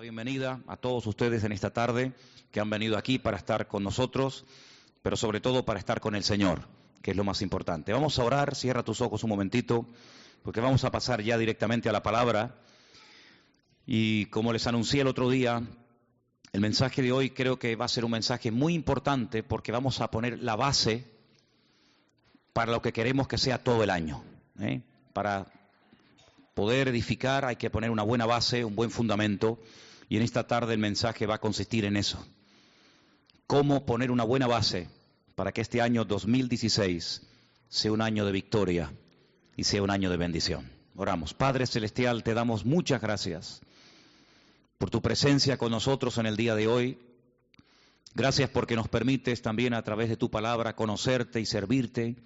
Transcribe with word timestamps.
bienvenida 0.00 0.60
a 0.66 0.76
todos 0.76 1.06
ustedes 1.06 1.44
en 1.44 1.52
esta 1.52 1.70
tarde 1.70 2.12
que 2.50 2.60
han 2.60 2.70
venido 2.70 2.96
aquí 2.96 3.18
para 3.18 3.36
estar 3.36 3.68
con 3.68 3.84
nosotros, 3.84 4.46
pero 5.02 5.16
sobre 5.16 5.40
todo 5.40 5.64
para 5.64 5.78
estar 5.78 6.00
con 6.00 6.14
el 6.14 6.24
Señor, 6.24 6.62
que 7.02 7.10
es 7.10 7.16
lo 7.16 7.24
más 7.24 7.42
importante. 7.42 7.92
Vamos 7.92 8.18
a 8.18 8.24
orar, 8.24 8.54
cierra 8.54 8.82
tus 8.82 9.02
ojos 9.02 9.22
un 9.24 9.30
momentito, 9.30 9.86
porque 10.42 10.60
vamos 10.60 10.84
a 10.84 10.90
pasar 10.90 11.22
ya 11.22 11.36
directamente 11.36 11.88
a 11.90 11.92
la 11.92 12.02
palabra. 12.02 12.56
Y 13.86 14.26
como 14.26 14.52
les 14.54 14.66
anuncié 14.66 15.02
el 15.02 15.06
otro 15.06 15.28
día, 15.28 15.62
el 16.52 16.60
mensaje 16.60 17.02
de 17.02 17.12
hoy 17.12 17.30
creo 17.30 17.58
que 17.58 17.76
va 17.76 17.84
a 17.84 17.88
ser 17.88 18.06
un 18.06 18.12
mensaje 18.12 18.50
muy 18.50 18.72
importante 18.74 19.42
porque 19.42 19.70
vamos 19.70 20.00
a 20.00 20.10
poner 20.10 20.38
la 20.42 20.56
base 20.56 21.04
para 22.54 22.72
lo 22.72 22.80
que 22.80 22.92
queremos 22.92 23.28
que 23.28 23.38
sea 23.38 23.62
todo 23.62 23.82
el 23.84 23.90
año. 23.90 24.22
¿eh? 24.60 24.80
Para 25.12 25.46
poder 26.54 26.88
edificar 26.88 27.44
hay 27.44 27.56
que 27.56 27.68
poner 27.70 27.90
una 27.90 28.02
buena 28.02 28.24
base, 28.24 28.64
un 28.64 28.74
buen 28.74 28.90
fundamento, 28.90 29.58
y 30.10 30.16
en 30.16 30.22
esta 30.22 30.46
tarde 30.46 30.74
el 30.74 30.80
mensaje 30.80 31.24
va 31.24 31.36
a 31.36 31.40
consistir 31.40 31.84
en 31.84 31.96
eso. 31.96 32.26
Cómo 33.46 33.86
poner 33.86 34.10
una 34.10 34.24
buena 34.24 34.48
base 34.48 34.88
para 35.36 35.52
que 35.52 35.60
este 35.60 35.80
año 35.80 36.04
2016 36.04 37.22
sea 37.68 37.92
un 37.92 38.02
año 38.02 38.26
de 38.26 38.32
victoria 38.32 38.92
y 39.56 39.64
sea 39.64 39.82
un 39.82 39.90
año 39.90 40.10
de 40.10 40.16
bendición. 40.16 40.68
Oramos. 40.96 41.32
Padre 41.32 41.64
Celestial, 41.66 42.24
te 42.24 42.34
damos 42.34 42.64
muchas 42.64 43.00
gracias 43.00 43.60
por 44.78 44.90
tu 44.90 45.00
presencia 45.00 45.56
con 45.56 45.70
nosotros 45.70 46.18
en 46.18 46.26
el 46.26 46.36
día 46.36 46.56
de 46.56 46.66
hoy. 46.66 46.98
Gracias 48.14 48.50
porque 48.50 48.74
nos 48.74 48.88
permites 48.88 49.42
también 49.42 49.74
a 49.74 49.82
través 49.82 50.08
de 50.08 50.16
tu 50.16 50.28
palabra 50.28 50.74
conocerte 50.74 51.40
y 51.40 51.46
servirte. 51.46 52.16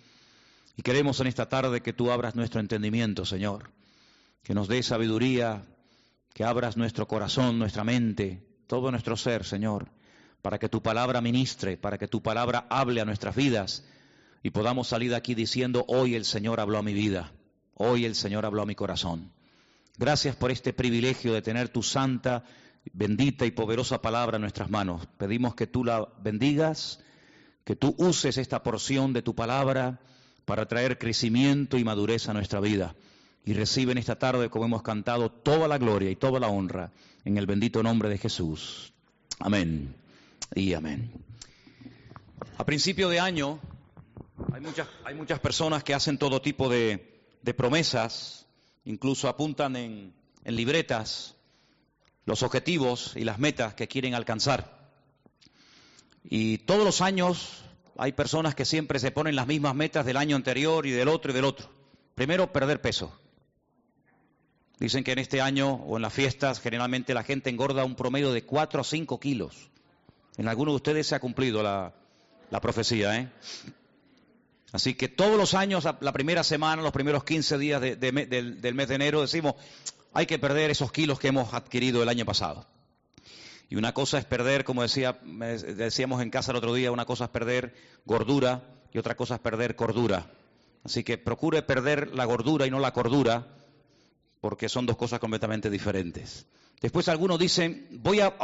Y 0.75 0.83
queremos 0.83 1.21
en 1.21 1.27
esta 1.27 1.51
tarde 1.51 1.83
que 1.83 1.93
tú 1.93 2.11
abras 2.11 2.35
nuestro 2.35 2.61
entendimiento, 2.61 3.27
Señor 3.27 3.71
que 4.45 4.55
nos 4.55 4.69
dé 4.69 4.83
sabiduría, 4.83 5.65
que 6.35 6.45
abras 6.45 6.77
nuestro 6.77 7.07
corazón, 7.07 7.61
nuestra 7.61 7.85
mente, 7.85 8.45
todo 8.67 8.91
nuestro 8.91 9.17
ser, 9.17 9.45
Señor, 9.45 9.89
para 10.43 10.59
que 10.59 10.69
tu 10.69 10.83
palabra 10.83 11.21
ministre, 11.21 11.77
para 11.77 11.97
que 11.97 12.09
tu 12.09 12.23
palabra 12.23 12.67
hable 12.69 13.01
a 13.01 13.05
nuestras 13.05 13.37
vidas 13.37 13.85
y 14.43 14.51
podamos 14.51 14.89
salir 14.89 15.11
de 15.11 15.17
aquí 15.17 15.35
diciendo, 15.37 15.85
hoy 15.87 16.17
el 16.17 16.25
Señor 16.25 16.59
habló 16.59 16.79
a 16.79 16.83
mi 16.83 16.93
vida, 16.93 17.33
hoy 17.75 18.05
el 18.05 18.17
Señor 18.17 18.45
habló 18.45 18.63
a 18.63 18.67
mi 18.67 18.75
corazón. 18.75 19.31
Gracias 19.97 20.35
por 20.35 20.51
este 20.51 20.73
privilegio 20.73 21.33
de 21.33 21.41
tener 21.41 21.69
tu 21.69 21.85
santa, 21.85 22.43
bendita 22.93 23.47
y 23.47 23.53
poderosa 23.53 24.03
palabra 24.03 24.37
en 24.37 24.43
nuestras 24.43 24.69
manos. 24.69 25.07
Pedimos 25.17 25.55
que 25.55 25.69
tú 25.69 25.85
la 25.85 26.09
bendigas, 26.21 26.99
que 27.65 27.77
tú 27.77 27.95
uses 27.97 28.39
esta 28.39 28.65
porción 28.65 29.13
de 29.13 29.23
tu 29.23 29.37
palabra 29.37 30.01
para 30.45 30.67
traer 30.67 30.99
crecimiento 30.99 31.79
y 31.79 31.85
madurez 31.85 32.29
a 32.29 32.35
nuestra 32.35 32.59
vida 32.59 32.97
y 33.45 33.53
reciben 33.53 33.99
esta 33.99 34.19
tarde, 34.19 34.49
como 34.49 34.65
hemos 34.65 34.83
cantado, 34.83 35.31
toda 35.31 35.69
la 35.69 35.79
gloria 35.79 36.11
y 36.11 36.17
toda 36.17 36.41
la 36.41 36.49
honra 36.49 36.93
en 37.25 37.37
el 37.37 37.47
bendito 37.47 37.83
nombre 37.83 38.09
de 38.09 38.19
Jesús. 38.19 38.93
Amén 39.39 39.95
y 40.55 40.73
amén. 40.75 41.13
A 42.57 42.65
principio 42.65 43.09
de 43.09 43.21
año 43.21 43.59
hay 44.53 44.61
muchas, 44.61 44.89
hay 45.05 45.15
muchas 45.15 45.41
personas 45.41 45.85
que 45.85 45.95
hacen 45.95 46.19
todo 46.19 46.41
tipo 46.41 46.69
de, 46.69 47.21
de 47.43 47.55
promesas, 47.55 48.47
incluso 48.85 49.29
apuntan 49.29 49.77
en, 49.77 50.15
en 50.45 50.57
libretas 50.57 51.35
los 52.25 52.43
objetivos 52.43 53.13
y 53.17 53.25
las 53.25 53.39
metas 53.39 53.75
que 53.75 53.89
quieren 53.89 54.15
alcanzar. 54.15 54.89
Y 56.25 56.59
todos 56.59 56.85
los 56.85 57.03
años 57.03 57.65
hay 57.99 58.13
personas 58.13 58.55
que 58.55 58.65
siempre 58.65 58.99
se 58.99 59.11
ponen 59.11 59.37
las 59.37 59.47
mismas 59.47 59.75
metas 59.75 60.07
del 60.07 60.17
año 60.17 60.37
anterior 60.37 60.87
y 60.87 60.91
del 60.91 61.09
otro 61.09 61.33
y 61.33 61.35
del 61.35 61.45
otro. 61.45 61.69
Primero, 62.15 62.51
perder 62.53 62.81
peso. 62.81 63.13
Dicen 64.79 65.05
que 65.05 65.13
en 65.13 65.19
este 65.21 65.41
año 65.41 65.75
o 65.75 65.97
en 65.97 66.03
las 66.03 66.13
fiestas 66.13 66.61
generalmente 66.61 67.15
la 67.15 67.23
gente 67.23 67.51
engorda 67.51 67.85
un 67.85 67.95
promedio 67.95 68.33
de 68.33 68.45
4 68.45 68.81
a 68.81 68.85
5 68.85 69.21
kilos. 69.21 69.71
En 70.37 70.49
algunos 70.49 70.73
de 70.73 70.77
ustedes 70.77 71.07
se 71.07 71.15
ha 71.15 71.21
cumplido 71.21 71.63
la, 71.63 71.93
profecía. 72.61 73.17
¿eh? 73.19 73.29
Así 74.73 74.95
que 74.95 75.09
todos 75.09 75.37
los 75.37 75.55
años, 75.55 75.85
la 76.01 76.13
primera 76.13 76.43
semana, 76.43 76.83
los 76.83 76.93
primeros 76.93 77.23
15 77.23 77.59
días 77.59 77.81
del, 77.81 78.13
mes 78.13 78.89
de 78.89 78.95
enero, 78.95 79.21
decimos, 79.21 79.55
hay 80.13 80.27
que 80.27 80.39
perder 80.39 80.71
esos 80.71 80.91
kilos 80.91 81.21
que 81.21 81.29
hemos 81.29 81.55
adquirido 81.55 82.03
el 82.03 82.09
año 82.09 82.25
pasado. 82.25 82.67
Y 83.71 83.77
una 83.77 83.95
cosa 83.95 84.19
es 84.19 84.25
perder, 84.25 84.65
como 84.65 84.83
decía, 84.83 85.19
decíamos 85.23 86.21
en 86.21 86.31
casa 86.31 86.51
el 86.51 86.59
otro 86.59 86.75
día, 86.75 86.91
una 86.91 87.07
cosa 87.07 87.25
es 87.25 87.31
perder 87.31 87.75
gordura 88.05 88.63
y 88.93 88.99
otra 88.99 89.17
cosa 89.17 89.37
es 89.37 89.41
perder 89.41 89.77
cordura. 89.77 90.27
Así 90.85 91.03
que 91.05 91.17
procure 91.17 91.63
perder 91.63 92.15
la 92.15 92.25
gordura 92.25 92.67
y 92.67 92.71
no 92.71 92.79
la 92.79 92.93
cordura 92.93 93.47
porque 94.45 94.69
son 94.69 94.85
dos 94.85 94.99
cosas 94.99 95.21
completamente 95.21 95.71
diferentes. 95.71 96.45
Después 96.83 97.09
algunos 97.09 97.39
dicen, 97.39 97.89
voy 97.93 98.21
a, 98.21 98.37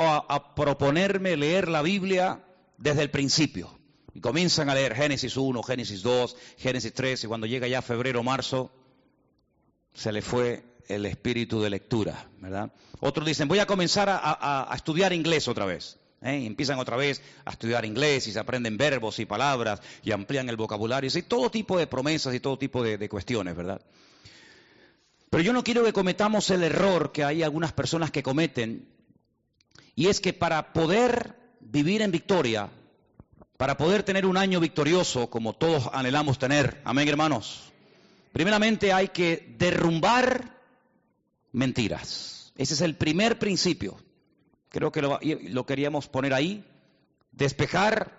proponerme 0.57 1.37
leer 1.37 1.69
la 1.69 1.83
Biblia 1.83 2.43
desde 2.79 3.03
el 3.03 3.11
principio. 3.11 3.79
Y 4.15 4.21
comienzan 4.23 4.71
a 4.71 4.75
leer 4.75 4.95
Génesis 4.95 5.37
1, 5.37 5.63
Génesis 5.63 6.01
2, 6.01 6.37
Génesis 6.57 6.95
3, 6.95 7.25
y 7.25 7.27
cuando 7.27 7.47
llega 7.47 7.69
ya 7.69 7.83
febrero, 7.83 8.23
marzo, 8.23 8.73
se 9.93 10.11
le 10.11 10.23
fue 10.23 10.65
el 10.89 11.05
espíritu 11.05 11.61
de 11.61 11.69
lectura, 11.69 12.31
¿verdad? 12.39 12.73
Otros 13.01 13.27
dicen, 13.27 13.47
voy 13.47 13.59
a 13.59 13.67
comenzar 13.67 14.09
a, 14.11 14.73
estudiar 14.75 15.13
inglés 15.13 15.49
otra 15.49 15.67
vez. 15.67 15.99
¿eh? 16.23 16.47
empiezan 16.47 16.79
otra 16.79 16.97
vez 16.97 17.21
a 17.45 17.51
estudiar 17.51 17.85
inglés 17.85 18.27
y 18.27 18.33
se 18.33 18.39
aprenden 18.39 18.79
verbos 18.79 19.19
y 19.19 19.27
palabras 19.27 19.83
y 20.03 20.13
amplían 20.13 20.49
el 20.49 20.57
vocabulario. 20.57 21.11
Y 21.15 21.23
todo 21.25 21.51
tipo 21.51 21.77
de 21.77 21.87
promesas 21.87 22.35
y 22.35 22.41
todo 22.41 22.57
tipo 22.57 22.83
de 22.83 23.07
cuestiones, 23.11 23.55
¿verdad? 23.55 23.83
Pero 25.31 25.45
yo 25.45 25.53
no 25.53 25.63
quiero 25.63 25.85
que 25.85 25.93
cometamos 25.93 26.51
el 26.51 26.65
error 26.65 27.13
que 27.13 27.23
hay 27.23 27.45
algunas 27.45 27.73
personas 27.73 28.11
que 28.11 28.23
cometen, 28.23 28.89
y 29.95 30.09
es 30.09 30.21
que 30.21 30.33
para 30.33 30.73
poder 30.73 31.37
vivir 31.61 32.03
en 32.03 32.11
victoria, 32.11 32.69
para 33.57 33.77
poder 33.77 34.03
tener 34.03 34.27
un 34.27 34.37
año 34.37 34.59
victorioso 34.59 35.31
como 35.31 35.53
todos 35.53 35.89
anhelamos 35.93 36.39
tener, 36.39 36.81
amén 36.85 37.09
hermanos, 37.09 37.73
primeramente 38.33 38.93
hay 38.93 39.09
que 39.09 39.55
derrumbar 39.57 40.59
mentiras. 41.53 42.53
Ese 42.57 42.75
es 42.75 42.81
el 42.81 42.97
primer 42.97 43.39
principio. 43.39 43.97
Creo 44.69 44.91
que 44.91 45.03
lo, 45.03 45.19
lo 45.23 45.67
queríamos 45.67 46.09
poner 46.09 46.35
ahí. 46.35 46.65
Despejar 47.33 48.13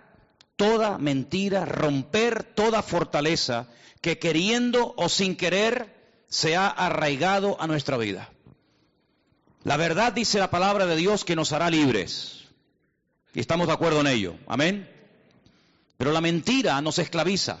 toda 0.56 0.98
mentira, 0.98 1.64
romper 1.64 2.42
toda 2.42 2.82
fortaleza 2.82 3.68
que 4.00 4.18
queriendo 4.18 4.94
o 4.96 5.08
sin 5.08 5.36
querer 5.36 6.01
se 6.32 6.56
ha 6.56 6.66
arraigado 6.66 7.60
a 7.60 7.66
nuestra 7.66 7.98
vida. 7.98 8.30
La 9.64 9.76
verdad 9.76 10.14
dice 10.14 10.38
la 10.38 10.50
palabra 10.50 10.86
de 10.86 10.96
Dios 10.96 11.26
que 11.26 11.36
nos 11.36 11.52
hará 11.52 11.68
libres. 11.68 12.46
Y 13.34 13.40
estamos 13.40 13.66
de 13.66 13.74
acuerdo 13.74 14.00
en 14.00 14.06
ello. 14.06 14.34
Amén. 14.46 14.88
Pero 15.98 16.10
la 16.10 16.22
mentira 16.22 16.80
nos 16.80 16.98
esclaviza. 16.98 17.58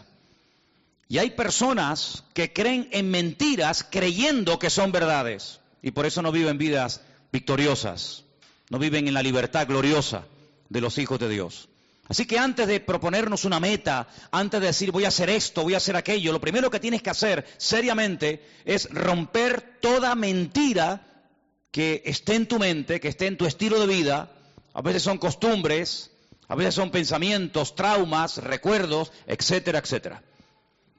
Y 1.06 1.18
hay 1.18 1.32
personas 1.32 2.24
que 2.32 2.54
creen 2.54 2.88
en 2.92 3.10
mentiras 3.10 3.86
creyendo 3.88 4.58
que 4.58 4.70
son 4.70 4.90
verdades. 4.90 5.60
Y 5.82 5.90
por 5.90 6.06
eso 6.06 6.22
no 6.22 6.32
viven 6.32 6.56
vidas 6.56 7.02
victoriosas. 7.30 8.24
No 8.70 8.78
viven 8.78 9.06
en 9.06 9.12
la 9.12 9.22
libertad 9.22 9.66
gloriosa 9.66 10.24
de 10.70 10.80
los 10.80 10.96
hijos 10.96 11.20
de 11.20 11.28
Dios. 11.28 11.68
Así 12.12 12.26
que 12.26 12.38
antes 12.38 12.68
de 12.68 12.78
proponernos 12.78 13.46
una 13.46 13.58
meta, 13.58 14.06
antes 14.32 14.60
de 14.60 14.66
decir 14.66 14.92
voy 14.92 15.06
a 15.06 15.08
hacer 15.08 15.30
esto, 15.30 15.62
voy 15.62 15.72
a 15.72 15.78
hacer 15.78 15.96
aquello, 15.96 16.30
lo 16.30 16.42
primero 16.42 16.70
que 16.70 16.78
tienes 16.78 17.00
que 17.00 17.08
hacer 17.08 17.46
seriamente 17.56 18.46
es 18.66 18.90
romper 18.90 19.78
toda 19.80 20.14
mentira 20.14 21.06
que 21.70 22.02
esté 22.04 22.34
en 22.34 22.46
tu 22.46 22.58
mente, 22.58 23.00
que 23.00 23.08
esté 23.08 23.28
en 23.28 23.38
tu 23.38 23.46
estilo 23.46 23.80
de 23.80 23.86
vida. 23.86 24.30
A 24.74 24.82
veces 24.82 25.02
son 25.02 25.16
costumbres, 25.16 26.10
a 26.48 26.54
veces 26.54 26.74
son 26.74 26.90
pensamientos, 26.90 27.74
traumas, 27.74 28.36
recuerdos, 28.36 29.10
etcétera, 29.26 29.78
etcétera. 29.78 30.22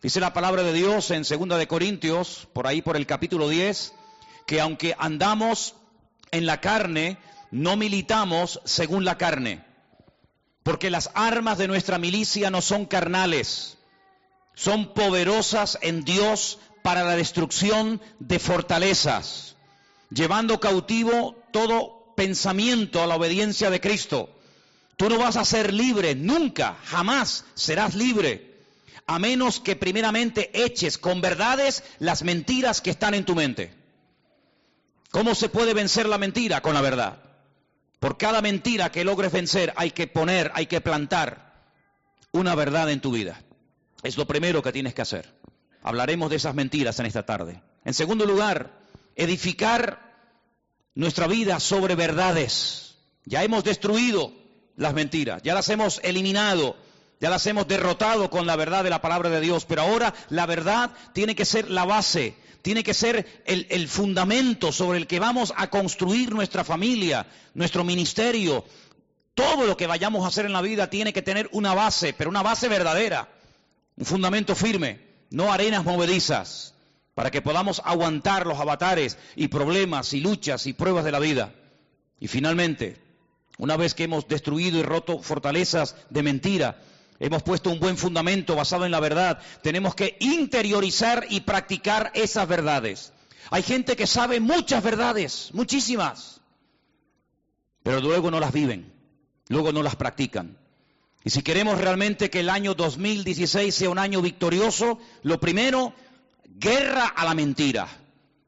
Dice 0.01 0.19
la 0.19 0.33
palabra 0.33 0.63
de 0.63 0.74
Dios 0.74 1.12
en 1.12 1.21
2 1.21 1.60
de 1.60 1.68
Corintios, 1.68 2.48
por 2.54 2.65
ahí 2.65 2.81
por 2.81 2.98
el 2.98 3.06
capítulo 3.06 3.50
10, 3.50 3.94
que 4.48 4.60
aunque 4.60 4.95
andamos 4.98 5.75
en 6.31 6.48
la 6.48 6.60
carne, 6.60 7.19
no 7.51 7.77
militamos 7.77 8.62
según 8.65 9.06
la 9.06 9.19
carne 9.19 9.73
porque 10.63 10.89
las 10.89 11.12
armas 11.13 11.57
de 11.57 11.68
nuestra 11.68 11.98
milicia 11.98 12.50
no 12.50 12.62
son 12.62 12.86
carnales, 12.86 13.77
son 14.56 14.94
poderosas 14.94 15.77
en 15.81 16.04
Dios 16.06 16.60
para 16.81 17.04
la 17.04 17.15
destrucción 17.15 18.01
de 18.19 18.39
fortalezas, 18.39 19.56
llevando 20.10 20.60
cautivo 20.60 21.36
todo 21.51 22.13
pensamiento 22.15 23.04
a 23.04 23.07
la 23.07 23.15
obediencia 23.15 23.69
de 23.69 23.81
Cristo. 23.81 24.30
Tú 24.95 25.10
no 25.10 25.18
vas 25.18 25.38
a 25.38 25.45
ser 25.45 25.74
libre, 25.74 26.15
nunca, 26.15 26.77
jamás 26.86 27.45
serás 27.56 27.95
libre, 27.95 28.54
a 29.06 29.19
menos 29.19 29.60
que 29.60 29.75
primeramente 29.75 30.51
eches 30.54 30.98
con 30.98 31.19
verdades 31.19 31.83
las 32.00 32.24
mentiras 32.24 32.80
que 32.80 32.92
están 32.92 33.13
en 33.13 33.25
tu 33.25 33.36
mente. 33.36 33.74
¿Cómo 35.12 35.36
se 35.36 35.50
puede 35.50 35.74
vencer 35.74 36.07
la 36.07 36.18
mentira? 36.18 36.62
Con 36.62 36.74
la 36.74 36.81
verdad. 36.81 37.32
Por 38.03 38.17
cada 38.17 38.41
mentira 38.41 38.91
que 38.91 39.05
logres 39.05 39.31
vencer 39.31 39.71
hay 39.77 39.91
que 39.91 40.07
poner, 40.07 40.51
hay 40.55 40.65
que 40.65 40.81
plantar 40.81 41.53
una 42.33 42.53
verdad 42.53 42.91
en 42.91 43.00
tu 43.00 43.13
vida. 43.13 43.41
Es 44.03 44.17
lo 44.17 44.27
primero 44.27 44.61
que 44.61 44.73
tienes 44.73 44.94
que 44.94 45.01
hacer. 45.01 45.33
Hablaremos 45.81 46.29
de 46.29 46.35
esas 46.35 46.53
mentiras 46.53 47.00
en 47.00 47.05
esta 47.05 47.25
tarde. 47.25 47.63
En 47.85 47.94
segundo 47.94 48.25
lugar, 48.25 48.73
edificar 49.15 50.17
nuestra 50.95 51.27
vida 51.27 51.61
sobre 51.61 51.95
verdades. 51.95 52.97
Ya 53.23 53.41
hemos 53.41 53.63
destruido 53.63 54.33
las 54.75 54.94
mentiras, 54.94 55.41
ya 55.41 55.53
las 55.53 55.69
hemos 55.69 56.01
eliminado, 56.03 56.75
ya 57.24 57.30
las 57.30 57.48
hemos 57.48 57.70
derrotado 57.70 58.30
con 58.30 58.46
la 58.46 58.58
verdad 58.58 58.84
de 58.84 58.90
la 58.90 59.00
palabra 59.00 59.30
de 59.30 59.40
Dios, 59.40 59.64
pero 59.64 59.84
ahora 59.84 60.14
la 60.28 60.46
verdad 60.46 60.92
tiene 61.14 61.36
que 61.36 61.46
ser 61.46 61.72
la 61.72 61.86
base, 61.86 62.36
tiene 62.62 62.84
que 62.84 62.94
ser 62.94 63.42
el, 63.46 63.88
fundamento 63.88 64.74
sobre 64.74 64.98
el 64.98 65.08
que 65.08 65.22
vamos 65.22 65.54
a 65.56 65.70
construir 65.70 66.34
nuestra 66.34 66.66
familia, 66.66 67.25
nuestro 67.54 67.86
ministerio. 67.86 68.66
Todo 69.36 69.66
lo 69.66 69.78
que 69.78 69.88
vayamos 69.88 70.25
a 70.25 70.28
hacer 70.28 70.46
en 70.46 70.52
la 70.52 70.62
vida 70.62 70.90
tiene 70.90 71.14
que 71.14 71.22
tener 71.22 71.48
una 71.54 71.74
base, 71.74 72.12
pero 72.12 72.30
una 72.30 72.44
base 72.44 72.68
verdadera, 72.68 73.30
un 73.96 74.04
fundamento 74.04 74.54
firme, 74.54 75.00
no 75.30 75.54
arenas 75.54 75.86
movedizas, 75.86 76.74
para 77.16 77.31
que 77.31 77.42
podamos 77.42 77.81
aguantar 77.86 78.46
los 78.46 78.60
avatares 78.60 79.18
y 79.38 79.48
problemas 79.48 80.12
y 80.12 80.20
luchas 80.20 80.68
y 80.68 80.74
pruebas 80.74 81.06
de 81.06 81.12
la 81.14 81.20
vida. 81.20 81.54
Y 82.20 82.28
finalmente, 82.28 82.98
una 83.60 83.78
vez 83.78 83.94
que 83.94 84.04
hemos 84.04 84.28
destruido 84.28 84.78
y 84.78 84.84
roto 84.84 85.20
fortalezas 85.20 85.96
de 86.10 86.22
mentira, 86.22 86.81
hemos 87.25 87.42
puesto 87.42 87.70
un 87.70 87.80
buen 87.80 87.98
fundamento 87.98 88.54
basado 88.56 88.86
en 88.86 88.92
la 88.92 89.00
verdad, 89.00 89.40
tenemos 89.62 89.96
que 89.96 90.18
interiorizar 90.20 91.25
y 91.30 91.42
practicar 91.42 92.12
esas 92.14 92.48
verdades. 92.48 93.14
Hay 93.50 93.64
gente 93.64 93.96
que 93.96 94.08
sabe 94.08 94.42
muchas 94.42 94.84
verdades, 94.84 95.50
muchísimas, 95.54 96.42
pero 97.81 98.02
luego 98.02 98.30
no 98.30 98.42
las 98.42 98.52
viven, 98.52 98.92
luego 99.48 99.72
no 99.72 99.84
las 99.84 99.96
practican. 99.96 100.58
Y 101.24 101.30
si 101.30 101.42
queremos 101.44 101.80
realmente 101.80 102.30
que 102.30 102.42
el 102.42 102.50
año 102.50 102.74
2016 102.74 103.74
sea 103.74 103.90
un 103.90 104.00
año 104.00 104.22
victorioso, 104.22 105.00
lo 105.22 105.40
primero, 105.40 105.94
guerra 106.46 107.06
a 107.08 107.24
la 107.24 107.34
mentira. 107.34 107.88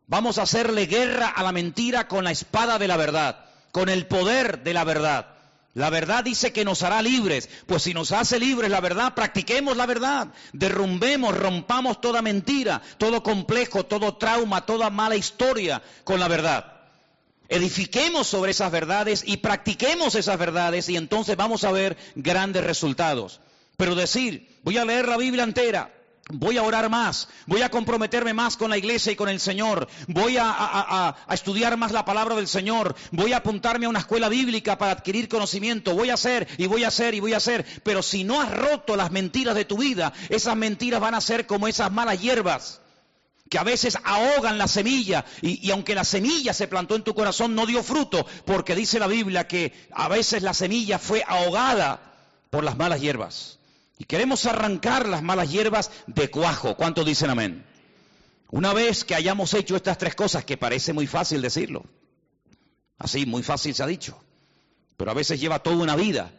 Vamos 0.07 0.38
a 0.38 0.44
hacerle 0.44 0.86
guerra 0.86 1.30
a 1.30 1.44
la 1.44 1.54
mentira 1.54 2.10
con 2.10 2.25
la 2.25 2.31
espada 2.31 2.77
de 2.77 2.89
la 2.89 2.98
verdad 2.98 3.45
con 3.75 3.89
el 3.89 4.07
poder 4.07 4.63
de 4.63 4.74
la 4.74 4.86
verdad. 4.86 5.34
La 5.75 5.89
verdad 5.89 6.24
dice 6.24 6.54
que 6.54 6.63
nos 6.63 6.83
hará 6.83 7.01
libres. 7.01 7.50
Pues 7.68 7.83
si 7.83 7.94
nos 7.94 8.13
hace 8.13 8.39
libres 8.39 8.72
la 8.72 8.80
verdad, 8.80 9.13
practiquemos 9.13 9.75
la 9.75 9.86
verdad. 9.86 10.30
Derrumbemos, 10.54 11.38
rompamos 11.38 12.00
toda 12.00 12.22
mentira, 12.22 12.81
todo 12.98 13.22
complejo, 13.22 13.86
todo 13.86 14.16
trauma, 14.16 14.66
toda 14.66 14.89
mala 14.89 15.18
historia 15.18 15.83
con 16.06 16.22
la 16.22 16.30
verdad. 16.30 16.72
Edifiquemos 17.50 18.25
sobre 18.25 18.51
esas 18.51 18.72
verdades 18.72 19.24
y 19.27 19.38
practiquemos 19.38 20.16
esas 20.16 20.39
verdades 20.39 20.88
y 20.88 20.95
entonces 20.95 21.36
vamos 21.36 21.66
a 21.66 21.74
ver 21.74 21.98
grandes 22.16 22.63
resultados. 22.63 23.42
Pero 23.75 23.95
decir, 23.95 24.57
voy 24.63 24.77
a 24.77 24.86
leer 24.86 25.10
la 25.10 25.18
Biblia 25.18 25.44
entera, 25.44 25.94
Voy 26.31 26.57
a 26.57 26.63
orar 26.63 26.89
más, 26.89 27.27
voy 27.45 27.62
a 27.62 27.69
comprometerme 27.69 28.33
más 28.33 28.57
con 28.57 28.72
la 28.72 28.80
iglesia 28.80 29.12
y 29.12 29.16
con 29.16 29.30
el 29.30 29.39
Señor, 29.39 29.88
voy 30.07 30.38
a, 30.39 31.16
estudiar 31.30 31.77
más 31.77 31.92
la 31.92 32.04
palabra 32.04 32.33
del 32.36 32.48
Señor, 32.48 32.95
voy 33.12 33.33
a 33.33 33.38
apuntarme 33.38 33.86
a 33.86 33.89
una 33.89 34.00
escuela 34.00 34.27
bíblica 34.27 34.75
para 34.75 34.94
adquirir 34.94 35.30
conocimiento, 35.30 35.94
voy 35.94 36.10
a 36.10 36.16
hacer 36.16 36.48
y 36.57 36.66
voy 36.66 36.83
a 36.83 36.88
hacer 36.88 37.13
y 37.13 37.19
voy 37.19 37.33
a 37.33 37.38
hacer, 37.38 37.63
pero 37.83 38.01
si 38.01 38.24
no 38.24 38.42
has 38.42 38.51
roto 38.51 38.95
las 38.95 39.12
mentiras 39.12 39.54
de 39.54 39.66
tu 39.66 39.77
vida, 39.77 40.13
esas 40.30 40.56
mentiras 40.56 41.00
van 41.00 41.13
a 41.13 41.22
ser 41.22 41.45
como 41.45 41.68
esas 41.68 41.92
malas 41.92 42.19
hierbas 42.19 42.81
que 43.48 43.60
a 43.60 43.63
veces 43.63 43.95
ahogan 44.04 44.57
la 44.57 44.68
semilla. 44.68 45.24
Y, 45.44 45.63
y 45.68 45.69
aunque 45.69 45.94
la 45.94 46.04
semilla 46.04 46.51
se 46.54 46.68
plantó 46.68 46.95
en 46.95 47.04
tu 47.04 47.13
corazón 47.13 47.54
no 47.54 47.68
dio 47.68 47.83
fruto, 47.83 48.25
porque 48.45 48.74
dice 48.74 48.98
la 48.98 49.06
Biblia 49.06 49.48
que 49.48 49.72
a 49.92 50.10
veces 50.10 50.42
la 50.42 50.56
semilla 50.56 50.98
fue 50.98 51.24
ahogada 51.27 52.00
por 52.50 52.63
las 52.63 52.77
malas 52.77 53.00
hierbas. 53.00 53.60
Y 53.97 54.06
queremos 54.06 54.45
arrancar 54.45 55.07
las 55.07 55.24
malas 55.24 55.51
hierbas 55.51 55.92
de 56.07 56.30
cuajo. 56.30 56.75
¿Cuántos 56.75 57.06
dicen 57.06 57.30
amén? 57.30 57.65
Una 58.50 58.74
vez 58.74 59.03
que 59.03 59.15
hayamos 59.15 59.53
hecho 59.53 59.75
estas 59.75 59.97
tres 59.97 60.15
cosas, 60.15 60.45
que 60.45 60.57
parece 60.57 60.94
muy 60.94 61.07
fácil 61.07 61.42
decirlo, 61.42 61.86
así, 62.97 63.25
muy 63.25 63.44
fácil 63.44 63.74
se 63.74 63.83
ha 63.83 63.88
dicho, 63.88 64.21
pero 64.97 65.12
a 65.12 65.13
veces 65.13 65.39
lleva 65.39 65.59
toda 65.59 65.77
una 65.77 65.95
vida 65.95 66.31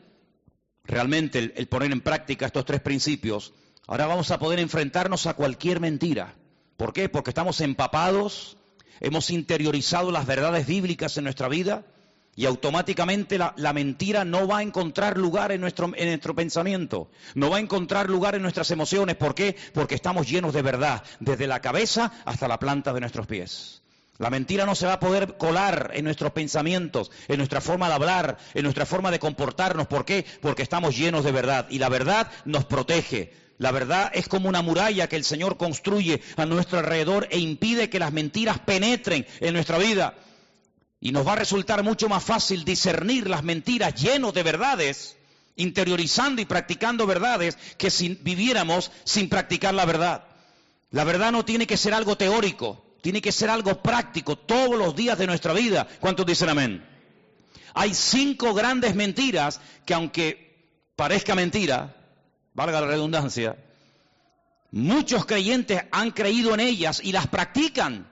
realmente 0.86 1.38
el, 1.38 1.52
el 1.56 1.66
poner 1.66 1.92
en 1.92 2.00
práctica 2.00 2.46
estos 2.46 2.64
tres 2.64 2.80
principios, 2.80 3.52
ahora 3.86 4.06
vamos 4.06 4.30
a 4.30 4.38
poder 4.38 4.60
enfrentarnos 4.60 5.26
a 5.26 5.34
cualquier 5.34 5.80
mentira. 5.80 6.34
¿Por 6.76 6.92
qué? 6.92 7.08
Porque 7.08 7.30
estamos 7.30 7.60
empapados, 7.60 8.56
hemos 9.00 9.30
interiorizado 9.30 10.12
las 10.12 10.26
verdades 10.26 10.66
bíblicas 10.66 11.16
en 11.16 11.24
nuestra 11.24 11.48
vida, 11.48 11.84
y 12.36 12.44
automáticamente 12.44 13.38
la, 13.38 13.72
mentira 13.72 14.24
no 14.24 14.46
va 14.46 14.58
a 14.58 14.62
encontrar 14.62 15.16
lugar 15.16 15.52
en 15.52 15.62
nuestro, 15.62 15.90
en 15.96 16.08
nuestro 16.08 16.34
pensamiento, 16.34 17.10
no 17.34 17.48
va 17.50 17.56
a 17.56 17.60
encontrar 17.60 18.10
lugar 18.10 18.34
en 18.34 18.42
nuestras 18.42 18.70
emociones. 18.70 19.16
¿Por 19.16 19.34
qué? 19.34 19.56
Porque 19.72 19.94
estamos 19.94 20.28
llenos 20.28 20.52
de 20.52 20.62
verdad, 20.62 21.02
desde 21.18 21.46
la 21.46 21.60
cabeza 21.60 22.12
hasta 22.26 22.46
la 22.46 22.58
planta 22.58 22.92
de 22.92 23.00
nuestros 23.00 23.26
pies. 23.26 23.82
La 24.18 24.30
mentira 24.30 24.64
no 24.64 24.74
se 24.74 24.86
va 24.86 24.94
a 24.94 25.00
poder 25.00 25.36
colar 25.36 25.90
en 25.94 26.04
nuestros 26.04 26.32
pensamientos, 26.32 27.10
en 27.28 27.38
nuestra 27.38 27.60
forma 27.60 27.88
de 27.88 27.94
hablar, 27.94 28.38
en 28.54 28.62
nuestra 28.62 28.86
forma 28.86 29.10
de 29.10 29.18
comportarnos. 29.18 29.86
¿Por 29.86 30.04
qué? 30.04 30.24
Porque 30.40 30.62
estamos 30.62 30.96
llenos 30.96 31.24
de 31.24 31.32
verdad 31.32 31.66
y 31.70 31.78
la 31.78 31.88
verdad 31.88 32.30
nos 32.44 32.64
protege. 32.64 33.32
La 33.58 33.72
verdad 33.72 34.10
es 34.14 34.28
como 34.28 34.48
una 34.48 34.62
muralla 34.62 35.08
que 35.08 35.16
el 35.16 35.24
Señor 35.24 35.56
construye 35.56 36.20
a 36.36 36.44
nuestro 36.44 36.78
alrededor 36.78 37.28
e 37.30 37.38
impide 37.38 37.88
que 37.88 37.98
las 37.98 38.12
mentiras 38.12 38.58
penetren 38.58 39.26
en 39.40 39.54
nuestra 39.54 39.78
vida. 39.78 40.14
Y 41.00 41.12
nos 41.12 41.26
va 41.26 41.32
a 41.34 41.36
resultar 41.36 41.82
mucho 41.82 42.08
más 42.08 42.24
fácil 42.24 42.64
discernir 42.64 43.28
las 43.28 43.44
mentiras 43.44 43.94
llenos 43.94 44.32
de 44.34 44.42
verdades, 44.42 45.16
interiorizando 45.56 46.40
y 46.40 46.46
practicando 46.46 47.06
verdades, 47.06 47.56
que 47.76 47.90
si 47.90 48.18
viviéramos 48.22 48.90
sin 49.04 49.28
practicar 49.28 49.74
la 49.74 49.84
verdad. 49.84 50.24
La 50.90 51.04
verdad 51.04 51.32
no 51.32 51.44
tiene 51.44 51.66
que 51.66 51.76
ser 51.76 51.94
algo 51.94 52.16
teórico, 52.16 52.84
tiene 53.02 53.20
que 53.20 53.32
ser 53.32 53.50
algo 53.50 53.82
práctico 53.82 54.36
todos 54.36 54.76
los 54.78 54.96
días 54.96 55.18
de 55.18 55.26
nuestra 55.26 55.52
vida. 55.52 55.86
¿Cuántos 56.00 56.26
dicen 56.26 56.48
amén? 56.48 56.84
Hay 57.74 57.92
cinco 57.92 58.54
grandes 58.54 58.94
mentiras 58.94 59.60
que 59.84 59.94
aunque 59.94 60.46
parezca 60.96 61.34
mentira, 61.34 61.94
valga 62.54 62.80
la 62.80 62.86
redundancia, 62.86 63.56
muchos 64.70 65.26
creyentes 65.26 65.82
han 65.92 66.10
creído 66.10 66.54
en 66.54 66.60
ellas 66.60 67.00
y 67.04 67.12
las 67.12 67.26
practican. 67.26 68.10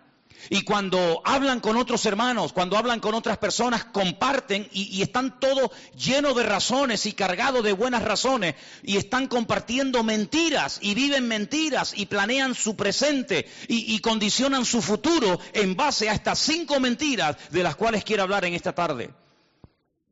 Y 0.51 0.63
cuando 0.63 1.23
hablan 1.25 1.61
con 1.61 1.77
otros 1.77 2.05
hermanos, 2.07 2.53
cuando 2.53 2.77
hablan 2.77 3.01
con 3.01 3.15
otras 3.15 3.39
personas, 3.39 3.85
comparten 3.85 4.69
y, 4.73 5.03
están 5.03 5.39
todos 5.41 5.71
llenos 5.97 6.37
de 6.37 6.43
razones 6.43 7.07
y 7.07 7.13
cargados 7.13 7.65
de 7.65 7.73
buenas 7.73 8.03
razones 8.03 8.55
y 8.83 8.97
están 8.97 9.27
compartiendo 9.27 10.03
mentiras 10.03 10.79
y 10.83 10.95
viven 10.95 11.29
mentiras 11.29 11.93
y 11.97 12.07
planean 12.07 12.55
su 12.55 12.77
presente 12.77 13.49
y, 13.69 13.95
y 13.95 13.99
condicionan 14.01 14.65
su 14.65 14.83
futuro 14.83 15.39
en 15.53 15.77
base 15.77 16.09
a 16.09 16.15
estas 16.15 16.39
cinco 16.39 16.81
mentiras 16.81 17.37
de 17.51 17.63
las 17.63 17.77
cuales 17.77 18.05
quiero 18.05 18.23
hablar 18.23 18.45
en 18.45 18.55
esta 18.55 18.75
tarde. 18.75 19.11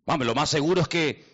Vamos, 0.07 0.27
lo 0.27 0.35
más 0.35 0.51
seguro 0.51 0.83
es 0.83 0.89
que 0.89 1.33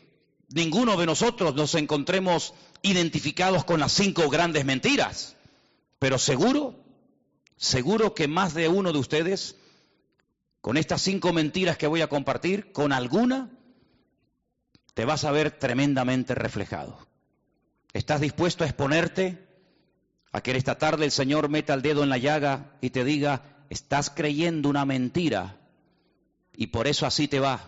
ninguno 0.50 0.96
de 0.96 1.06
nosotros 1.06 1.54
nos 1.54 1.74
encontremos 1.74 2.54
identificados 2.82 3.64
con 3.64 3.80
las 3.80 3.92
cinco 3.92 4.28
grandes 4.28 4.64
mentiras, 4.64 5.36
pero 5.98 6.18
seguro 6.18 6.87
Seguro 7.58 8.14
que 8.14 8.28
más 8.28 8.54
de 8.54 8.68
uno 8.68 8.92
de 8.92 8.98
ustedes, 8.98 9.56
con 10.60 10.76
estas 10.76 11.02
cinco 11.02 11.32
mentiras 11.32 11.76
que 11.76 11.88
voy 11.88 12.00
a 12.00 12.08
compartir, 12.08 12.72
con 12.72 12.92
alguna, 12.92 13.50
te 14.94 15.04
vas 15.04 15.24
a 15.24 15.32
ver 15.32 15.50
tremendamente 15.50 16.36
reflejado. 16.36 16.98
¿Estás 17.92 18.20
dispuesto 18.20 18.62
a 18.62 18.68
exponerte 18.68 19.44
a 20.30 20.40
que 20.40 20.52
esta 20.52 20.78
tarde 20.78 21.04
el 21.04 21.10
Señor 21.10 21.48
meta 21.48 21.74
el 21.74 21.82
dedo 21.82 22.04
en 22.04 22.10
la 22.10 22.18
llaga 22.18 22.76
y 22.80 22.90
te 22.90 23.04
diga, 23.04 23.42
estás 23.70 24.10
creyendo 24.10 24.68
una 24.68 24.84
mentira 24.84 25.56
y 26.56 26.68
por 26.68 26.86
eso 26.86 27.06
así 27.06 27.28
te 27.28 27.40
va 27.40 27.64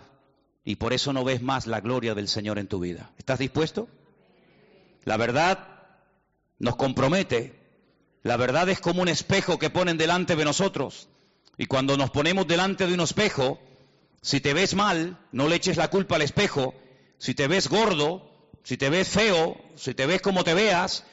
y 0.64 0.76
por 0.76 0.92
eso 0.92 1.12
no 1.12 1.25
ves 1.25 1.42
más 1.42 1.66
la 1.66 1.80
gloria 1.80 2.14
del 2.14 2.28
Señor 2.28 2.59
en 2.61 2.68
tu 2.68 2.78
vida? 2.78 3.11
¿Estás 3.18 3.40
dispuesto? 3.40 3.88
La 5.04 5.16
verdad 5.16 5.66
nos 6.59 6.76
compromete 6.76 7.60
la 8.23 8.37
verdad 8.37 8.69
es 8.69 8.81
como 8.81 9.03
un 9.03 9.09
espejo 9.09 9.59
que 9.59 9.71
ponen 9.71 9.97
delante 9.97 10.37
de 10.37 10.45
nosotros. 10.45 11.09
Y 11.57 11.67
cuando 11.67 11.97
nos 11.97 12.11
ponemos 12.11 12.47
delante 12.47 12.87
de 12.87 12.95
un 12.95 13.00
espejo, 13.00 13.61
si 14.23 14.41
te 14.41 14.55
ves 14.55 14.75
mal, 14.75 15.19
no 15.33 15.49
le 15.49 15.57
eches 15.57 15.77
la 15.77 15.89
culpa 15.89 16.17
al 16.17 16.23
espejo. 16.23 16.75
Si 17.19 17.35
te 17.35 17.49
ves 17.49 17.69
gordo, 17.69 18.50
si 18.62 18.77
te 18.77 18.91
ves 18.91 19.09
feo, 19.09 19.57
si 19.77 19.95
te 19.95 20.07
ves 20.07 20.21
como 20.21 20.45
te 20.45 20.55
veas, 20.55 21.05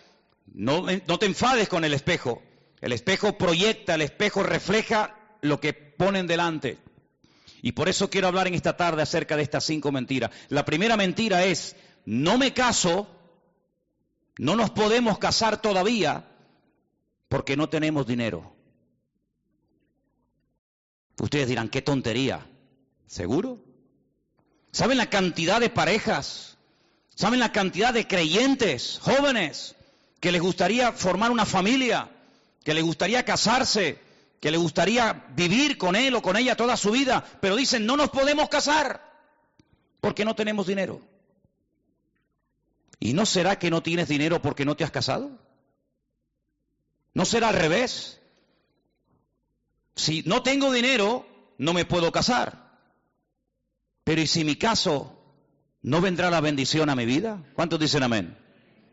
no, 0.53 0.85
no 1.07 1.19
te 1.19 1.25
enfades 1.25 1.69
con 1.69 1.83
el 1.85 1.93
espejo. 1.93 2.41
El 2.81 2.91
espejo 2.91 3.37
proyecta, 3.37 3.95
el 3.95 4.01
espejo 4.01 4.43
refleja 4.43 5.15
lo 5.41 5.59
que 5.59 5.73
ponen 5.73 6.27
delante. 6.27 6.77
Y 7.61 7.71
por 7.71 7.89
eso 7.89 8.09
quiero 8.09 8.27
hablar 8.27 8.47
en 8.47 8.53
esta 8.53 8.77
tarde 8.77 9.01
acerca 9.01 9.35
de 9.35 9.43
estas 9.43 9.63
cinco 9.63 9.91
mentiras. 9.91 10.31
La 10.49 10.65
primera 10.65 10.95
mentira 10.95 11.43
es, 11.45 11.75
no 12.05 12.37
me 12.37 12.53
caso, 12.53 13.07
no 14.37 14.55
nos 14.55 14.69
podemos 14.69 15.17
casar 15.17 15.61
todavía, 15.61 16.25
porque 17.29 17.57
no 17.57 17.69
tenemos 17.69 18.07
dinero. 18.07 18.53
Ustedes 21.19 21.47
dirán, 21.47 21.69
qué 21.69 21.81
tontería. 21.81 22.45
¿Seguro? 23.07 23.59
¿Saben 24.71 24.97
la 24.97 25.09
cantidad 25.09 25.59
de 25.59 25.69
parejas? 25.69 26.57
¿Saben 27.15 27.39
la 27.39 27.51
cantidad 27.51 27.93
de 27.93 28.07
creyentes, 28.07 28.99
jóvenes, 29.01 29.75
que 30.19 30.31
les 30.31 30.41
gustaría 30.41 30.91
formar 30.91 31.31
una 31.31 31.45
familia, 31.45 32.11
que 32.63 32.73
les 32.73 32.83
gustaría 32.83 33.25
casarse, 33.25 33.99
que 34.39 34.51
le 34.51 34.57
gustaría 34.57 35.25
vivir 35.35 35.77
con 35.77 35.95
él 35.95 36.13
o 36.15 36.21
con 36.21 36.37
ella 36.37 36.55
toda 36.55 36.77
su 36.77 36.91
vida, 36.91 37.25
pero 37.41 37.55
dicen, 37.55 37.85
no 37.85 37.97
nos 37.97 38.09
podemos 38.09 38.49
casar 38.49 39.01
porque 39.99 40.25
no 40.25 40.35
tenemos 40.35 40.67
dinero. 40.67 41.01
¿Y 42.99 43.13
no 43.13 43.25
será 43.25 43.57
que 43.57 43.71
no 43.71 43.81
tienes 43.81 44.07
dinero 44.07 44.41
porque 44.41 44.65
no 44.65 44.75
te 44.75 44.83
has 44.83 44.91
casado? 44.91 45.46
¿No 47.17 47.25
será 47.25 47.49
al 47.49 47.55
revés? 47.55 48.19
Si 49.95 50.21
no 50.27 50.43
tengo 50.43 50.71
dinero, 50.71 51.25
no 51.57 51.73
me 51.73 51.83
puedo 51.83 52.11
casar. 52.11 52.77
Pero 54.03 54.21
¿y 54.21 54.27
si 54.27 54.43
mi 54.43 54.55
caso 54.55 55.19
no 55.81 55.99
vendrá 55.99 56.29
la 56.29 56.41
bendición 56.41 56.91
a 56.91 56.95
mi 56.95 57.07
vida? 57.07 57.43
¿Cuántos 57.55 57.79
dicen 57.79 58.03
amén? 58.03 58.37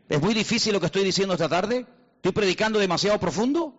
¿Es 0.09 0.19
muy 0.19 0.33
difícil 0.33 0.73
lo 0.73 0.79
que 0.79 0.87
estoy 0.87 1.03
diciendo 1.03 1.35
esta 1.35 1.47
tarde? 1.47 1.85
¿Estoy 2.15 2.31
predicando 2.31 2.79
demasiado 2.79 3.19
profundo? 3.19 3.75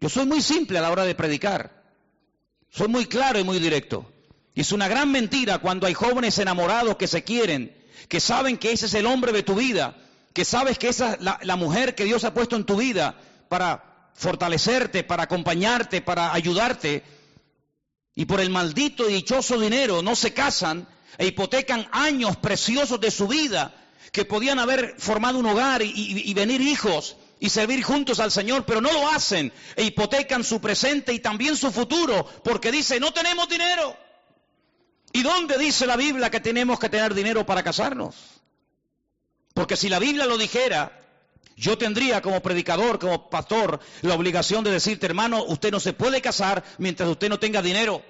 Yo 0.00 0.10
soy 0.10 0.26
muy 0.26 0.42
simple 0.42 0.76
a 0.76 0.82
la 0.82 0.90
hora 0.90 1.04
de 1.04 1.14
predicar. 1.14 1.82
Soy 2.68 2.88
muy 2.88 3.06
claro 3.06 3.38
y 3.38 3.44
muy 3.44 3.58
directo. 3.58 4.04
Y 4.52 4.60
es 4.60 4.72
una 4.72 4.86
gran 4.86 5.10
mentira 5.10 5.60
cuando 5.60 5.86
hay 5.86 5.94
jóvenes 5.94 6.38
enamorados 6.38 6.96
que 6.96 7.06
se 7.06 7.24
quieren, 7.24 7.74
que 8.10 8.20
saben 8.20 8.58
que 8.58 8.72
ese 8.72 8.84
es 8.84 8.92
el 8.92 9.06
hombre 9.06 9.32
de 9.32 9.42
tu 9.42 9.54
vida, 9.54 9.96
que 10.34 10.44
sabes 10.44 10.78
que 10.78 10.88
esa 10.88 11.14
es 11.14 11.22
la, 11.22 11.40
la 11.42 11.56
mujer 11.56 11.94
que 11.94 12.04
Dios 12.04 12.24
ha 12.24 12.34
puesto 12.34 12.54
en 12.54 12.64
tu 12.64 12.76
vida 12.76 13.18
para 13.48 14.10
fortalecerte, 14.14 15.04
para 15.04 15.24
acompañarte, 15.24 16.00
para 16.00 16.32
ayudarte, 16.32 17.02
y 18.14 18.24
por 18.24 18.40
el 18.40 18.50
maldito 18.50 19.08
y 19.08 19.12
dichoso 19.12 19.60
dinero 19.60 20.02
no 20.02 20.16
se 20.16 20.32
casan 20.32 20.88
e 21.18 21.26
hipotecan 21.26 21.86
años 21.92 22.36
preciosos 22.38 23.00
de 23.00 23.10
su 23.10 23.28
vida 23.28 23.74
que 24.10 24.24
podían 24.24 24.58
haber 24.58 24.94
formado 24.98 25.38
un 25.38 25.46
hogar 25.46 25.82
y, 25.82 26.32
venir 26.32 26.62
hijos 26.62 27.16
y 27.38 27.50
servir 27.50 27.82
juntos 27.82 28.18
al 28.18 28.32
Señor, 28.32 28.64
pero 28.64 28.80
no 28.80 28.90
lo 28.90 29.08
hacen 29.10 29.52
e 29.76 29.84
hipotecan 29.84 30.42
su 30.42 30.60
presente 30.60 31.12
y 31.12 31.20
también 31.20 31.56
su 31.56 31.70
futuro 31.70 32.26
porque 32.42 32.72
dice, 32.72 32.98
no 32.98 33.12
tenemos 33.12 33.48
dinero. 33.48 33.96
¿Y 35.12 35.22
dónde 35.22 35.58
dice 35.58 35.86
la 35.86 35.96
Biblia 35.96 36.30
que 36.30 36.40
tenemos 36.40 36.78
que 36.78 36.88
tener 36.88 37.12
dinero 37.12 37.44
para 37.44 37.62
casarnos? 37.62 38.14
Porque 39.52 39.76
si 39.76 39.90
la 39.90 39.98
Biblia 39.98 40.24
lo 40.24 40.38
dijera, 40.38 41.05
yo 41.56 41.78
tendría 41.78 42.20
como 42.20 42.42
predicador, 42.42 42.98
como 42.98 43.30
pastor, 43.30 43.80
la 44.02 44.14
obligación 44.14 44.62
de 44.62 44.70
decirte, 44.70 45.06
hermano, 45.06 45.42
usted 45.44 45.72
no 45.72 45.80
se 45.80 45.94
puede 45.94 46.20
casar 46.20 46.62
mientras 46.76 47.08
usted 47.08 47.30
no 47.30 47.38
tenga 47.38 47.62
dinero. 47.62 48.02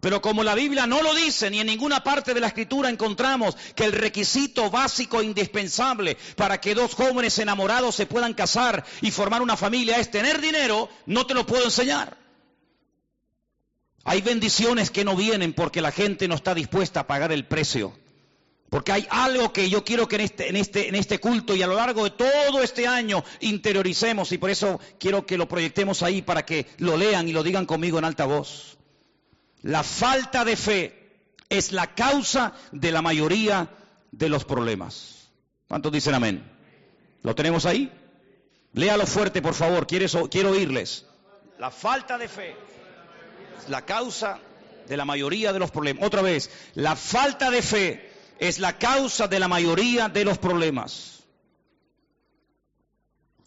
Pero 0.00 0.22
como 0.22 0.44
la 0.44 0.54
Biblia 0.54 0.86
no 0.86 1.02
lo 1.02 1.14
dice, 1.14 1.50
ni 1.50 1.60
en 1.60 1.66
ninguna 1.66 2.02
parte 2.02 2.32
de 2.32 2.40
la 2.40 2.46
Escritura 2.46 2.88
encontramos 2.88 3.56
que 3.74 3.84
el 3.84 3.92
requisito 3.92 4.70
básico 4.70 5.20
e 5.20 5.24
indispensable 5.24 6.16
para 6.36 6.60
que 6.60 6.74
dos 6.74 6.94
jóvenes 6.94 7.38
enamorados 7.38 7.96
se 7.96 8.06
puedan 8.06 8.32
casar 8.32 8.84
y 9.02 9.10
formar 9.10 9.42
una 9.42 9.56
familia 9.56 9.96
es 9.98 10.10
tener 10.10 10.40
dinero, 10.40 10.88
no 11.06 11.26
te 11.26 11.34
lo 11.34 11.44
puedo 11.44 11.64
enseñar. 11.64 12.16
Hay 14.04 14.22
bendiciones 14.22 14.90
que 14.90 15.04
no 15.04 15.16
vienen 15.16 15.52
porque 15.52 15.82
la 15.82 15.92
gente 15.92 16.28
no 16.28 16.36
está 16.36 16.54
dispuesta 16.54 17.00
a 17.00 17.06
pagar 17.06 17.32
el 17.32 17.44
precio. 17.44 17.92
Porque 18.70 18.92
hay 18.92 19.06
algo 19.10 19.52
que 19.52 19.70
yo 19.70 19.82
quiero 19.82 20.06
que 20.08 20.16
en 20.16 20.22
este, 20.22 20.48
en 20.48 20.56
este, 20.56 20.88
en 20.88 20.94
este 20.94 21.20
culto 21.20 21.56
y 21.56 21.62
a 21.62 21.66
lo 21.66 21.74
largo 21.74 22.04
de 22.04 22.10
todo 22.10 22.62
este 22.62 22.86
año 22.86 23.24
interioricemos 23.40 24.30
y 24.32 24.38
por 24.38 24.50
eso 24.50 24.78
quiero 24.98 25.24
que 25.24 25.38
lo 25.38 25.48
proyectemos 25.48 26.02
ahí 26.02 26.20
para 26.20 26.44
que 26.44 26.66
lo 26.76 26.96
lean 26.96 27.28
y 27.28 27.32
lo 27.32 27.42
digan 27.42 27.64
conmigo 27.64 27.98
en 27.98 28.04
alta 28.04 28.26
voz. 28.26 28.76
La 29.62 29.82
falta 29.82 30.44
de 30.44 30.54
fe 30.56 31.10
es 31.48 31.72
la 31.72 31.94
causa 31.94 32.52
de 32.70 32.92
la 32.92 33.00
mayoría 33.00 33.70
de 34.12 34.28
los 34.28 34.44
problemas. 34.44 35.30
¿Cuántos 35.66 35.90
dicen 35.90 36.14
amén? 36.14 36.44
¿Lo 37.22 37.34
tenemos 37.34 37.64
ahí? 37.64 37.90
Léalo 38.74 39.06
fuerte, 39.06 39.40
por 39.40 39.54
favor, 39.54 39.86
quiero 39.86 40.50
oírles. 40.50 41.06
La 41.58 41.70
falta 41.70 42.18
de 42.18 42.28
fe 42.28 42.54
es 43.58 43.68
la 43.70 43.86
causa 43.86 44.40
de 44.86 44.96
la 44.96 45.06
mayoría 45.06 45.54
de 45.54 45.58
los 45.58 45.70
problemas. 45.70 46.04
Otra 46.04 46.20
vez, 46.20 46.50
la 46.74 46.96
falta 46.96 47.50
de 47.50 47.62
fe 47.62 48.07
es 48.38 48.58
la 48.58 48.78
causa 48.78 49.28
de 49.28 49.40
la 49.40 49.48
mayoría 49.48 50.08
de 50.08 50.24
los 50.24 50.38
problemas. 50.38 51.24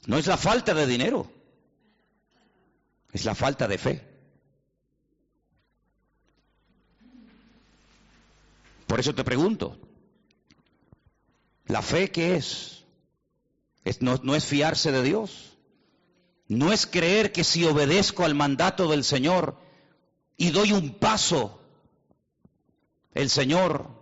No 0.05 0.17
es 0.17 0.27
la 0.27 0.37
falta 0.37 0.73
de 0.73 0.87
dinero, 0.87 1.31
es 3.11 3.25
la 3.25 3.35
falta 3.35 3.67
de 3.67 3.77
fe. 3.77 4.07
Por 8.87 8.99
eso 8.99 9.15
te 9.15 9.23
pregunto, 9.23 9.77
¿la 11.67 11.81
fe 11.81 12.11
qué 12.11 12.35
es? 12.35 12.83
no, 13.99 14.19
no 14.23 14.35
es 14.35 14.45
fiarse 14.45 14.91
de 14.91 15.03
Dios. 15.03 15.57
No 16.47 16.73
es 16.73 16.85
creer 16.85 17.31
que 17.31 17.45
si 17.45 17.63
obedezco 17.63 18.25
al 18.25 18.35
mandato 18.35 18.89
del 18.89 19.05
Señor 19.05 19.57
y 20.35 20.51
doy 20.51 20.73
un 20.73 20.95
paso, 20.95 21.61
el 23.13 23.29
Señor 23.29 24.00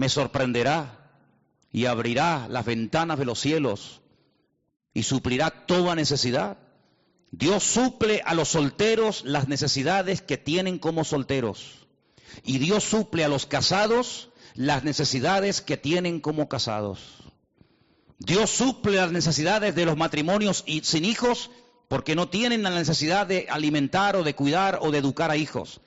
me 0.00 0.08
sorprenderá 0.08 1.12
y 1.70 1.84
abrirá 1.84 2.48
las 2.48 2.64
ventanas 2.64 3.18
de 3.18 3.26
los 3.26 3.38
cielos 3.38 4.00
y 4.94 5.02
suplirá 5.02 5.50
toda 5.66 5.94
necesidad. 5.94 6.56
Dios 7.32 7.62
suple 7.62 8.22
a 8.24 8.32
los 8.32 8.48
solteros 8.48 9.22
las 9.26 9.46
necesidades 9.46 10.22
que 10.22 10.38
tienen 10.38 10.78
como 10.78 11.04
solteros. 11.04 11.86
Y 12.44 12.56
Dios 12.56 12.82
suple 12.82 13.24
a 13.24 13.28
los 13.28 13.44
casados 13.44 14.30
las 14.54 14.84
necesidades 14.84 15.60
que 15.60 15.76
tienen 15.76 16.20
como 16.20 16.48
casados. 16.48 17.00
Dios 18.18 18.48
suple 18.48 18.96
las 18.96 19.12
necesidades 19.12 19.74
de 19.74 19.84
los 19.84 19.98
matrimonios 19.98 20.64
y 20.66 20.80
sin 20.80 21.04
hijos 21.04 21.50
porque 21.88 22.16
no 22.16 22.30
tienen 22.30 22.62
la 22.62 22.70
necesidad 22.70 23.26
de 23.26 23.48
alimentar 23.50 24.16
o 24.16 24.24
de 24.24 24.34
cuidar 24.34 24.78
o 24.80 24.92
de 24.92 24.98
educar 24.98 25.30
a 25.30 25.36
hijos. 25.36 25.82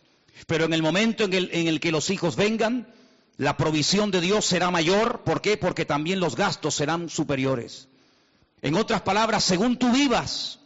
Pero 0.46 0.66
en 0.66 0.74
el 0.74 0.84
momento 0.84 1.24
en 1.24 1.34
el, 1.34 1.50
en 1.52 1.68
el 1.68 1.80
que 1.80 1.92
los 1.92 2.12
hijos 2.12 2.36
vengan, 2.36 2.94
la 3.38 3.58
provisión 3.58 4.12
de 4.12 4.22
Dios 4.22 4.46
será 4.46 4.72
mayor. 4.72 5.22
¿Por 5.24 5.42
qué? 5.42 5.58
Porque 5.58 5.86
también 5.86 6.20
los 6.20 6.36
gastos 6.36 6.76
serán 6.76 7.10
superiores. 7.10 7.88
En 8.62 8.76
otras 8.76 9.02
palabras, 9.02 9.44
según 9.44 9.78
tú 9.78 9.92
vivas, 9.92 10.60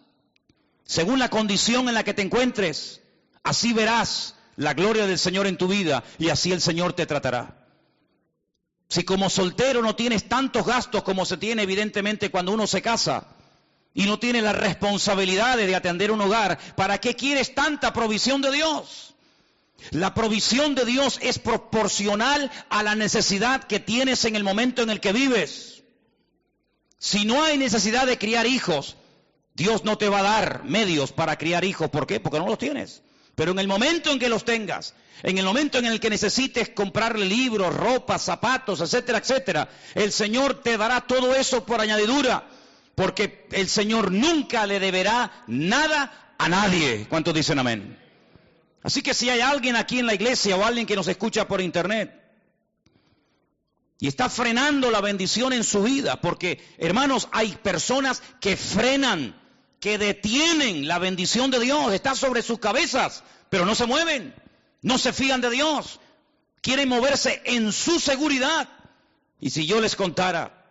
según 0.83 1.19
la 1.19 1.29
condición 1.29 1.87
en 1.87 1.95
la 1.95 2.03
que 2.03 2.13
te 2.13 2.21
encuentres, 2.21 3.01
así 3.43 3.73
verás 3.73 4.35
la 4.55 4.73
gloria 4.73 5.07
del 5.07 5.19
Señor 5.19 5.47
en 5.47 5.57
tu 5.57 5.67
vida 5.67 6.03
y 6.17 6.29
así 6.29 6.51
el 6.51 6.61
Señor 6.61 6.93
te 6.93 7.05
tratará. 7.05 7.67
Si 8.89 9.03
como 9.03 9.29
soltero 9.29 9.81
no 9.81 9.95
tienes 9.95 10.29
tantos 10.29 10.65
gastos 10.65 11.03
como 11.03 11.25
se 11.25 11.37
tiene 11.37 11.63
evidentemente 11.63 12.31
cuando 12.31 12.53
uno 12.53 12.67
se 12.67 12.81
casa 12.81 13.27
y 13.93 14.05
no 14.05 14.19
tiene 14.19 14.41
la 14.41 14.53
responsabilidad 14.53 15.57
de 15.57 15.75
atender 15.75 16.11
un 16.11 16.21
hogar, 16.21 16.57
¿para 16.75 16.99
qué 16.99 17.15
quieres 17.15 17.53
tanta 17.53 17.91
provisión 17.91 18.41
de 18.41 18.51
Dios? 18.51 19.15
La 19.91 20.13
provisión 20.13 20.75
de 20.75 20.85
Dios 20.85 21.19
es 21.21 21.39
proporcional 21.39 22.51
a 22.69 22.83
la 22.83 22.95
necesidad 22.95 23.63
que 23.63 23.79
tienes 23.79 24.25
en 24.25 24.35
el 24.35 24.43
momento 24.43 24.81
en 24.81 24.89
el 24.89 24.99
que 24.99 25.13
vives. 25.13 25.83
Si 26.99 27.25
no 27.25 27.43
hay 27.43 27.57
necesidad 27.57 28.07
de 28.07 28.17
criar 28.17 28.47
hijos, 28.47 28.97
Dios 29.53 29.83
no 29.85 29.97
te 29.97 30.09
va 30.09 30.19
a 30.19 30.23
dar 30.23 30.63
medios 30.63 31.11
para 31.11 31.37
criar 31.37 31.63
hijos. 31.63 31.89
¿Por 31.89 32.07
qué? 32.07 32.19
Porque 32.19 32.39
no 32.39 32.47
los 32.47 32.57
tienes. 32.57 33.01
Pero 33.35 33.51
en 33.51 33.59
el 33.59 33.67
momento 33.67 34.11
en 34.11 34.19
que 34.19 34.29
los 34.29 34.45
tengas, 34.45 34.95
en 35.21 35.37
el 35.37 35.45
momento 35.45 35.77
en 35.77 35.85
el 35.85 35.99
que 35.99 36.09
necesites 36.09 36.69
comprarle 36.69 37.25
libros, 37.25 37.73
ropa, 37.73 38.17
zapatos, 38.17 38.81
etcétera, 38.81 39.19
etcétera, 39.19 39.69
el 39.93 40.11
Señor 40.11 40.61
te 40.63 40.75
dará 40.75 41.01
todo 41.01 41.35
eso 41.35 41.63
por 41.63 41.79
añadidura, 41.79 42.47
porque 42.95 43.47
el 43.51 43.69
Señor 43.69 44.11
nunca 44.11 44.65
le 44.65 44.79
deberá 44.79 45.43
nada 45.45 46.33
a 46.39 46.49
nadie. 46.49 47.05
¿Cuántos 47.07 47.35
dicen 47.35 47.59
amén? 47.59 48.06
Así 48.87 49.01
que 49.01 49.13
si 49.13 49.29
hay 49.29 49.41
alguien 49.41 49.75
aquí 49.75 49.99
en 49.99 50.05
la 50.05 50.13
iglesia 50.13 50.55
o 50.55 50.63
alguien 50.63 50.85
que 50.85 50.95
nos 50.95 51.09
escucha 51.09 51.45
por 51.45 51.59
internet 51.59 52.09
y 53.99 54.07
está 54.07 54.29
frenando 54.29 54.89
la 54.91 55.01
bendición 55.01 55.51
en 55.51 55.65
su 55.65 55.83
vida, 55.83 56.21
porque 56.21 56.63
hermanos, 56.77 57.27
hay 57.33 57.51
personas 57.51 58.23
que 58.39 58.55
frenan 58.55 59.37
que 59.81 59.97
detienen 59.97 60.87
la 60.87 60.99
bendición 60.99 61.51
de 61.51 61.59
Dios, 61.59 61.91
está 61.91 62.15
sobre 62.15 62.41
sus 62.41 62.59
cabezas, 62.59 63.25
pero 63.49 63.65
no 63.65 63.75
se 63.75 63.87
mueven, 63.87 64.33
no 64.81 64.97
se 64.97 65.11
fían 65.11 65.41
de 65.41 65.49
Dios, 65.49 65.99
quieren 66.61 66.87
moverse 66.87 67.41
en 67.43 67.73
su 67.73 67.99
seguridad. 67.99 68.69
Y 69.41 69.49
si 69.49 69.67
yo 69.67 69.81
les 69.81 69.97
contara 69.97 70.65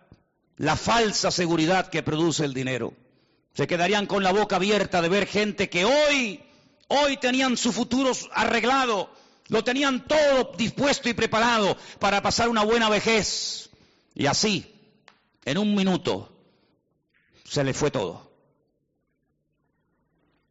la 0.56 0.76
falsa 0.76 1.30
seguridad 1.30 1.90
que 1.90 2.02
produce 2.02 2.46
el 2.46 2.54
dinero, 2.54 2.94
se 3.52 3.66
quedarían 3.66 4.06
con 4.06 4.22
la 4.22 4.32
boca 4.32 4.56
abierta 4.56 5.02
de 5.02 5.10
ver 5.10 5.26
gente 5.26 5.68
que 5.68 5.84
hoy, 5.84 6.45
hoy 6.88 7.16
tenían 7.16 7.56
su 7.56 7.72
futuro 7.72 8.12
arreglado, 8.32 9.10
lo 9.48 9.64
tenían 9.64 10.06
todo 10.06 10.52
dispuesto 10.56 11.08
y 11.08 11.14
preparado 11.14 11.76
para 11.98 12.22
pasar 12.22 12.48
una 12.48 12.64
buena 12.64 12.88
vejez. 12.88 13.70
Y 14.14 14.26
así, 14.26 14.72
en 15.44 15.58
un 15.58 15.74
minuto, 15.74 16.32
se 17.44 17.62
les 17.62 17.76
fue 17.76 17.90
todo. 17.90 18.26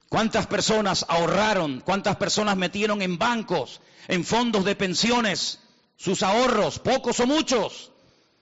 ¿Cuántas 0.10 0.48
personas 0.48 1.06
ahorraron? 1.10 1.82
¿Cuántas 1.82 2.16
personas 2.16 2.56
metieron 2.56 3.02
en 3.02 3.18
bancos, 3.18 3.82
en 4.08 4.24
fondos 4.24 4.64
de 4.64 4.76
pensiones, 4.76 5.60
sus 5.98 6.24
ahorros, 6.24 6.80
pocos 6.80 7.20
o 7.20 7.28
muchos? 7.28 7.92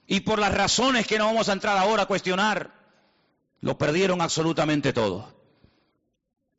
Y 0.05 0.19
por 0.19 0.37
las 0.37 0.53
razones 0.53 1.07
que 1.07 1.17
no 1.17 1.25
vamos 1.25 1.49
a 1.49 1.53
entrar 1.53 1.77
ahora 1.77 2.03
a 2.03 2.07
cuestionar, 2.07 2.73
lo 3.61 3.77
perdieron 3.77 4.21
absolutamente 4.21 4.93
todo. 4.93 5.33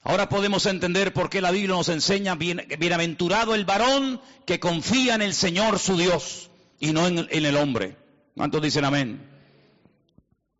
Ahora 0.06 0.28
podemos 0.28 0.66
entender 0.66 1.14
por 1.14 1.30
qué 1.30 1.40
la 1.40 1.50
Biblia 1.50 1.74
nos 1.74 1.88
enseña, 1.88 2.34
bienaventurado 2.34 3.54
el 3.54 3.64
varón 3.64 4.20
que 4.44 4.60
confía 4.60 5.14
en 5.14 5.22
el 5.22 5.32
Señor 5.32 5.78
su 5.78 5.96
Dios 5.96 6.50
y 6.78 6.92
no 6.92 7.06
en, 7.06 7.26
en 7.30 7.46
el 7.46 7.56
hombre. 7.56 7.96
¿Cuántos 8.36 8.60
dicen 8.60 8.84
amén? 8.84 9.26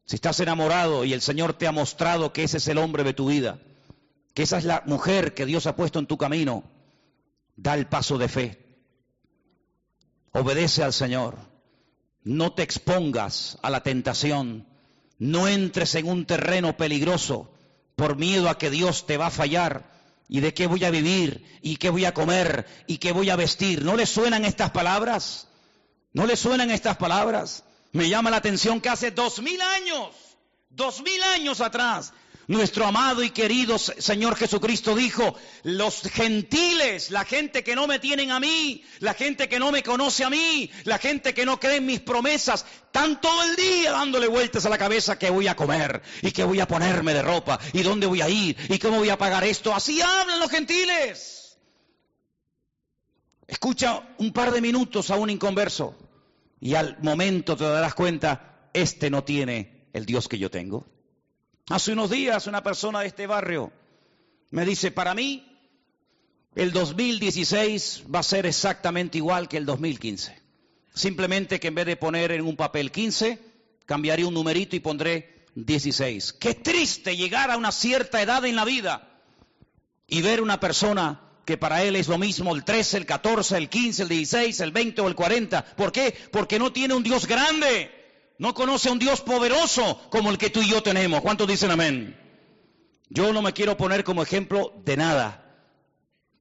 Si 0.06 0.16
estás 0.16 0.40
enamorado 0.40 1.04
y 1.04 1.12
el 1.12 1.20
Señor 1.20 1.52
te 1.52 1.66
ha 1.66 1.72
mostrado 1.72 2.32
que 2.32 2.44
ese 2.44 2.56
es 2.56 2.68
el 2.68 2.78
hombre 2.78 3.04
de 3.04 3.12
tu 3.12 3.28
vida, 3.28 3.58
que 4.32 4.44
esa 4.44 4.56
es 4.56 4.64
la 4.64 4.82
mujer 4.86 5.34
que 5.34 5.44
Dios 5.44 5.66
ha 5.66 5.76
puesto 5.76 5.98
en 5.98 6.06
tu 6.06 6.16
camino, 6.16 6.64
da 7.54 7.74
el 7.74 7.86
paso 7.86 8.16
de 8.16 8.28
fe. 8.28 8.64
Obedece 10.32 10.82
al 10.82 10.94
Señor. 10.94 11.36
No 12.22 12.54
te 12.54 12.62
expongas 12.62 13.58
a 13.60 13.68
la 13.68 13.82
tentación. 13.82 14.66
No 15.18 15.48
entres 15.48 15.94
en 15.96 16.08
un 16.08 16.24
terreno 16.24 16.78
peligroso 16.78 17.53
por 17.96 18.16
miedo 18.16 18.48
a 18.48 18.58
que 18.58 18.70
Dios 18.70 19.06
te 19.06 19.16
va 19.16 19.26
a 19.26 19.30
fallar 19.30 19.84
y 20.28 20.40
de 20.40 20.54
qué 20.54 20.66
voy 20.66 20.84
a 20.84 20.90
vivir 20.90 21.44
y 21.62 21.76
qué 21.76 21.90
voy 21.90 22.04
a 22.04 22.14
comer 22.14 22.66
y 22.86 22.98
qué 22.98 23.12
voy 23.12 23.30
a 23.30 23.36
vestir. 23.36 23.84
¿No 23.84 23.96
le 23.96 24.06
suenan 24.06 24.44
estas 24.44 24.70
palabras? 24.70 25.48
¿No 26.12 26.26
le 26.26 26.36
suenan 26.36 26.70
estas 26.70 26.96
palabras? 26.96 27.64
Me 27.92 28.08
llama 28.08 28.30
la 28.30 28.38
atención 28.38 28.80
que 28.80 28.88
hace 28.88 29.10
dos 29.10 29.40
mil 29.40 29.60
años, 29.60 30.10
dos 30.70 31.02
mil 31.02 31.22
años 31.22 31.60
atrás, 31.60 32.12
nuestro 32.46 32.86
amado 32.86 33.22
y 33.22 33.30
querido 33.30 33.78
Señor 33.78 34.36
Jesucristo 34.36 34.94
dijo, 34.94 35.34
los 35.62 36.02
gentiles, 36.02 37.10
la 37.10 37.24
gente 37.24 37.64
que 37.64 37.74
no 37.74 37.86
me 37.86 37.98
tienen 37.98 38.30
a 38.30 38.40
mí, 38.40 38.84
la 39.00 39.14
gente 39.14 39.48
que 39.48 39.58
no 39.58 39.72
me 39.72 39.82
conoce 39.82 40.24
a 40.24 40.30
mí, 40.30 40.70
la 40.84 40.98
gente 40.98 41.34
que 41.34 41.46
no 41.46 41.58
cree 41.58 41.76
en 41.76 41.86
mis 41.86 42.00
promesas, 42.00 42.64
están 42.86 43.20
todo 43.20 43.42
el 43.44 43.56
día 43.56 43.92
dándole 43.92 44.28
vueltas 44.28 44.66
a 44.66 44.70
la 44.70 44.78
cabeza 44.78 45.18
que 45.18 45.30
voy 45.30 45.48
a 45.48 45.56
comer 45.56 46.02
y 46.22 46.30
que 46.32 46.44
voy 46.44 46.60
a 46.60 46.68
ponerme 46.68 47.14
de 47.14 47.22
ropa 47.22 47.58
y 47.72 47.82
dónde 47.82 48.06
voy 48.06 48.20
a 48.20 48.28
ir 48.28 48.56
y 48.68 48.78
cómo 48.78 48.98
voy 48.98 49.10
a 49.10 49.18
pagar 49.18 49.44
esto. 49.44 49.74
Así 49.74 50.00
hablan 50.00 50.38
los 50.38 50.50
gentiles. 50.50 51.58
Escucha 53.46 54.14
un 54.18 54.32
par 54.32 54.52
de 54.52 54.60
minutos 54.60 55.10
a 55.10 55.16
un 55.16 55.30
inconverso 55.30 55.96
y 56.60 56.74
al 56.74 56.98
momento 57.02 57.56
te 57.56 57.64
darás 57.64 57.94
cuenta, 57.94 58.68
este 58.72 59.10
no 59.10 59.22
tiene 59.22 59.88
el 59.92 60.06
Dios 60.06 60.28
que 60.28 60.38
yo 60.38 60.50
tengo. 60.50 60.93
Hace 61.71 61.92
unos 61.92 62.11
días 62.11 62.47
una 62.47 62.62
persona 62.62 63.00
de 63.00 63.06
este 63.06 63.26
barrio 63.26 63.73
me 64.50 64.66
dice, 64.66 64.90
para 64.90 65.14
mí 65.14 65.50
el 66.54 66.73
2016 66.73 68.04
va 68.14 68.18
a 68.18 68.23
ser 68.23 68.44
exactamente 68.44 69.18
igual 69.18 69.49
que 69.49 69.56
el 69.56 69.64
2015. 69.64 70.40
Simplemente 70.92 71.59
que 71.59 71.68
en 71.68 71.75
vez 71.75 71.87
de 71.87 71.97
poner 71.97 72.33
en 72.33 72.42
un 72.42 72.56
papel 72.56 72.92
15, 72.92 73.40
cambiaré 73.87 74.26
un 74.26 74.35
numerito 74.35 74.76
y 74.76 74.80
pondré 74.80 75.47
16. 75.54 76.35
Qué 76.35 76.54
triste 76.54 77.16
llegar 77.16 77.50
a 77.50 77.56
una 77.56 77.73
cierta 77.73 78.21
edad 78.21 78.44
en 78.44 78.56
la 78.56 78.66
vida 78.66 79.09
y 80.06 80.21
ver 80.21 80.42
una 80.42 80.61
persona 80.61 81.23
que 81.47 81.56
para 81.56 81.83
él 81.83 81.97
es 81.97 82.09
lo 82.09 82.18
mismo 82.18 82.54
el 82.54 82.62
13, 82.62 82.99
el 82.99 83.06
14, 83.06 83.56
el 83.56 83.71
15, 83.71 84.02
el 84.02 84.09
16, 84.11 84.61
el 84.61 84.71
20 84.71 85.00
o 85.00 85.09
el 85.09 85.14
40. 85.14 85.64
¿Por 85.76 85.92
qué? 85.92 86.14
Porque 86.30 86.59
no 86.59 86.73
tiene 86.73 86.92
un 86.92 87.02
Dios 87.02 87.26
grande 87.26 88.03
no 88.38 88.55
conoce 88.55 88.88
a 88.88 88.93
un 88.93 88.99
Dios 88.99 89.21
poderoso 89.21 90.00
como 90.11 90.31
el 90.31 90.38
que 90.38 90.50
tú 90.50 90.62
y 90.62 90.71
yo 90.71 90.83
tenemos. 90.83 91.21
¿Cuántos 91.21 91.49
dicen 91.49 91.71
amén? 91.71 92.19
Yo 93.09 93.33
no 93.33 93.43
me 93.43 93.53
quiero 93.53 93.76
poner 93.76 94.05
como 94.05 94.23
ejemplo 94.23 94.73
de 94.85 94.97
nada. 94.97 95.41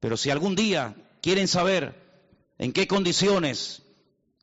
Pero 0.00 0.16
si 0.16 0.30
algún 0.30 0.56
día 0.56 0.96
quieren 1.22 1.48
saber 1.48 1.94
en 2.58 2.72
qué 2.72 2.86
condiciones, 2.86 3.82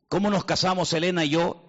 cómo 0.08 0.30
nos 0.30 0.44
casamos 0.44 0.92
Elena 0.92 1.24
y 1.24 1.30
yo, 1.30 1.68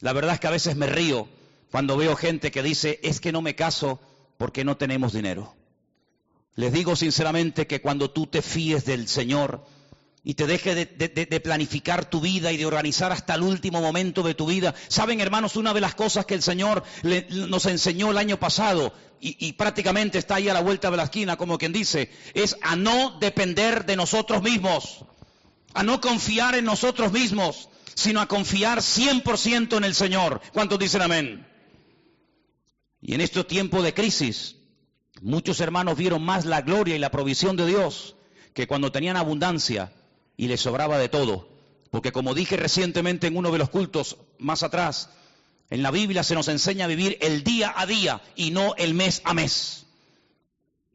la 0.00 0.12
verdad 0.12 0.34
es 0.34 0.40
que 0.40 0.46
a 0.46 0.52
veces 0.52 0.76
me 0.76 0.86
río 0.86 1.28
cuando 1.70 1.96
veo 1.96 2.16
gente 2.16 2.50
que 2.50 2.62
dice, 2.62 3.00
es 3.02 3.20
que 3.20 3.32
no 3.32 3.40
me 3.40 3.54
caso 3.54 4.00
porque 4.36 4.64
no 4.64 4.76
tenemos 4.76 5.12
dinero. 5.12 5.54
Les 6.54 6.72
digo 6.72 6.96
sinceramente 6.96 7.66
que 7.66 7.80
cuando 7.80 8.10
tú 8.10 8.26
te 8.26 8.42
fíes 8.42 8.84
del 8.84 9.08
Señor, 9.08 9.64
y 10.24 10.34
te 10.34 10.46
deje 10.46 10.74
de, 10.74 11.40
planificar 11.40 12.08
tu 12.08 12.20
vida 12.20 12.52
y 12.52 12.56
de 12.56 12.66
organizar 12.66 13.10
hasta 13.10 13.34
el 13.34 13.42
último 13.42 13.80
momento 13.80 14.22
de 14.22 14.34
tu 14.34 14.46
vida. 14.46 14.72
Saben, 14.86 15.20
hermanos, 15.20 15.56
una 15.56 15.74
de 15.74 15.80
las 15.80 15.96
cosas 15.96 16.26
que 16.26 16.34
el 16.34 16.42
Señor 16.42 16.84
nos 17.30 17.66
enseñó 17.66 18.12
el 18.12 18.18
año 18.18 18.38
pasado 18.38 18.92
y, 19.20 19.48
y, 19.48 19.54
prácticamente 19.54 20.18
está 20.18 20.36
ahí 20.36 20.48
a 20.48 20.54
la 20.54 20.60
vuelta 20.60 20.90
de 20.90 20.96
la 20.96 21.04
esquina, 21.04 21.36
como 21.36 21.58
quien 21.58 21.72
dice, 21.72 22.10
es 22.34 22.56
a 22.62 22.76
no 22.76 23.18
depender 23.18 23.84
de 23.84 23.96
nosotros 23.96 24.42
mismos, 24.42 25.04
a 25.74 25.82
no 25.82 26.00
confiar 26.00 26.54
en 26.54 26.66
nosotros 26.66 27.10
mismos, 27.12 27.68
sino 27.94 28.20
a 28.20 28.28
confiar 28.28 28.78
100% 28.78 29.76
en 29.76 29.84
el 29.84 29.94
Señor. 29.94 30.40
¿Cuántos 30.52 30.78
dicen 30.78 31.02
amén? 31.02 31.46
Y 33.00 33.14
en 33.14 33.20
estos 33.20 33.48
tiempos 33.48 33.82
de 33.82 33.92
crisis, 33.92 34.54
muchos 35.20 35.60
hermanos 35.60 35.96
vieron 35.96 36.22
más 36.22 36.44
la 36.44 36.60
gloria 36.60 36.94
y 36.94 37.00
la 37.00 37.10
provisión 37.10 37.56
de 37.56 37.66
Dios 37.66 38.14
que 38.54 38.68
cuando 38.68 38.92
tenían 38.92 39.16
abundancia 39.16 39.92
y 40.36 40.48
le 40.48 40.56
sobraba 40.56 40.98
de 40.98 41.08
todo. 41.08 41.48
Porque 41.90 42.12
como 42.12 42.34
dije 42.34 42.56
recientemente 42.56 43.26
en 43.26 43.36
uno 43.36 43.50
de 43.50 43.58
los 43.58 43.70
cultos 43.70 44.16
más 44.38 44.62
atrás, 44.62 45.10
en 45.70 45.82
la 45.82 45.90
Biblia 45.90 46.22
se 46.22 46.34
nos 46.34 46.48
enseña 46.48 46.86
a 46.86 46.88
vivir 46.88 47.18
el 47.20 47.44
día 47.44 47.72
a 47.76 47.86
día 47.86 48.22
y 48.36 48.50
no 48.50 48.74
el 48.76 48.94
mes 48.94 49.22
a 49.24 49.34
mes. 49.34 49.86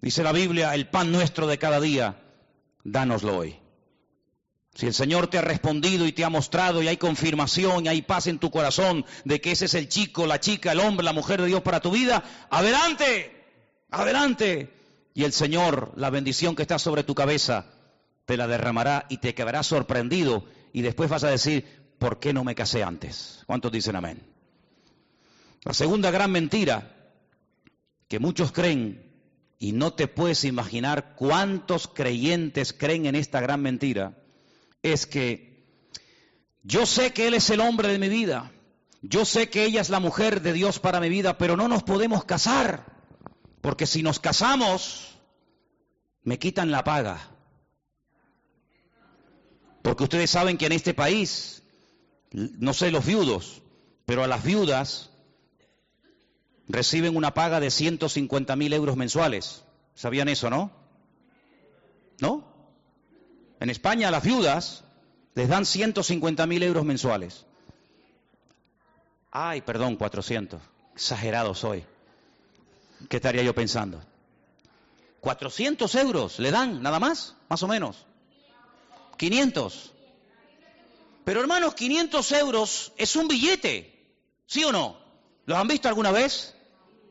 Dice 0.02 0.23
la 0.23 0.32
Biblia, 0.32 0.73
el 0.76 0.89
pan 0.89 1.12
nuestro 1.12 1.47
de 1.47 1.58
cada 1.58 1.80
día, 1.80 2.21
dánoslo 2.84 3.38
hoy. 3.38 3.60
Si 4.76 4.86
el 4.86 4.93
Señor 4.93 5.26
te 5.28 5.39
ha 5.39 5.41
respondido 5.41 6.06
y 6.06 6.12
te 6.12 6.23
ha 6.23 6.30
mostrado 6.30 6.84
y 6.84 6.88
hay 6.88 6.97
confirmación 6.97 7.86
y 7.86 7.89
hay 7.89 8.04
paz 8.04 8.28
en 8.28 8.38
tu 8.38 8.52
corazón 8.52 9.06
de 9.26 9.41
que 9.41 9.52
ese 9.52 9.65
es 9.65 9.73
el 9.73 9.89
chico, 9.89 10.28
la 10.28 10.39
chica, 10.39 10.71
el 10.71 10.80
hombre, 10.80 11.04
la 11.04 11.13
mujer 11.13 11.41
de 11.41 11.47
Dios 11.47 11.62
para 11.62 11.80
tu 11.80 11.89
vida, 11.89 12.23
adelante, 12.52 13.43
adelante. 13.89 14.71
Y 15.15 15.23
el 15.23 15.34
Señor, 15.34 15.93
la 15.95 16.12
bendición 16.12 16.56
que 16.56 16.62
está 16.62 16.78
sobre 16.78 17.04
tu 17.04 17.15
cabeza, 17.15 17.65
te 18.28 18.36
la 18.36 18.46
derramará 18.46 19.06
y 19.08 19.18
te 19.18 19.34
quedarás 19.34 19.68
sorprendido 19.68 20.44
y 20.74 20.82
después 20.82 21.10
vas 21.10 21.24
a 21.24 21.30
decir, 21.30 21.66
¿por 21.98 22.20
qué 22.20 22.34
no 22.34 22.44
me 22.44 22.56
casé 22.56 22.84
antes? 22.84 23.42
¿Cuántos 23.48 23.72
dicen 23.72 23.96
amén? 23.96 24.22
La 25.63 25.74
segunda 25.74 26.12
gran 26.12 26.30
mentira 26.30 26.94
que 28.10 28.20
muchos 28.20 28.52
creen, 28.52 29.10
y 29.60 29.72
no 29.72 29.94
te 29.94 30.10
puedes 30.10 30.44
imaginar 30.44 31.16
cuántos 31.16 31.88
creyentes 31.88 32.74
creen 32.74 33.06
en 33.06 33.16
esta 33.16 33.40
gran 33.40 33.62
mentira, 33.62 34.18
es 34.84 35.08
que 35.08 35.66
yo 36.63 36.86
sé 36.86 37.13
que 37.13 37.28
Él 37.28 37.34
es 37.34 37.50
el 37.50 37.62
hombre 37.62 37.88
de 37.88 37.98
mi 37.98 38.10
vida, 38.10 38.52
yo 39.02 39.24
sé 39.24 39.50
que 39.50 39.63
ella 39.63 39.80
es 39.80 39.90
la 39.90 40.02
mujer 40.02 40.42
de 40.42 40.52
Dios 40.52 40.80
para 40.80 41.00
mi 41.00 41.08
vida, 41.08 41.38
pero 41.38 41.56
no 41.56 41.70
nos 41.70 41.84
podemos 41.84 42.26
casar, 42.26 42.86
porque 43.62 43.88
si 43.88 44.04
nos 44.04 44.20
casamos, 44.20 45.18
me 46.24 46.38
quitan 46.40 46.72
la 46.72 46.84
paga. 46.84 47.37
Porque 49.82 50.04
ustedes 50.04 50.30
saben 50.30 50.58
que 50.58 50.66
en 50.66 50.72
este 50.72 50.94
país, 50.94 51.63
no 52.32 52.74
sé 52.74 52.92
los 52.92 53.06
viudos, 53.06 53.62
pero 54.06 54.24
a 54.24 54.28
las 54.28 54.44
viudas 54.44 55.10
reciben 56.68 57.16
una 57.16 57.34
paga 57.34 57.60
de 57.60 57.72
150 57.72 58.56
mil 58.56 58.74
euros 58.74 58.98
mensuales. 58.98 59.63
¿Sabían 59.96 60.28
eso, 60.28 60.50
no? 60.50 60.72
¿No? 62.20 62.54
En 63.60 63.70
España 63.70 64.10
a 64.10 64.12
las 64.12 64.24
viudas 64.24 64.84
les 65.34 65.50
dan 65.50 65.66
150 65.66 66.46
mil 66.48 66.63
euros 66.63 66.86
mensuales. 66.86 67.46
Ay, 69.32 69.62
perdón, 69.62 69.96
400. 69.96 70.62
Exagerado 70.94 71.54
soy. 71.54 71.86
¿Qué 73.10 73.18
estaría 73.18 73.44
yo 73.44 73.54
pensando? 73.54 74.02
400 75.22 75.94
euros 75.96 76.40
le 76.40 76.52
dan, 76.52 76.82
nada 76.82 77.00
más, 77.00 77.36
más 77.50 77.62
o 77.63 77.68
menos. 77.68 78.08
500. 79.18 79.94
Pero 81.26 81.42
hermanos, 81.42 81.74
500 81.76 82.32
euros 82.34 82.94
es 82.98 83.16
un 83.16 83.28
billete, 83.28 84.16
¿sí 84.46 84.64
o 84.64 84.72
no? 84.72 84.98
¿Los 85.46 85.58
han 85.58 85.68
visto 85.68 85.90
alguna 85.90 86.12
vez? 86.12 86.56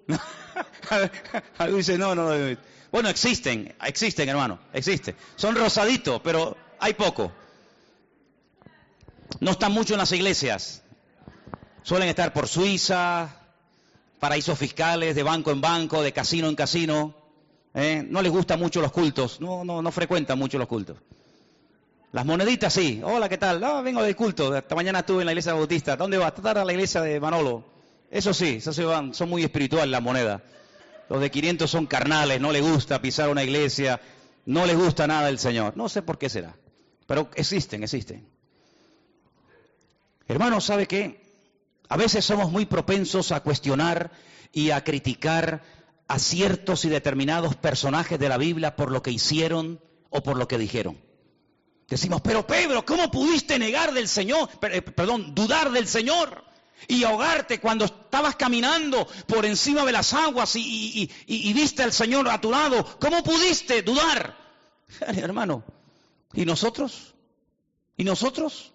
dice, 1.75 1.99
no, 1.99 2.14
no, 2.14 2.35
no. 2.35 2.57
Bueno, 2.90 3.09
existen, 3.09 3.75
existen, 3.85 4.29
hermano, 4.29 4.59
existen. 4.73 5.16
Son 5.37 5.55
rosaditos, 5.55 6.21
pero 6.23 6.57
hay 6.79 6.95
poco. 6.95 7.33
No 9.40 9.51
están 9.51 9.73
mucho 9.73 9.95
en 9.95 9.99
las 9.99 10.12
iglesias. 10.12 10.83
Suelen 11.83 12.09
estar 12.09 12.33
por 12.33 12.49
Suiza, 12.49 13.29
paraísos 14.19 14.59
fiscales, 14.59 15.14
de 15.14 15.23
banco 15.23 15.51
en 15.51 15.61
banco, 15.61 16.03
de 16.03 16.12
casino 16.12 16.49
en 16.49 16.57
casino. 16.57 17.14
¿eh? 17.75 18.05
No 18.09 18.23
les 18.23 18.33
gustan 18.33 18.59
mucho 18.59 18.81
los 18.81 18.92
cultos, 18.92 19.40
no, 19.40 19.64
no, 19.64 19.83
no 19.83 19.92
frecuentan 19.92 20.38
mucho 20.38 20.59
los 20.59 20.69
cultos. 20.69 20.97
Las 22.12 22.25
moneditas 22.25 22.73
sí. 22.73 23.01
Hola, 23.05 23.29
¿qué 23.29 23.38
tal? 23.38 23.61
No, 23.61 23.83
vengo 23.83 24.03
del 24.03 24.16
culto. 24.16 24.57
Esta 24.57 24.75
mañana 24.75 25.01
estuve 25.01 25.23
en 25.23 25.27
la 25.27 25.33
iglesia 25.33 25.55
bautista. 25.55 25.97
¿Dónde 25.97 26.19
vas? 26.19 26.33
Estar 26.35 26.59
a 26.59 26.64
la 26.64 26.73
iglesia 26.73 27.01
de 27.03 27.21
Manolo. 27.21 27.64
Eso 28.11 28.33
sí, 28.33 28.57
eso 28.57 28.73
se 28.73 28.85
van. 28.85 29.12
Son 29.12 29.29
muy 29.29 29.42
espirituales 29.42 29.90
las 29.90 30.03
monedas. 30.03 30.40
Los 31.09 31.21
de 31.21 31.31
500 31.31 31.71
son 31.71 31.87
carnales, 31.87 32.40
no 32.40 32.53
les 32.53 32.62
gusta 32.62 33.01
pisar 33.01 33.29
una 33.29 33.45
iglesia, 33.45 34.01
no 34.45 34.66
les 34.66 34.77
gusta 34.77 35.07
nada 35.07 35.29
el 35.29 35.38
Señor. 35.38 35.77
No 35.77 35.88
sé 35.88 36.03
por 36.03 36.19
qué 36.19 36.29
será. 36.29 36.57
Pero 37.07 37.29
existen, 37.35 37.83
existen. 37.83 38.29
Hermanos, 40.29 40.64
¿sabe 40.64 40.87
qué? 40.87 41.21
A 41.88 41.97
veces 41.97 42.25
somos 42.25 42.51
muy 42.51 42.66
propensos 42.66 43.31
a 43.31 43.40
cuestionar 43.40 44.11
y 44.53 44.71
a 44.71 44.83
criticar 44.83 45.62
a 46.09 46.19
ciertos 46.19 46.85
y 46.85 46.88
determinados 46.88 47.55
personajes 47.57 48.19
de 48.19 48.29
la 48.29 48.38
Biblia 48.38 48.75
por 48.75 48.90
lo 48.90 49.03
que 49.03 49.12
hicieron 49.12 49.81
o 50.11 50.23
por 50.23 50.37
lo 50.37 50.49
que 50.49 50.59
dijeron. 50.59 51.06
Decimos, 51.88 52.20
pero 52.20 52.46
Pedro, 52.46 52.85
¿cómo 52.85 53.11
pudiste 53.11 53.59
negar 53.59 53.92
del 53.92 54.09
Señor? 54.09 54.49
Eh, 54.62 54.83
perdón, 54.83 55.35
dudar 55.35 55.70
del 55.70 55.87
Señor 55.87 56.44
y 56.88 57.05
ahogarte 57.05 57.61
cuando 57.61 57.85
estabas 57.85 58.37
caminando 58.37 59.07
por 59.27 59.46
encima 59.46 59.85
de 59.85 59.92
las 59.92 60.12
aguas 60.12 60.55
y, 60.57 61.11
viste 61.55 61.83
al 61.83 61.92
Señor 61.92 62.29
a 62.29 62.40
tu 62.40 62.51
lado? 62.51 62.99
¿Cómo 62.99 63.22
pudiste 63.22 63.83
dudar? 63.83 64.37
Hermano, 65.01 65.62
¿y 66.33 66.44
nosotros? 66.44 67.14
¿Y 67.96 68.03
nosotros? 68.03 68.72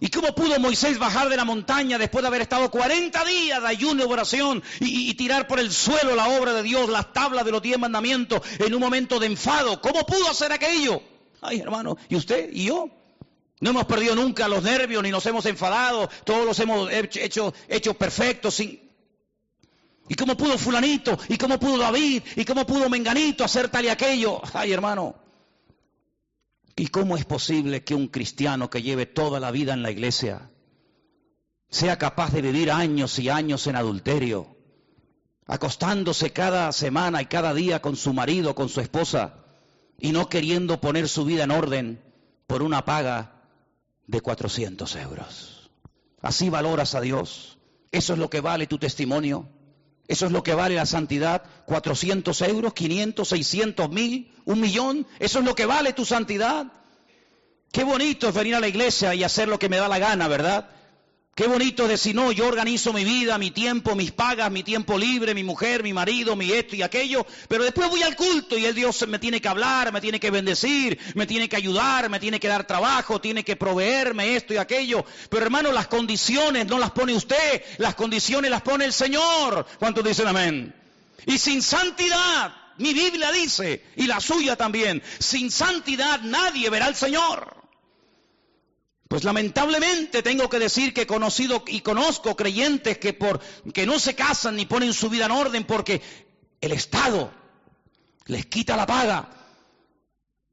¿Y 0.00 0.08
cómo 0.08 0.34
pudo 0.34 0.58
Moisés 0.60 0.98
bajar 0.98 1.28
de 1.28 1.36
la 1.36 1.44
montaña 1.44 1.98
después 1.98 2.22
de 2.22 2.28
haber 2.28 2.42
estado 2.42 2.70
40 2.70 3.24
días 3.24 3.60
de 3.60 3.68
ayuno 3.68 4.04
y 4.04 4.06
oración 4.06 4.62
y, 4.80 5.14
tirar 5.14 5.46
por 5.48 5.58
el 5.58 5.72
suelo 5.72 6.14
la 6.14 6.28
obra 6.28 6.52
de 6.52 6.62
Dios, 6.62 6.88
las 6.88 7.12
tablas 7.12 7.44
de 7.44 7.52
los 7.52 7.62
diez 7.62 7.78
mandamientos 7.78 8.42
en 8.58 8.74
un 8.74 8.80
momento 8.80 9.18
de 9.20 9.26
enfado? 9.26 9.80
¿Cómo 9.80 10.04
pudo 10.04 10.30
hacer 10.30 10.52
aquello? 10.52 11.02
Ay, 11.40 11.60
hermano, 11.60 11.96
¿y 12.08 12.16
usted 12.16 12.50
y 12.52 12.66
yo? 12.66 12.90
No 13.60 13.70
hemos 13.70 13.86
perdido 13.86 14.14
nunca 14.14 14.46
los 14.48 14.62
nervios 14.62 15.02
ni 15.02 15.10
nos 15.10 15.26
hemos 15.26 15.44
enfadado, 15.46 16.08
todos 16.24 16.46
los 16.46 16.58
hemos 16.60 16.90
hecho, 16.92 17.52
hecho 17.68 17.94
perfectos. 17.94 18.54
Sin... 18.54 18.80
¿Y 20.08 20.14
cómo 20.14 20.36
pudo 20.36 20.56
fulanito? 20.56 21.18
¿Y 21.28 21.36
cómo 21.36 21.58
pudo 21.58 21.78
David? 21.78 22.22
¿Y 22.36 22.44
cómo 22.44 22.64
pudo 22.66 22.88
Menganito 22.88 23.44
hacer 23.44 23.68
tal 23.68 23.84
y 23.84 23.88
aquello? 23.88 24.40
Ay, 24.54 24.72
hermano, 24.72 25.16
¿Y 26.78 26.86
cómo 26.88 27.16
es 27.16 27.24
posible 27.24 27.82
que 27.82 27.96
un 27.96 28.06
cristiano 28.06 28.70
que 28.70 28.82
lleve 28.82 29.04
toda 29.04 29.40
la 29.40 29.50
vida 29.50 29.74
en 29.74 29.82
la 29.82 29.90
iglesia 29.90 30.48
sea 31.70 31.98
capaz 31.98 32.32
de 32.32 32.40
vivir 32.40 32.70
años 32.70 33.18
y 33.18 33.28
años 33.28 33.66
en 33.66 33.74
adulterio, 33.74 34.56
acostándose 35.46 36.32
cada 36.32 36.70
semana 36.70 37.20
y 37.20 37.26
cada 37.26 37.52
día 37.52 37.82
con 37.82 37.96
su 37.96 38.12
marido, 38.12 38.54
con 38.54 38.68
su 38.68 38.80
esposa, 38.80 39.44
y 39.98 40.12
no 40.12 40.28
queriendo 40.28 40.80
poner 40.80 41.08
su 41.08 41.24
vida 41.24 41.44
en 41.44 41.50
orden 41.50 42.02
por 42.46 42.62
una 42.62 42.84
paga 42.84 43.42
de 44.06 44.20
400 44.20 44.96
euros? 44.96 45.70
Así 46.20 46.48
valoras 46.48 46.94
a 46.94 47.00
Dios. 47.00 47.58
Eso 47.90 48.12
es 48.12 48.18
lo 48.18 48.30
que 48.30 48.40
vale 48.40 48.66
tu 48.66 48.78
testimonio. 48.78 49.48
Eso 50.08 50.24
es 50.24 50.32
lo 50.32 50.42
que 50.42 50.54
vale 50.54 50.74
la 50.74 50.86
santidad, 50.86 51.42
400 51.66 52.40
euros, 52.42 52.72
500, 52.72 53.28
600 53.28 53.90
mil, 53.90 54.32
un 54.46 54.60
millón. 54.60 55.06
Eso 55.18 55.40
es 55.40 55.44
lo 55.44 55.54
que 55.54 55.66
vale 55.66 55.92
tu 55.92 56.06
santidad. 56.06 56.72
Qué 57.70 57.84
bonito 57.84 58.28
es 58.28 58.34
venir 58.34 58.54
a 58.54 58.60
la 58.60 58.68
iglesia 58.68 59.14
y 59.14 59.22
hacer 59.22 59.48
lo 59.48 59.58
que 59.58 59.68
me 59.68 59.76
da 59.76 59.88
la 59.88 59.98
gana, 59.98 60.26
¿verdad? 60.26 60.70
Qué 61.38 61.46
bonito 61.46 61.86
decir, 61.86 62.16
no, 62.16 62.32
yo 62.32 62.48
organizo 62.48 62.92
mi 62.92 63.04
vida, 63.04 63.38
mi 63.38 63.52
tiempo, 63.52 63.94
mis 63.94 64.10
pagas, 64.10 64.50
mi 64.50 64.64
tiempo 64.64 64.98
libre, 64.98 65.34
mi 65.34 65.44
mujer, 65.44 65.84
mi 65.84 65.92
marido, 65.92 66.34
mi 66.34 66.50
esto 66.50 66.74
y 66.74 66.82
aquello, 66.82 67.24
pero 67.46 67.62
después 67.62 67.88
voy 67.88 68.02
al 68.02 68.16
culto 68.16 68.58
y 68.58 68.64
el 68.64 68.74
Dios 68.74 69.06
me 69.06 69.20
tiene 69.20 69.40
que 69.40 69.46
hablar, 69.46 69.92
me 69.92 70.00
tiene 70.00 70.18
que 70.18 70.32
bendecir, 70.32 70.98
me 71.14 71.28
tiene 71.28 71.48
que 71.48 71.54
ayudar, 71.54 72.10
me 72.10 72.18
tiene 72.18 72.40
que 72.40 72.48
dar 72.48 72.66
trabajo, 72.66 73.20
tiene 73.20 73.44
que 73.44 73.54
proveerme 73.54 74.34
esto 74.34 74.52
y 74.52 74.56
aquello. 74.56 75.04
Pero 75.30 75.44
hermano, 75.44 75.70
las 75.70 75.86
condiciones 75.86 76.66
no 76.66 76.76
las 76.76 76.90
pone 76.90 77.14
usted, 77.14 77.62
las 77.76 77.94
condiciones 77.94 78.50
las 78.50 78.62
pone 78.62 78.86
el 78.86 78.92
Señor. 78.92 79.64
¿Cuántos 79.78 80.02
dicen 80.02 80.26
amén? 80.26 80.74
Y 81.24 81.38
sin 81.38 81.62
santidad, 81.62 82.52
mi 82.78 82.92
Biblia 82.92 83.30
dice, 83.30 83.84
y 83.94 84.08
la 84.08 84.18
suya 84.18 84.56
también, 84.56 85.04
sin 85.20 85.52
santidad 85.52 86.20
nadie 86.20 86.68
verá 86.68 86.86
al 86.86 86.96
Señor. 86.96 87.57
Pues 89.08 89.24
lamentablemente 89.24 90.22
tengo 90.22 90.50
que 90.50 90.58
decir 90.58 90.92
que 90.92 91.02
he 91.02 91.06
conocido 91.06 91.64
y 91.66 91.80
conozco 91.80 92.36
creyentes 92.36 92.98
que 92.98 93.14
por 93.14 93.40
que 93.72 93.86
no 93.86 93.98
se 93.98 94.14
casan 94.14 94.56
ni 94.56 94.66
ponen 94.66 94.92
su 94.92 95.08
vida 95.08 95.24
en 95.24 95.30
orden 95.30 95.64
porque 95.64 96.02
el 96.60 96.72
Estado 96.72 97.32
les 98.26 98.44
quita 98.44 98.76
la 98.76 98.86
paga. 98.86 99.30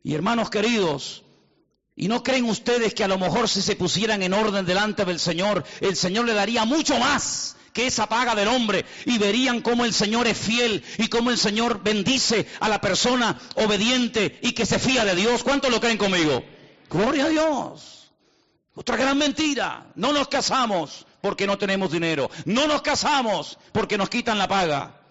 Y 0.03 0.13
hermanos 0.13 0.49
queridos, 0.49 1.23
¿y 1.97 2.07
no 2.07 2.23
creen 2.23 2.45
ustedes 2.45 2.93
que 2.93 3.03
a 3.03 3.09
lo 3.09 3.19
mejor 3.19 3.49
si 3.49 3.61
se 3.61 3.75
pusieran 3.75 4.23
en 4.23 4.33
orden 4.33 4.65
delante 4.65 5.03
del 5.03 5.19
Señor, 5.19 5.65
el 5.81 5.97
Señor 5.97 6.25
le 6.25 6.33
daría 6.33 6.63
mucho 6.63 6.97
más 6.97 7.57
que 7.73 7.87
esa 7.87 8.07
paga 8.07 8.35
del 8.35 8.47
hombre 8.47 8.85
y 9.05 9.17
verían 9.17 9.59
cómo 9.59 9.83
el 9.83 9.93
Señor 9.93 10.27
es 10.27 10.37
fiel 10.37 10.81
y 10.97 11.09
cómo 11.09 11.29
el 11.29 11.37
Señor 11.37 11.83
bendice 11.83 12.47
a 12.61 12.69
la 12.69 12.79
persona 12.79 13.37
obediente 13.55 14.39
y 14.41 14.53
que 14.53 14.65
se 14.65 14.79
fía 14.79 15.03
de 15.03 15.13
Dios? 15.13 15.43
¿Cuántos 15.43 15.71
lo 15.71 15.81
creen 15.81 15.97
conmigo? 15.97 16.41
Gloria 16.89 17.25
a 17.25 17.29
Dios. 17.29 17.94
Otra 18.75 18.97
gran 18.97 19.17
mentira. 19.17 19.91
No 19.95 20.11
nos 20.11 20.27
casamos 20.27 21.07
porque 21.21 21.47
no 21.47 21.57
tenemos 21.57 21.91
dinero. 21.91 22.29
No 22.45 22.67
nos 22.67 22.81
casamos 22.81 23.57
porque 23.71 23.97
nos 23.97 24.09
quitan 24.09 24.37
la 24.37 24.47
paga. 24.47 25.01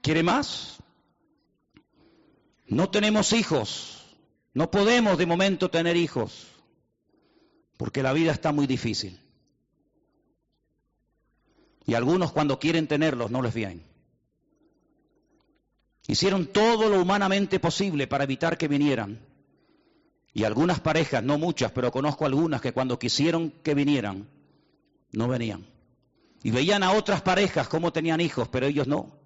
¿Quiere 0.00 0.22
más? 0.22 0.78
No 2.66 2.88
tenemos 2.90 3.32
hijos. 3.34 4.04
No 4.54 4.70
podemos 4.70 5.18
de 5.18 5.26
momento 5.26 5.70
tener 5.70 5.96
hijos. 5.96 6.46
Porque 7.76 8.02
la 8.02 8.14
vida 8.14 8.32
está 8.32 8.52
muy 8.52 8.66
difícil. 8.66 9.20
Y 11.84 11.94
algunos 11.94 12.32
cuando 12.32 12.58
quieren 12.58 12.86
tenerlos 12.86 13.30
no 13.30 13.42
les 13.42 13.52
vienen. 13.52 13.84
Hicieron 16.06 16.46
todo 16.46 16.88
lo 16.88 17.00
humanamente 17.00 17.60
posible 17.60 18.06
para 18.06 18.24
evitar 18.24 18.56
que 18.56 18.66
vinieran 18.66 19.31
y 20.34 20.44
algunas 20.44 20.80
parejas, 20.80 21.22
no 21.22 21.38
muchas, 21.38 21.72
pero 21.72 21.92
conozco 21.92 22.24
algunas 22.24 22.60
que 22.60 22.72
cuando 22.72 22.98
quisieron 22.98 23.50
que 23.62 23.74
vinieran, 23.74 24.28
no 25.12 25.28
venían. 25.28 25.66
Y 26.42 26.50
veían 26.50 26.82
a 26.82 26.92
otras 26.92 27.22
parejas 27.22 27.68
cómo 27.68 27.92
tenían 27.92 28.20
hijos, 28.20 28.48
pero 28.48 28.66
ellos 28.66 28.88
no. 28.88 29.18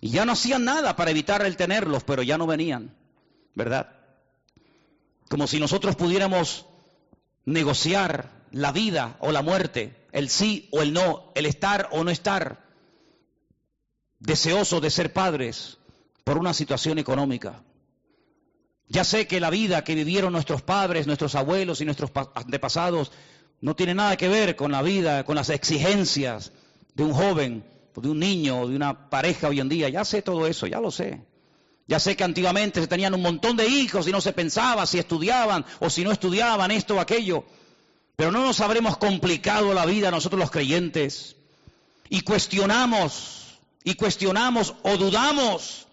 Y 0.00 0.10
ya 0.10 0.24
no 0.24 0.32
hacían 0.32 0.64
nada 0.64 0.94
para 0.94 1.10
evitar 1.10 1.44
el 1.44 1.56
tenerlos, 1.56 2.04
pero 2.04 2.22
ya 2.22 2.38
no 2.38 2.46
venían. 2.46 2.94
¿Verdad? 3.54 3.96
Como 5.28 5.46
si 5.46 5.58
nosotros 5.58 5.96
pudiéramos 5.96 6.66
negociar 7.44 8.30
la 8.52 8.70
vida 8.70 9.16
o 9.20 9.32
la 9.32 9.42
muerte, 9.42 10.06
el 10.12 10.28
sí 10.28 10.68
o 10.70 10.82
el 10.82 10.92
no, 10.92 11.32
el 11.34 11.46
estar 11.46 11.88
o 11.90 12.04
no 12.04 12.10
estar, 12.10 12.64
deseoso 14.20 14.80
de 14.80 14.90
ser 14.90 15.12
padres 15.12 15.78
por 16.24 16.38
una 16.38 16.54
situación 16.54 16.98
económica. 16.98 17.62
Ya 18.88 19.04
sé 19.04 19.26
que 19.26 19.40
la 19.40 19.50
vida 19.50 19.84
que 19.84 19.94
vivieron 19.94 20.32
nuestros 20.32 20.62
padres, 20.62 21.06
nuestros 21.06 21.34
abuelos 21.34 21.80
y 21.80 21.84
nuestros 21.84 22.10
antepasados 22.34 23.10
no 23.60 23.74
tiene 23.74 23.94
nada 23.94 24.16
que 24.16 24.28
ver 24.28 24.54
con 24.54 24.72
la 24.72 24.82
vida, 24.82 25.24
con 25.24 25.34
las 25.36 25.50
exigencias 25.50 26.52
de 26.94 27.02
un 27.02 27.12
joven, 27.12 27.64
de 27.96 28.08
un 28.08 28.18
niño, 28.18 28.66
de 28.68 28.76
una 28.76 29.10
pareja 29.10 29.48
hoy 29.48 29.60
en 29.60 29.68
día. 29.68 29.88
Ya 29.88 30.04
sé 30.04 30.22
todo 30.22 30.46
eso, 30.46 30.66
ya 30.66 30.80
lo 30.80 30.90
sé. 30.90 31.24
Ya 31.88 32.00
sé 32.00 32.16
que 32.16 32.24
antiguamente 32.24 32.80
se 32.80 32.88
tenían 32.88 33.14
un 33.14 33.22
montón 33.22 33.56
de 33.56 33.66
hijos 33.66 34.06
y 34.08 34.12
no 34.12 34.20
se 34.20 34.32
pensaba 34.32 34.86
si 34.86 34.98
estudiaban 34.98 35.64
o 35.80 35.88
si 35.88 36.04
no 36.04 36.12
estudiaban 36.12 36.70
esto 36.70 36.96
o 36.96 37.00
aquello. 37.00 37.44
Pero 38.16 38.32
no 38.32 38.44
nos 38.44 38.60
habremos 38.60 38.96
complicado 38.96 39.72
la 39.74 39.86
vida 39.86 40.10
nosotros 40.10 40.40
los 40.40 40.50
creyentes 40.50 41.36
y 42.08 42.22
cuestionamos, 42.22 43.58
y 43.84 43.94
cuestionamos 43.94 44.74
o 44.82 44.96
dudamos 44.96 45.85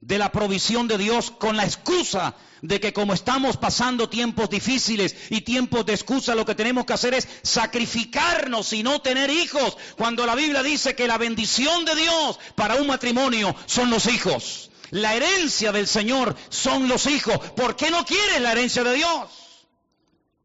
de 0.00 0.18
la 0.18 0.30
provisión 0.30 0.86
de 0.86 0.98
Dios 0.98 1.30
con 1.30 1.56
la 1.56 1.64
excusa 1.64 2.34
de 2.62 2.80
que 2.80 2.92
como 2.92 3.14
estamos 3.14 3.56
pasando 3.56 4.08
tiempos 4.08 4.50
difíciles 4.50 5.14
y 5.30 5.42
tiempos 5.42 5.86
de 5.86 5.94
excusa, 5.94 6.34
lo 6.34 6.44
que 6.44 6.54
tenemos 6.54 6.86
que 6.86 6.92
hacer 6.92 7.14
es 7.14 7.28
sacrificarnos 7.42 8.72
y 8.72 8.82
no 8.82 9.00
tener 9.00 9.30
hijos, 9.30 9.76
cuando 9.96 10.26
la 10.26 10.34
Biblia 10.34 10.62
dice 10.62 10.94
que 10.94 11.06
la 11.06 11.18
bendición 11.18 11.84
de 11.84 11.94
Dios 11.94 12.38
para 12.54 12.76
un 12.76 12.86
matrimonio 12.86 13.54
son 13.66 13.90
los 13.90 14.06
hijos. 14.06 14.70
La 14.90 15.14
herencia 15.14 15.70
del 15.70 15.86
Señor 15.86 16.34
son 16.48 16.88
los 16.88 17.06
hijos. 17.06 17.38
¿Por 17.54 17.76
qué 17.76 17.90
no 17.90 18.04
quieres 18.04 18.40
la 18.40 18.52
herencia 18.52 18.82
de 18.82 18.94
Dios? 18.94 19.28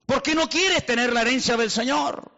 ¿Por 0.05 0.21
qué 0.21 0.35
no 0.35 0.49
quieres 0.49 0.85
tener 0.85 1.13
la 1.13 1.21
herencia 1.21 1.55
del 1.55 1.71
Señor? 1.71 2.31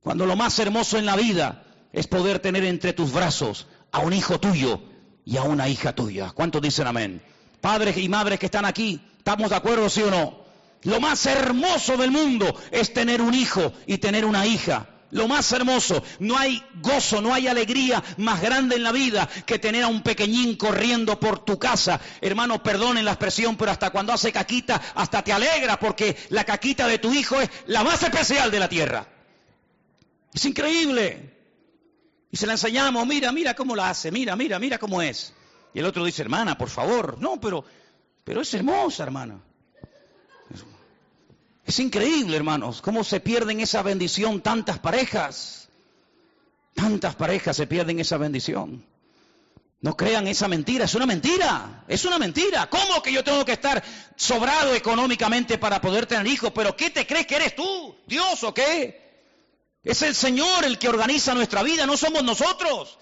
Cuando 0.00 0.26
lo 0.26 0.36
más 0.36 0.58
hermoso 0.58 0.98
en 0.98 1.06
la 1.06 1.16
vida 1.16 1.64
es 1.92 2.06
poder 2.06 2.38
tener 2.38 2.64
entre 2.64 2.92
tus 2.92 3.12
brazos 3.12 3.66
a 3.92 4.00
un 4.00 4.12
hijo 4.12 4.38
tuyo 4.38 4.89
y 5.30 5.36
a 5.36 5.44
una 5.44 5.68
hija 5.68 5.94
tuya. 5.94 6.32
¿Cuántos 6.34 6.60
dicen 6.60 6.88
amén? 6.88 7.22
Padres 7.60 7.96
y 7.96 8.08
madres 8.08 8.40
que 8.40 8.46
están 8.46 8.64
aquí, 8.64 9.00
¿estamos 9.16 9.50
de 9.50 9.56
acuerdo, 9.56 9.88
sí 9.88 10.02
o 10.02 10.10
no? 10.10 10.40
Lo 10.82 11.00
más 11.00 11.24
hermoso 11.24 11.96
del 11.96 12.10
mundo 12.10 12.52
es 12.72 12.92
tener 12.92 13.22
un 13.22 13.32
hijo 13.32 13.72
y 13.86 13.98
tener 13.98 14.24
una 14.24 14.44
hija. 14.44 14.88
Lo 15.12 15.28
más 15.28 15.52
hermoso, 15.52 16.02
no 16.18 16.36
hay 16.36 16.60
gozo, 16.82 17.20
no 17.20 17.32
hay 17.32 17.46
alegría 17.46 18.02
más 18.16 18.40
grande 18.40 18.74
en 18.74 18.82
la 18.82 18.90
vida 18.90 19.28
que 19.46 19.60
tener 19.60 19.84
a 19.84 19.88
un 19.88 20.02
pequeñín 20.02 20.56
corriendo 20.56 21.20
por 21.20 21.44
tu 21.44 21.60
casa. 21.60 22.00
Hermano, 22.20 22.60
perdonen 22.60 23.04
la 23.04 23.12
expresión, 23.12 23.56
pero 23.56 23.70
hasta 23.70 23.90
cuando 23.90 24.12
hace 24.12 24.32
caquita, 24.32 24.82
hasta 24.96 25.22
te 25.22 25.32
alegra 25.32 25.78
porque 25.78 26.16
la 26.30 26.42
caquita 26.42 26.88
de 26.88 26.98
tu 26.98 27.14
hijo 27.14 27.40
es 27.40 27.48
la 27.66 27.84
más 27.84 28.02
especial 28.02 28.50
de 28.50 28.58
la 28.58 28.68
tierra. 28.68 29.06
Es 30.34 30.44
increíble. 30.44 31.39
Y 32.30 32.36
se 32.36 32.46
la 32.46 32.52
enseñamos, 32.52 33.06
mira, 33.06 33.32
mira 33.32 33.54
cómo 33.54 33.74
la 33.74 33.90
hace, 33.90 34.10
mira, 34.12 34.36
mira, 34.36 34.58
mira 34.58 34.78
cómo 34.78 35.02
es. 35.02 35.32
Y 35.74 35.80
el 35.80 35.84
otro 35.86 36.04
dice, 36.04 36.22
hermana, 36.22 36.56
por 36.56 36.68
favor, 36.68 37.18
no, 37.18 37.40
pero, 37.40 37.64
pero 38.24 38.40
es 38.40 38.54
hermosa, 38.54 39.02
hermana. 39.02 39.40
Es 41.64 41.78
increíble, 41.78 42.36
hermanos, 42.36 42.82
cómo 42.82 43.04
se 43.04 43.20
pierden 43.20 43.60
esa 43.60 43.82
bendición 43.82 44.40
tantas 44.40 44.78
parejas. 44.78 45.68
¿Cuántas 46.74 47.14
parejas 47.14 47.56
se 47.56 47.66
pierden 47.66 48.00
esa 48.00 48.16
bendición? 48.16 48.84
No 49.82 49.96
crean 49.96 50.26
esa 50.26 50.46
mentira, 50.46 50.84
es 50.84 50.94
una 50.94 51.06
mentira, 51.06 51.84
es 51.88 52.04
una 52.04 52.18
mentira. 52.18 52.68
¿Cómo 52.68 53.02
que 53.02 53.12
yo 53.12 53.24
tengo 53.24 53.44
que 53.44 53.52
estar 53.52 53.82
sobrado 54.14 54.74
económicamente 54.74 55.58
para 55.58 55.80
poder 55.80 56.06
tener 56.06 56.26
hijos? 56.26 56.52
¿Pero 56.54 56.76
qué 56.76 56.90
te 56.90 57.06
crees 57.06 57.26
que 57.26 57.36
eres 57.36 57.56
tú? 57.56 57.96
¿Dios 58.06 58.42
o 58.44 58.52
qué? 58.52 58.99
Es 59.82 60.02
el 60.02 60.14
Señor 60.14 60.64
el 60.64 60.78
que 60.78 60.88
organiza 60.88 61.34
nuestra 61.34 61.62
vida, 61.62 61.86
no 61.86 61.96
somos 61.96 62.22
nosotros. 62.22 62.98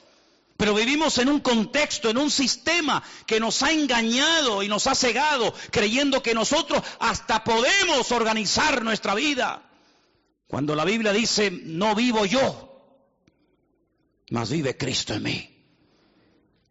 Pero 0.57 0.75
vivimos 0.75 1.19
en 1.19 1.29
un 1.29 1.41
contexto, 1.41 2.11
en 2.11 2.19
un 2.19 2.31
sistema 2.31 3.03
que 3.27 3.39
nos 3.39 3.63
ha 3.63 3.71
engañado 3.71 4.63
y 4.63 4.69
nos 4.69 4.89
ha 4.89 4.95
cegado, 4.95 5.55
creyendo 5.71 6.23
que 6.23 6.35
nosotros 6.35 6.83
hasta 6.99 7.45
podemos 7.45 8.11
organizar 8.11 8.83
nuestra 8.83 9.15
vida. 9.15 9.63
Cuando 10.49 10.75
la 10.75 10.85
Biblia 10.85 11.13
dice, 11.13 11.51
no 11.51 11.95
vivo 11.95 12.27
yo, 12.27 12.69
mas 14.31 14.51
vive 14.51 14.77
Cristo 14.77 15.15
en 15.15 15.23
mí. 15.23 15.55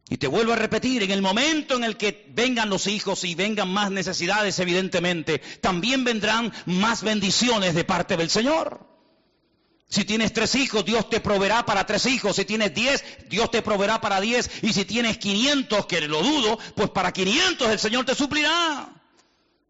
Y 0.10 0.18
te 0.18 0.28
vuelvo 0.28 0.54
a 0.54 0.58
repetir, 0.58 1.04
en 1.04 1.12
el 1.12 1.22
momento 1.22 1.76
en 1.76 1.84
el 1.84 1.98
que 1.98 2.26
vengan 2.30 2.70
los 2.70 2.88
hijos 2.88 3.24
y 3.24 3.36
vengan 3.36 3.70
más 3.70 3.92
necesidades, 3.92 4.58
evidentemente, 4.60 5.40
también 5.62 6.04
vendrán 6.04 6.54
más 6.66 7.04
bendiciones 7.04 7.76
de 7.76 7.84
parte 7.84 8.18
del 8.18 8.30
Señor. 8.30 8.97
Si 9.90 10.04
tienes 10.04 10.34
tres 10.34 10.56
hijos, 10.56 10.84
Dios 10.84 11.10
te 11.10 11.22
proveerá 11.22 11.66
para 11.66 11.86
tres 11.86 12.06
hijos. 12.08 12.36
Si 12.36 12.44
tienes 12.44 12.74
diez, 12.74 13.04
Dios 13.30 13.50
te 13.50 13.62
proveerá 13.62 14.02
para 14.02 14.20
diez. 14.20 14.50
Y 14.62 14.74
si 14.74 14.84
tienes 14.84 15.18
quinientos, 15.18 15.86
que 15.86 16.02
lo 16.02 16.22
dudo, 16.22 16.60
pues 16.76 16.90
para 16.90 17.14
quinientos 17.14 17.70
el 17.70 17.80
Señor 17.80 18.06
te 18.06 18.14
suplirá. 18.14 18.90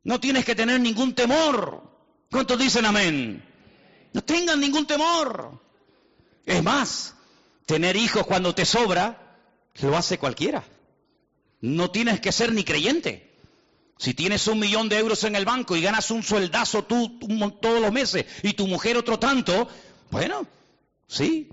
No 0.04 0.20
tienes 0.20 0.44
que 0.44 0.56
tener 0.56 0.80
ningún 0.80 1.14
temor. 1.14 1.84
¿Cuántos 2.32 2.58
dicen 2.58 2.86
amén? 2.86 3.44
No 4.14 4.24
tengan 4.24 4.60
ningún 4.60 4.88
temor. 4.88 5.62
Es 6.46 6.64
más, 6.64 7.14
tener 7.66 7.96
hijos 7.96 8.26
cuando 8.26 8.56
te 8.56 8.66
sobra, 8.66 9.38
lo 9.82 9.96
hace 9.96 10.18
cualquiera. 10.18 10.64
No 11.62 11.92
tienes 11.92 12.20
que 12.22 12.32
ser 12.32 12.54
ni 12.54 12.64
creyente. 12.64 13.28
Si 14.00 14.14
tienes 14.14 14.48
un 14.48 14.60
millón 14.60 14.90
de 14.90 14.98
euros 14.98 15.24
en 15.24 15.36
el 15.36 15.46
banco 15.46 15.76
y 15.76 15.82
ganas 15.82 16.12
un 16.12 16.24
sueldazo 16.24 16.84
tú, 16.84 17.20
todos 17.60 17.82
los 17.82 17.92
meses 17.92 18.26
y 18.44 18.54
tu 18.54 18.68
mujer 18.68 18.96
otro 18.96 19.18
tanto, 19.18 19.68
bueno, 20.12 20.46
sí. 21.08 21.50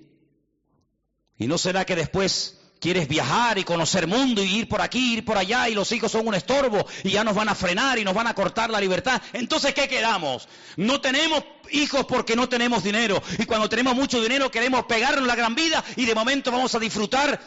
¿Y 1.36 1.46
no 1.46 1.58
será 1.58 1.84
que 1.84 1.96
después 1.96 2.60
quieres 2.80 3.08
viajar 3.08 3.58
y 3.58 3.64
conocer 3.64 4.06
mundo 4.06 4.44
y 4.44 4.56
ir 4.56 4.68
por 4.68 4.80
aquí, 4.80 5.14
ir 5.14 5.24
por 5.24 5.38
allá 5.38 5.68
y 5.68 5.74
los 5.74 5.90
hijos 5.92 6.12
son 6.12 6.28
un 6.28 6.34
estorbo 6.34 6.86
y 7.02 7.12
ya 7.12 7.24
nos 7.24 7.34
van 7.34 7.48
a 7.48 7.54
frenar 7.54 7.98
y 7.98 8.04
nos 8.04 8.14
van 8.14 8.26
a 8.26 8.34
cortar 8.34 8.70
la 8.70 8.80
libertad? 8.80 9.20
Entonces, 9.32 9.74
¿qué 9.74 9.88
quedamos? 9.88 10.48
No 10.76 11.00
tenemos 11.00 11.42
hijos 11.70 12.04
porque 12.06 12.36
no 12.36 12.48
tenemos 12.48 12.84
dinero. 12.84 13.22
Y 13.38 13.46
cuando 13.46 13.68
tenemos 13.68 13.94
mucho 13.94 14.20
dinero 14.20 14.50
queremos 14.50 14.84
pegarnos 14.84 15.26
la 15.26 15.34
gran 15.34 15.54
vida 15.54 15.84
y 15.96 16.04
de 16.04 16.14
momento 16.14 16.52
vamos 16.52 16.74
a 16.74 16.78
disfrutar 16.78 17.40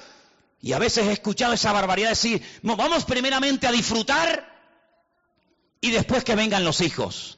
y 0.60 0.74
a 0.74 0.80
veces 0.80 1.08
he 1.08 1.12
escuchado 1.12 1.54
esa 1.54 1.72
barbaridad 1.72 2.10
decir, 2.10 2.43
vamos 2.63 3.06
primeramente 3.06 3.67
a 3.67 3.72
disfrutar 3.72 4.58
y 5.80 5.91
después 5.91 6.24
que 6.24 6.36
vengan 6.36 6.65
los 6.65 6.82
hijos. 6.82 7.38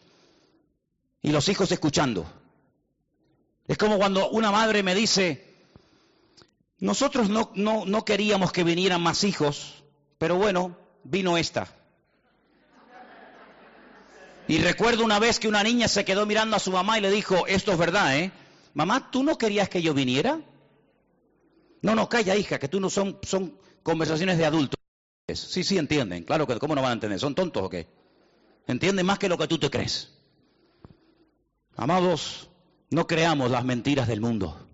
Y 1.22 1.32
los 1.32 1.50
hijos 1.50 1.72
escuchando. 1.72 2.32
Es 3.70 3.78
como 3.78 4.00
cuando 4.00 4.32
una 4.32 4.50
madre 4.50 4.82
me 4.82 4.96
dice, 4.96 5.46
nosotros 6.80 7.30
no, 7.30 7.52
no, 7.54 7.86
no 7.86 8.04
queríamos 8.04 8.52
que 8.52 8.64
vinieran 8.64 9.00
más 9.00 9.24
hijos, 9.24 9.84
pero 10.18 10.38
bueno, 10.38 10.76
vino 11.04 11.38
esta. 11.38 11.68
Y 14.48 14.58
recuerdo 14.58 15.06
una 15.06 15.20
vez 15.20 15.38
que 15.38 15.48
una 15.48 15.62
niña 15.62 15.88
se 15.88 16.04
quedó 16.04 16.26
mirando 16.26 16.56
a 16.56 16.60
su 16.60 16.72
mamá 16.72 16.98
y 16.98 17.02
le 17.02 17.12
dijo, 17.12 17.46
esto 17.46 17.72
es 17.72 17.78
verdad, 17.78 18.18
¿eh? 18.18 18.32
Mamá, 18.74 19.12
¿tú 19.12 19.22
no 19.22 19.38
querías 19.38 19.70
que 19.70 19.84
yo 19.84 19.94
viniera? 19.94 20.42
No, 21.84 21.94
no, 21.94 22.10
calla, 22.10 22.36
hija, 22.36 22.58
que 22.58 22.70
tú 22.70 22.80
no 22.80 22.90
son, 22.90 23.20
son 23.22 23.56
conversaciones 23.84 24.40
de 24.40 24.46
adultos. 24.48 24.80
Sí, 25.32 25.64
sí, 25.64 25.78
entienden. 25.78 26.24
Claro 26.24 26.48
que, 26.48 26.58
¿cómo 26.58 26.74
no 26.74 26.82
van 26.82 26.90
a 26.90 26.94
entender? 26.94 27.20
¿Son 27.20 27.36
tontos 27.36 27.62
o 27.62 27.70
qué? 27.70 27.86
Entienden 28.66 29.06
más 29.06 29.20
que 29.20 29.30
lo 29.30 29.38
que 29.38 29.48
tú 29.48 29.60
te 29.60 29.70
crees. 29.70 30.12
Amados, 31.76 32.49
no 32.90 33.08
creamos 33.08 33.52
las 33.52 33.64
mentiras 33.64 34.08
del 34.08 34.22
mundo. 34.22 34.68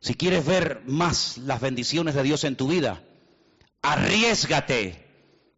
Si 0.00 0.14
quieres 0.14 0.44
ver 0.46 0.82
más 0.86 1.38
las 1.38 1.60
bendiciones 1.60 2.14
de 2.14 2.22
Dios 2.22 2.44
en 2.44 2.56
tu 2.56 2.68
vida, 2.68 3.02
arriesgate 3.82 5.06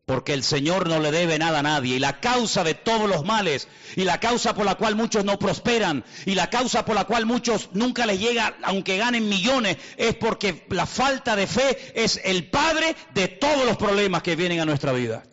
porque 0.09 0.33
el 0.33 0.43
Señor 0.43 0.89
no 0.89 1.01
le 1.01 1.11
debe 1.11 1.39
nada 1.39 1.59
a 1.59 1.63
nadie. 1.63 1.97
Y 1.97 1.99
la 1.99 2.19
causa 2.19 2.65
de 2.65 2.73
todos 2.73 3.11
los 3.11 3.27
males, 3.27 3.69
y 3.95 4.05
la 4.05 4.19
causa 4.19 4.55
por 4.55 4.65
la 4.65 4.77
cual 4.77 4.97
muchos 4.97 5.23
no 5.23 5.39
prosperan, 5.39 6.03
y 6.25 6.35
la 6.35 6.49
causa 6.49 6.87
por 6.87 6.95
la 6.95 7.05
cual 7.05 7.27
muchos 7.27 7.69
nunca 7.75 8.07
les 8.07 8.19
llega, 8.19 8.57
aunque 8.63 8.97
ganen 8.97 9.29
millones, 9.29 9.77
es 9.99 10.15
porque 10.15 10.65
la 10.71 10.87
falta 10.87 11.37
de 11.37 11.47
fe 11.47 11.93
es 11.95 12.23
el 12.25 12.49
padre 12.49 12.97
de 13.13 13.29
todos 13.29 13.67
los 13.67 13.77
problemas 13.77 14.23
que 14.23 14.35
vienen 14.35 14.61
a 14.61 14.65
nuestra 14.65 14.93
vida. 14.93 15.25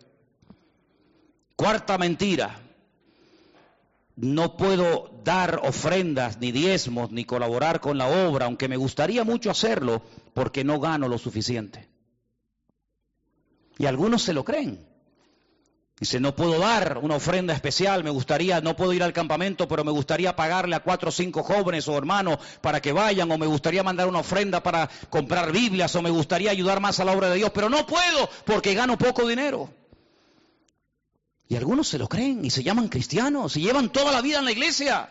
Cuarta 1.56 1.96
mentira. 1.96 2.65
No 4.16 4.56
puedo 4.56 5.10
dar 5.24 5.60
ofrendas, 5.62 6.38
ni 6.38 6.50
diezmos, 6.50 7.12
ni 7.12 7.26
colaborar 7.26 7.80
con 7.80 7.98
la 7.98 8.08
obra, 8.08 8.46
aunque 8.46 8.66
me 8.66 8.78
gustaría 8.78 9.24
mucho 9.24 9.50
hacerlo, 9.50 10.02
porque 10.32 10.64
no 10.64 10.80
gano 10.80 11.06
lo 11.06 11.18
suficiente. 11.18 11.86
Y 13.78 13.84
algunos 13.84 14.22
se 14.22 14.32
lo 14.32 14.42
creen. 14.42 14.86
Dice, 16.00 16.18
no 16.20 16.34
puedo 16.34 16.58
dar 16.58 16.98
una 16.98 17.16
ofrenda 17.16 17.54
especial, 17.54 18.04
me 18.04 18.10
gustaría, 18.10 18.60
no 18.60 18.76
puedo 18.76 18.92
ir 18.94 19.02
al 19.02 19.12
campamento, 19.12 19.68
pero 19.68 19.84
me 19.84 19.90
gustaría 19.90 20.36
pagarle 20.36 20.76
a 20.76 20.80
cuatro 20.80 21.10
o 21.10 21.12
cinco 21.12 21.42
jóvenes 21.42 21.86
o 21.88 21.96
hermanos 21.96 22.38
para 22.60 22.80
que 22.80 22.92
vayan, 22.92 23.30
o 23.30 23.38
me 23.38 23.46
gustaría 23.46 23.82
mandar 23.82 24.08
una 24.08 24.20
ofrenda 24.20 24.62
para 24.62 24.90
comprar 25.10 25.52
Biblias, 25.52 25.94
o 25.94 26.02
me 26.02 26.10
gustaría 26.10 26.50
ayudar 26.50 26.80
más 26.80 27.00
a 27.00 27.04
la 27.04 27.12
obra 27.12 27.30
de 27.30 27.36
Dios, 27.36 27.50
pero 27.54 27.70
no 27.70 27.86
puedo 27.86 28.28
porque 28.44 28.74
gano 28.74 28.96
poco 28.96 29.26
dinero. 29.26 29.70
Y 31.48 31.56
algunos 31.56 31.88
se 31.88 31.98
lo 31.98 32.08
creen 32.08 32.44
y 32.44 32.50
se 32.50 32.62
llaman 32.62 32.88
cristianos 32.88 33.56
y 33.56 33.60
llevan 33.60 33.90
toda 33.90 34.12
la 34.12 34.20
vida 34.20 34.38
en 34.38 34.44
la 34.44 34.52
iglesia. 34.52 35.10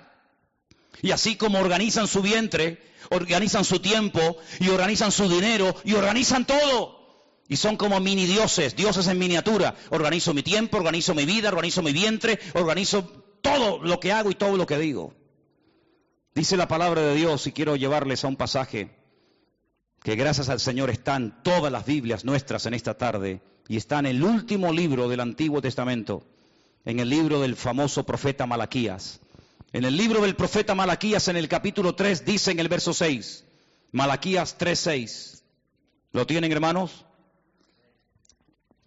Y 1.02 1.12
así 1.12 1.36
como 1.36 1.60
organizan 1.60 2.08
su 2.08 2.22
vientre, 2.22 2.82
organizan 3.10 3.64
su 3.64 3.80
tiempo 3.80 4.38
y 4.60 4.70
organizan 4.70 5.12
su 5.12 5.30
dinero 5.30 5.76
y 5.84 5.94
organizan 5.94 6.46
todo. 6.46 6.96
Y 7.48 7.58
son 7.58 7.78
como 7.78 8.00
mini 8.00 8.26
dioses, 8.26 8.76
dioses 8.76 9.08
en 9.08 9.20
miniatura. 9.20 9.76
Organizo 9.92 10.34
mi 10.34 10.44
tiempo, 10.44 10.78
organizo 10.78 11.14
mi 11.14 11.26
vida, 11.26 11.50
organizo 11.50 11.82
mi 11.84 11.94
vientre, 11.94 12.40
organizo 12.54 13.04
todo 13.42 13.82
lo 13.84 14.00
que 14.00 14.12
hago 14.12 14.32
y 14.32 14.36
todo 14.36 14.58
lo 14.58 14.66
que 14.66 14.80
digo. 14.80 15.14
Dice 16.34 16.58
la 16.58 16.68
palabra 16.68 17.02
de 17.02 17.16
Dios, 17.16 17.48
y 17.48 17.52
quiero 17.52 17.76
llevarles 17.76 18.24
a 18.26 18.28
un 18.28 18.36
pasaje 18.36 19.05
que 20.06 20.16
gracias 20.16 20.50
al 20.50 20.60
Señor 20.60 20.92
están 20.92 21.42
todas 21.42 21.72
las 21.72 21.84
Biblias 21.84 22.26
nuestras 22.26 22.68
en 22.68 22.76
esta 22.76 22.94
tarde 22.94 23.42
y 23.68 23.76
está 23.76 23.98
en 23.98 24.06
el 24.06 24.24
último 24.24 24.72
libro 24.72 25.10
del 25.10 25.20
Antiguo 25.20 25.64
Testamento, 25.64 26.22
en 26.86 27.00
el 27.00 27.10
libro 27.10 27.42
del 27.42 27.56
famoso 27.56 28.06
profeta 28.06 28.46
Malaquías. 28.46 29.20
En 29.74 29.84
el 29.84 29.98
libro 29.98 30.22
del 30.22 30.36
profeta 30.36 30.76
Malaquías, 30.76 31.28
en 31.28 31.38
el 31.38 31.48
capítulo 31.48 31.96
3, 31.96 32.24
dice 32.24 32.52
en 32.52 32.60
el 32.60 32.70
verso 32.70 32.94
6, 32.94 33.46
Malaquías 33.94 34.60
3:6. 34.60 35.42
¿Lo 36.12 36.28
tienen, 36.28 36.52
hermanos? 36.52 37.04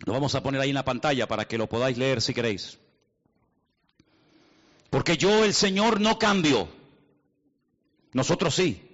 Lo 0.06 0.12
vamos 0.12 0.36
a 0.36 0.42
poner 0.44 0.60
ahí 0.60 0.68
en 0.68 0.76
la 0.76 0.84
pantalla 0.84 1.26
para 1.26 1.48
que 1.48 1.58
lo 1.58 1.68
podáis 1.68 1.98
leer 1.98 2.22
si 2.22 2.32
queréis. 2.32 2.78
Porque 4.88 5.16
yo, 5.16 5.42
el 5.42 5.52
Señor, 5.52 6.00
no 6.00 6.16
cambio. 6.16 6.68
Nosotros 8.12 8.54
sí. 8.54 8.87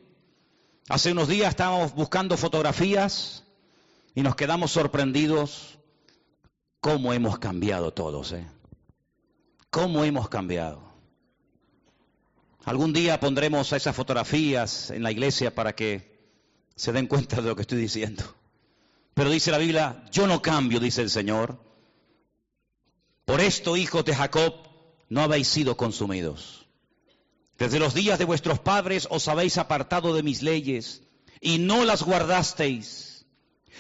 Hace 0.89 1.13
unos 1.13 1.29
días 1.29 1.49
estábamos 1.49 1.95
buscando 1.95 2.37
fotografías 2.37 3.45
y 4.15 4.23
nos 4.23 4.37
quedamos 4.37 4.71
sorprendidos 4.71 5.79
cómo 6.81 7.15
hemos 7.15 7.39
cambiado 7.39 7.93
todos. 7.93 8.33
¿eh? 8.33 8.47
¿Cómo 9.71 10.05
hemos 10.05 10.29
cambiado? 10.29 10.83
Algún 12.67 12.93
día 12.93 13.19
pondremos 13.19 13.73
esas 13.73 13.97
fotografías 13.97 14.91
en 14.91 15.03
la 15.03 15.11
iglesia 15.11 15.55
para 15.55 15.75
que 15.75 16.15
se 16.77 16.93
den 16.93 17.07
cuenta 17.07 17.37
de 17.37 17.49
lo 17.49 17.57
que 17.57 17.63
estoy 17.63 17.79
diciendo. 17.79 18.23
Pero 19.15 19.31
dice 19.31 19.51
la 19.51 19.59
Biblia, 19.59 20.05
yo 20.13 20.27
no 20.27 20.43
cambio, 20.43 20.81
dice 20.81 21.01
el 21.01 21.09
Señor. 21.09 21.59
Por 23.25 23.41
esto, 23.41 23.79
hijos 23.79 24.05
de 24.05 24.15
Jacob, 24.15 24.55
no 25.09 25.23
habéis 25.23 25.49
sido 25.49 25.79
consumidos. 25.79 26.64
Desde 27.59 27.79
los 27.79 27.95
días 27.95 28.19
de 28.19 28.25
vuestros 28.25 28.59
padres 28.59 29.07
os 29.11 29.29
habéis 29.29 29.59
apartado 29.59 30.15
de 30.15 30.23
mis 30.23 30.43
leyes 30.43 31.03
y 31.41 31.59
no 31.59 31.85
las 31.85 32.03
guardasteis. 32.03 33.27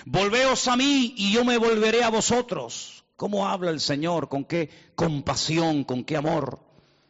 Volveos 0.05 0.69
a 0.69 0.77
mí 0.77 1.15
y 1.17 1.33
yo 1.33 1.45
me 1.45 1.59
volveré 1.59 2.05
a 2.05 2.11
vosotros. 2.11 3.05
¿Cómo 3.17 3.49
habla 3.49 3.71
el 3.71 3.81
Señor? 3.81 4.29
¿Con 4.29 4.45
qué 4.45 4.71
compasión? 4.95 5.85
¿Con 5.85 6.05
qué 6.05 6.17
amor? 6.17 6.61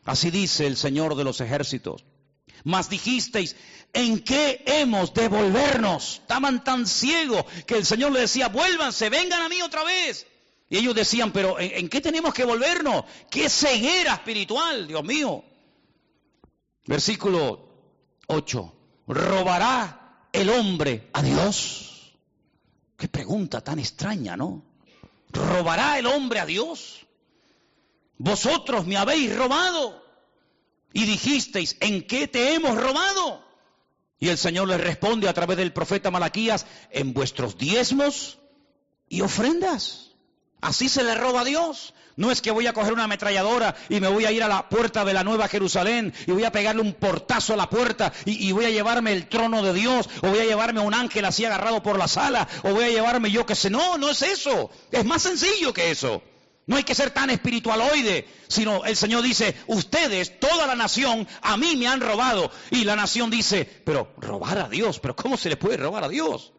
Así 0.04 0.30
dice 0.30 0.66
el 0.66 0.76
Señor 0.76 1.16
de 1.16 1.24
los 1.24 1.40
ejércitos. 1.40 2.04
Mas 2.62 2.88
dijisteis, 2.88 3.56
¿en 3.92 4.20
qué 4.20 4.62
hemos 4.66 5.12
de 5.12 5.28
volvernos? 5.28 6.20
Estaban 6.22 6.64
tan 6.64 6.86
ciegos 6.86 7.44
que 7.66 7.76
el 7.76 7.84
Señor 7.84 8.12
le 8.12 8.20
decía, 8.20 8.48
vuélvanse, 8.48 9.10
vengan 9.10 9.42
a 9.42 9.48
mí 9.48 9.60
otra 9.60 9.84
vez. 9.84 10.26
Y 10.70 10.78
ellos 10.78 10.94
decían, 10.94 11.30
pero 11.30 11.60
¿en, 11.60 11.72
¿en, 11.72 11.88
qué 11.88 12.00
tenemos 12.00 12.32
que 12.32 12.44
volvernos? 12.44 13.04
¿Qué 13.30 13.50
ceguera 13.50 14.14
espiritual, 14.14 14.86
Dios 14.86 15.04
mío? 15.04 15.44
Versículo 16.86 17.68
8. 18.26 18.74
¿robará 19.06 20.28
el 20.32 20.50
hombre 20.50 21.08
a 21.12 21.22
Dios? 21.22 22.14
Qué 22.96 23.08
pregunta 23.08 23.60
tan 23.60 23.78
extraña, 23.78 24.36
¿no? 24.36 24.62
¿Robará 25.30 25.98
el 25.98 26.06
hombre 26.06 26.40
a 26.40 26.46
Dios? 26.46 27.06
Vosotros 28.18 28.86
me 28.86 28.96
habéis 28.96 29.34
robado 29.36 30.02
y 30.92 31.04
dijisteis, 31.04 31.76
¿en 31.80 32.06
qué 32.06 32.28
te 32.28 32.54
hemos 32.54 32.80
robado? 32.80 33.44
Y 34.20 34.28
el 34.28 34.38
Señor 34.38 34.68
les 34.68 34.80
responde 34.80 35.28
a 35.28 35.34
través 35.34 35.56
del 35.56 35.72
profeta 35.72 36.10
Malaquías, 36.10 36.66
en 36.90 37.12
vuestros 37.12 37.58
diezmos 37.58 38.38
y 39.08 39.20
ofrendas. 39.20 40.12
Así 40.60 40.88
se 40.88 41.02
le 41.02 41.14
roba 41.14 41.40
a 41.40 41.44
Dios. 41.44 41.94
No 42.16 42.30
es 42.30 42.40
que 42.40 42.52
voy 42.52 42.66
a 42.66 42.72
coger 42.72 42.92
una 42.92 43.04
ametralladora 43.04 43.74
y 43.88 44.00
me 44.00 44.08
voy 44.08 44.24
a 44.24 44.32
ir 44.32 44.42
a 44.42 44.48
la 44.48 44.68
puerta 44.68 45.04
de 45.04 45.12
la 45.12 45.24
Nueva 45.24 45.48
Jerusalén 45.48 46.14
y 46.26 46.30
voy 46.30 46.44
a 46.44 46.52
pegarle 46.52 46.80
un 46.80 46.94
portazo 46.94 47.54
a 47.54 47.56
la 47.56 47.68
puerta 47.68 48.12
y, 48.24 48.52
voy 48.52 48.66
a 48.66 48.70
llevarme 48.70 49.12
el 49.12 49.28
trono 49.28 49.62
de 49.62 49.72
Dios 49.72 50.08
o 50.22 50.28
voy 50.28 50.38
a 50.38 50.44
llevarme 50.44 50.80
a 50.80 50.84
un 50.84 50.94
ángel 50.94 51.24
así 51.24 51.44
agarrado 51.44 51.82
por 51.82 51.98
la 51.98 52.06
sala 52.06 52.46
o 52.62 52.72
voy 52.72 52.84
a 52.84 52.90
llevarme 52.90 53.30
yo 53.32 53.44
que 53.44 53.56
sé. 53.56 53.68
No, 53.68 53.98
no 53.98 54.10
es 54.10 54.22
eso. 54.22 54.70
Es 54.92 55.04
más 55.04 55.22
sencillo 55.22 55.72
que 55.72 55.90
eso. 55.90 56.22
No 56.66 56.76
hay 56.76 56.84
que 56.84 56.94
ser 56.94 57.10
tan 57.10 57.28
espiritualoide, 57.30 58.26
sino 58.48 58.84
el 58.84 58.96
Señor 58.96 59.22
dice, 59.22 59.54
ustedes, 59.66 60.38
toda 60.40 60.66
la 60.66 60.74
nación, 60.74 61.28
a 61.42 61.56
mí 61.56 61.76
me 61.76 61.88
han 61.88 62.00
robado. 62.00 62.50
Y 62.70 62.84
la 62.84 62.96
nación 62.96 63.28
dice, 63.28 63.68
pero 63.84 64.14
robar 64.16 64.58
a 64.58 64.68
Dios, 64.68 64.98
pero 64.98 65.14
¿cómo 65.14 65.36
se 65.36 65.50
le 65.50 65.56
puede 65.56 65.76
robar 65.76 66.04
a 66.04 66.08
Dios? 66.08 66.52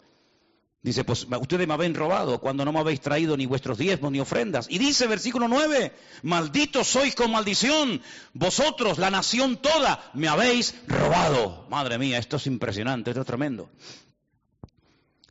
Dice, 0.85 1.03
pues 1.03 1.25
ustedes 1.41 1.67
me 1.67 1.73
habéis 1.73 1.97
robado 1.97 2.37
cuando 2.39 2.63
no 2.63 2.71
me 2.71 2.77
habéis 2.77 3.01
traído 3.01 3.35
ni 3.35 3.47
vuestros 3.47 3.79
diezmos 3.79 4.11
ni 4.11 4.19
ofrendas. 4.19 4.67
Y 4.69 4.77
dice 4.77 5.07
versículo 5.07 5.47
9, 5.47 5.91
malditos 6.21 6.85
sois 6.85 7.15
con 7.15 7.31
maldición, 7.31 8.03
vosotros, 8.33 8.99
la 8.99 9.09
nación 9.09 9.57
toda, 9.57 10.11
me 10.13 10.27
habéis 10.27 10.75
robado. 10.87 11.65
Madre 11.71 11.97
mía, 11.97 12.19
esto 12.19 12.37
es 12.37 12.45
impresionante, 12.45 13.09
esto 13.09 13.21
es 13.21 13.25
tremendo. 13.25 13.67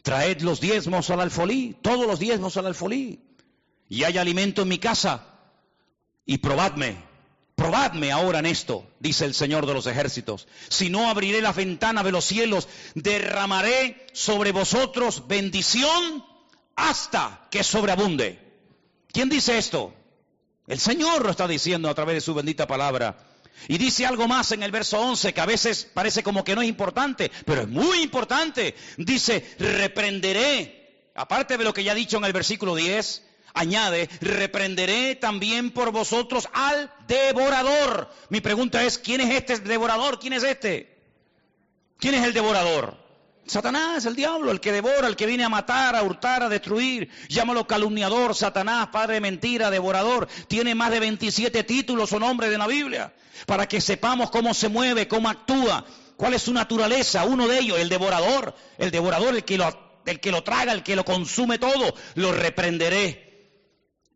Traed 0.02 0.40
los 0.40 0.60
diezmos 0.60 1.08
al 1.10 1.20
alfolí, 1.20 1.76
todos 1.80 2.04
los 2.04 2.18
diezmos 2.18 2.56
al 2.56 2.66
alfolí 2.66 3.20
y 3.88 4.02
hay 4.02 4.18
alimento 4.18 4.62
en 4.62 4.68
mi 4.68 4.78
casa, 4.78 5.24
y 6.26 6.38
probadme, 6.38 6.96
probadme 7.54 8.12
ahora 8.12 8.40
en 8.40 8.46
esto, 8.46 8.86
dice 8.98 9.24
el 9.24 9.34
Señor 9.34 9.66
de 9.66 9.74
los 9.74 9.86
ejércitos. 9.86 10.46
Si 10.68 10.90
no 10.90 11.08
abriré 11.08 11.40
las 11.40 11.56
ventanas 11.56 12.04
de 12.04 12.12
los 12.12 12.24
cielos, 12.24 12.68
derramaré 12.94 14.06
sobre 14.12 14.52
vosotros 14.52 15.26
bendición 15.28 16.24
hasta 16.76 17.46
que 17.50 17.62
sobreabunde. 17.62 18.38
¿Quién 19.12 19.28
dice 19.28 19.58
esto? 19.58 19.94
El 20.66 20.80
Señor 20.80 21.24
lo 21.24 21.30
está 21.30 21.46
diciendo 21.46 21.88
a 21.88 21.94
través 21.94 22.16
de 22.16 22.20
su 22.20 22.34
bendita 22.34 22.66
palabra. 22.66 23.16
Y 23.68 23.78
dice 23.78 24.04
algo 24.04 24.26
más 24.26 24.50
en 24.52 24.62
el 24.62 24.72
verso 24.72 25.00
11 25.00 25.32
que 25.32 25.40
a 25.40 25.46
veces 25.46 25.88
parece 25.94 26.22
como 26.22 26.42
que 26.42 26.54
no 26.54 26.62
es 26.62 26.68
importante, 26.68 27.30
pero 27.46 27.62
es 27.62 27.68
muy 27.68 28.02
importante. 28.02 28.74
Dice, 28.96 29.54
reprenderé, 29.58 31.10
aparte 31.14 31.56
de 31.56 31.64
lo 31.64 31.72
que 31.72 31.84
ya 31.84 31.92
ha 31.92 31.94
dicho 31.94 32.16
en 32.16 32.24
el 32.24 32.32
versículo 32.32 32.74
10, 32.74 33.22
añade, 33.54 34.10
reprenderé 34.20 35.14
también 35.14 35.70
por 35.70 35.92
vosotros 35.92 36.48
al 36.52 36.92
devorador. 37.06 38.10
Mi 38.28 38.40
pregunta 38.40 38.82
es, 38.82 38.98
¿quién 38.98 39.20
es 39.20 39.34
este 39.34 39.58
devorador? 39.60 40.18
¿Quién 40.18 40.34
es 40.34 40.42
este? 40.42 40.94
¿Quién 41.98 42.14
es 42.14 42.24
el 42.24 42.34
devorador? 42.34 43.02
Satanás, 43.46 44.06
el 44.06 44.16
diablo, 44.16 44.50
el 44.50 44.60
que 44.60 44.72
devora, 44.72 45.06
el 45.06 45.16
que 45.16 45.26
viene 45.26 45.44
a 45.44 45.48
matar, 45.48 45.94
a 45.94 46.02
hurtar, 46.02 46.42
a 46.42 46.48
destruir. 46.48 47.10
Llámalo 47.28 47.66
calumniador, 47.66 48.34
Satanás, 48.34 48.88
padre 48.88 49.14
de 49.14 49.20
mentira, 49.20 49.70
devorador. 49.70 50.28
Tiene 50.48 50.74
más 50.74 50.90
de 50.90 51.00
27 51.00 51.62
títulos 51.64 52.12
o 52.12 52.18
nombres 52.18 52.50
de 52.50 52.58
la 52.58 52.66
Biblia 52.66 53.12
para 53.46 53.68
que 53.68 53.80
sepamos 53.80 54.30
cómo 54.30 54.54
se 54.54 54.68
mueve, 54.68 55.08
cómo 55.08 55.28
actúa, 55.28 55.84
cuál 56.16 56.34
es 56.34 56.42
su 56.42 56.52
naturaleza. 56.52 57.24
Uno 57.24 57.46
de 57.46 57.58
ellos, 57.58 57.78
el 57.78 57.90
devorador, 57.90 58.54
el 58.78 58.90
devorador, 58.90 59.34
el 59.34 59.44
que 59.44 59.58
lo, 59.58 60.00
el 60.06 60.20
que 60.20 60.32
lo 60.32 60.42
traga, 60.42 60.72
el 60.72 60.82
que 60.82 60.96
lo 60.96 61.04
consume 61.04 61.58
todo, 61.58 61.94
lo 62.14 62.32
reprenderé 62.32 63.33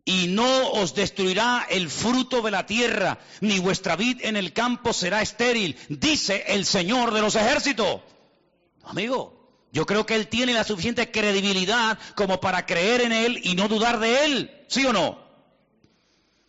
y 0.09 0.27
no 0.27 0.71
os 0.71 0.94
destruirá 0.94 1.66
el 1.68 1.90
fruto 1.90 2.40
de 2.40 2.51
la 2.51 2.64
tierra, 2.64 3.18
ni 3.42 3.59
vuestra 3.59 3.94
vid 3.94 4.21
en 4.23 4.38
el 4.38 4.55
campo 4.55 4.94
será 4.94 5.21
estéril, 5.21 5.77
dice 5.90 6.44
el 6.47 6.64
Señor 6.64 7.12
de 7.12 7.21
los 7.21 7.35
ejércitos. 7.35 8.01
Amigo, 8.85 9.66
yo 9.71 9.85
creo 9.85 10.07
que 10.07 10.14
Él 10.14 10.29
tiene 10.29 10.55
la 10.55 10.64
suficiente 10.64 11.11
credibilidad 11.11 11.99
como 12.14 12.40
para 12.40 12.64
creer 12.64 13.03
en 13.03 13.12
Él 13.12 13.38
y 13.44 13.55
no 13.55 13.68
dudar 13.68 13.99
de 13.99 14.25
Él, 14.25 14.64
¿sí 14.68 14.87
o 14.87 14.94
no? 14.94 15.18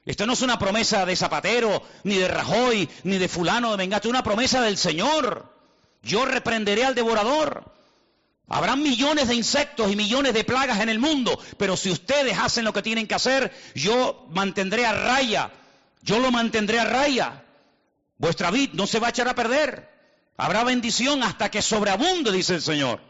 Esto 0.06 0.26
no 0.26 0.32
es 0.32 0.42
una 0.42 0.58
promesa 0.58 1.06
de 1.06 1.18
Zapatero, 1.18 1.84
ni 2.06 2.16
de 2.16 2.30
Rajoy, 2.30 2.88
ni 3.04 3.18
de 3.18 3.28
fulano 3.28 3.72
de 3.72 3.78
Vengato, 3.78 4.08
es 4.08 4.12
una 4.12 4.24
promesa 4.24 4.62
del 4.62 4.78
Señor. 4.78 5.54
Yo 6.02 6.24
reprenderé 6.24 6.86
al 6.86 6.96
devorador 6.96 7.74
Habrá 8.50 8.76
millones 8.76 9.28
de 9.28 9.36
insectos 9.36 9.92
y 9.92 9.96
millones 9.96 10.34
de 10.34 10.44
plagas 10.44 10.80
en 10.80 10.90
el 10.90 10.98
mundo, 10.98 11.40
pero 11.58 11.78
si 11.78 11.92
ustedes 11.92 12.36
hacen 12.38 12.66
lo 12.66 12.74
que 12.74 12.82
tienen 12.82 13.06
que 13.06 13.14
hacer, 13.14 13.54
yo 13.76 14.26
mantendré 14.32 14.88
a 14.88 14.92
raya, 14.92 15.52
yo 16.02 16.18
lo 16.20 16.32
mantendré 16.32 16.80
a 16.80 16.86
raya. 16.86 17.44
Vuestra 18.18 18.50
vid 18.50 18.72
no 18.74 18.88
se 18.88 19.00
va 19.00 19.08
a 19.08 19.10
echar 19.12 19.28
a 19.28 19.36
perder. 19.36 19.88
Habrá 20.36 20.64
bendición 20.64 21.22
hasta 21.22 21.52
que 21.52 21.62
sobreabunde, 21.62 22.32
dice 22.32 22.56
el 22.56 22.64
Señor. 22.64 23.02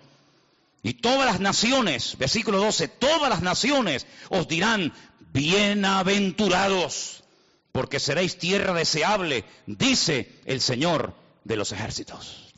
Y 0.83 0.95
todas 0.95 1.25
las 1.25 1.39
naciones, 1.39 2.17
versículo 2.17 2.59
12, 2.59 2.89
todas 2.89 3.29
las 3.29 3.41
naciones 3.41 4.07
os 4.29 4.45
dirán, 4.45 4.91
bienaventurados, 5.31 7.23
porque 7.71 8.01
seréis 8.01 8.37
tierra 8.37 8.73
deseable, 8.73 9.45
dice 9.67 10.41
el 10.43 10.59
Señor 10.59 11.15
de 11.45 11.55
los 11.55 11.71
ejércitos. 11.71 12.53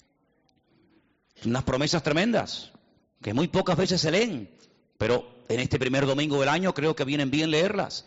Unas 1.46 1.64
promesas 1.64 2.04
tremendas 2.04 2.71
que 3.22 3.34
muy 3.34 3.48
pocas 3.48 3.78
veces 3.78 4.02
se 4.02 4.12
leen, 4.12 4.50
pero 4.98 5.44
en 5.48 5.60
este 5.60 5.80
primer 5.80 6.06
domingo 6.06 6.40
del 6.40 6.50
año 6.50 6.74
creo 6.74 6.96
que 6.96 7.06
vienen 7.06 7.32
bien 7.32 7.52
leerlas. 7.52 8.06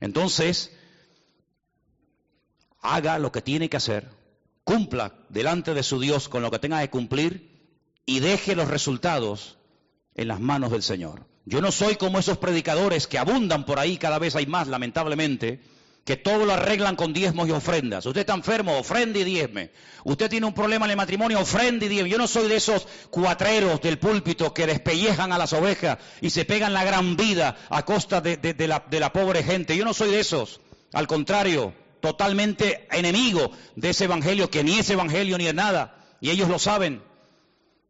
Entonces, 0.00 0.70
haga 2.80 3.18
lo 3.18 3.32
que 3.32 3.40
tiene 3.40 3.68
que 3.68 3.76
hacer, 3.76 4.10
cumpla 4.62 5.14
delante 5.28 5.74
de 5.74 5.82
su 5.82 5.98
Dios 6.00 6.28
con 6.28 6.42
lo 6.42 6.50
que 6.50 6.58
tenga 6.58 6.80
que 6.80 6.90
cumplir 6.90 7.54
y 8.06 8.20
deje 8.20 8.54
los 8.54 8.68
resultados 8.68 9.58
en 10.14 10.28
las 10.28 10.40
manos 10.40 10.70
del 10.70 10.82
Señor. 10.82 11.26
Yo 11.46 11.60
no 11.60 11.72
soy 11.72 11.96
como 11.96 12.18
esos 12.18 12.38
predicadores 12.38 13.06
que 13.06 13.18
abundan 13.18 13.64
por 13.66 13.78
ahí, 13.78 13.98
cada 13.98 14.18
vez 14.18 14.36
hay 14.36 14.46
más, 14.46 14.68
lamentablemente, 14.68 15.60
que 16.04 16.16
todo 16.16 16.44
lo 16.44 16.52
arreglan 16.52 16.96
con 16.96 17.14
diezmos 17.14 17.48
y 17.48 17.52
ofrendas. 17.52 18.04
Usted 18.04 18.20
está 18.20 18.34
enfermo, 18.34 18.76
ofrende 18.76 19.20
y 19.20 19.24
diezme. 19.24 19.70
Usted 20.04 20.28
tiene 20.28 20.46
un 20.46 20.52
problema 20.52 20.84
en 20.84 20.90
el 20.90 20.96
matrimonio, 20.98 21.40
ofrende 21.40 21.86
y 21.86 21.88
diezme. 21.88 22.10
Yo 22.10 22.18
no 22.18 22.28
soy 22.28 22.46
de 22.46 22.56
esos 22.56 22.86
cuatreros 23.08 23.80
del 23.80 23.98
púlpito 23.98 24.52
que 24.52 24.66
despellejan 24.66 25.32
a 25.32 25.38
las 25.38 25.54
ovejas 25.54 25.98
y 26.20 26.28
se 26.28 26.44
pegan 26.44 26.74
la 26.74 26.84
gran 26.84 27.16
vida 27.16 27.56
a 27.70 27.84
costa 27.86 28.20
de, 28.20 28.68
la, 28.68 29.12
pobre 29.12 29.42
gente. 29.42 29.76
Yo 29.76 29.84
no 29.86 29.94
soy 29.94 30.10
de 30.10 30.20
esos. 30.20 30.60
Al 30.92 31.06
contrario, 31.06 31.72
totalmente 32.00 32.86
enemigo 32.92 33.50
de 33.74 33.90
ese 33.90 34.04
evangelio, 34.04 34.50
que 34.50 34.62
ni 34.62 34.78
es 34.78 34.90
evangelio 34.90 35.38
ni 35.38 35.46
es 35.46 35.54
nada. 35.54 36.04
Y 36.20 36.28
ellos 36.28 36.50
lo 36.50 36.58
saben. 36.58 37.02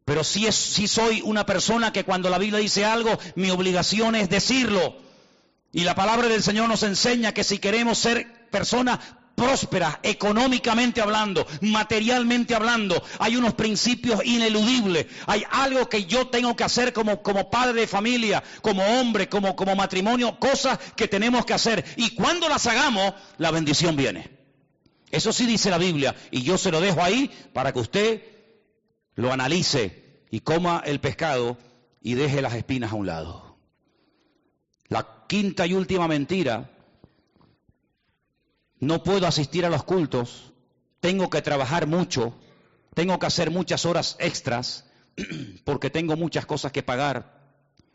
Pero 0.05 0.23
sí, 0.23 0.47
es, 0.47 0.55
sí 0.55 0.87
soy 0.87 1.21
una 1.21 1.45
persona 1.45 1.91
que 1.91 2.05
cuando 2.05 2.29
la 2.29 2.37
Biblia 2.37 2.59
dice 2.59 2.85
algo, 2.85 3.19
mi 3.35 3.49
obligación 3.51 4.15
es 4.15 4.29
decirlo. 4.29 5.04
Y 5.75 5.83
la 5.83 5.93
palabra 5.93 6.29
del 6.29 6.41
Señor 6.41 6.69
nos 6.69 6.83
enseña 6.83 7.33
que 7.33 7.43
si 7.43 7.59
queremos 7.59 7.97
ser 7.97 8.47
personas 8.49 8.97
prósperas, 9.35 9.97
económicamente 10.03 11.01
hablando, 11.01 11.45
materialmente 11.59 12.55
hablando, 12.55 13.03
hay 13.19 13.35
unos 13.35 13.55
principios 13.55 14.21
ineludibles. 14.23 15.07
Hay 15.27 15.43
algo 15.51 15.89
que 15.89 16.05
yo 16.05 16.27
tengo 16.27 16.55
que 16.55 16.63
hacer 16.63 16.93
como, 16.93 17.21
padre 17.49 17.81
de 17.81 17.87
familia, 17.87 18.41
como 18.61 18.85
hombre, 18.85 19.27
como, 19.27 19.57
como 19.57 19.75
matrimonio, 19.75 20.39
cosas 20.39 20.79
que 20.95 21.09
tenemos 21.09 21.45
que 21.45 21.53
hacer. 21.53 21.83
Y 21.97 22.11
cuando 22.11 22.47
las 22.47 22.65
hagamos, 22.67 23.13
la 23.37 23.51
bendición 23.51 23.97
viene. 23.97 24.31
Eso 25.11 25.33
sí 25.33 25.45
dice 25.45 25.69
la 25.69 25.77
Biblia. 25.77 26.15
Y 26.31 26.43
yo 26.43 26.57
se 26.57 26.71
lo 26.71 26.79
dejo 26.79 27.03
ahí 27.03 27.29
para 27.51 27.73
que 27.73 27.79
usted 27.79 28.23
lo 29.15 29.33
analice 29.33 30.21
y 30.31 30.39
coma 30.39 30.81
el 30.85 31.01
pescado 31.01 31.57
y 32.01 32.13
deje 32.13 32.41
las 32.41 32.53
espinas 32.53 32.93
a 32.93 32.95
un 32.95 33.07
lado. 33.07 33.57
La 34.87 35.14
quinta 35.27 35.65
y 35.65 35.73
última 35.73 36.07
mentira, 36.07 36.69
no 38.79 39.03
puedo 39.03 39.27
asistir 39.27 39.65
a 39.65 39.69
los 39.69 39.83
cultos, 39.83 40.53
tengo 40.99 41.29
que 41.29 41.41
trabajar 41.41 41.87
mucho, 41.87 42.33
tengo 42.93 43.19
que 43.19 43.25
hacer 43.25 43.51
muchas 43.51 43.85
horas 43.85 44.15
extras, 44.19 44.85
porque 45.63 45.89
tengo 45.89 46.15
muchas 46.15 46.45
cosas 46.45 46.71
que 46.71 46.83
pagar, 46.83 47.43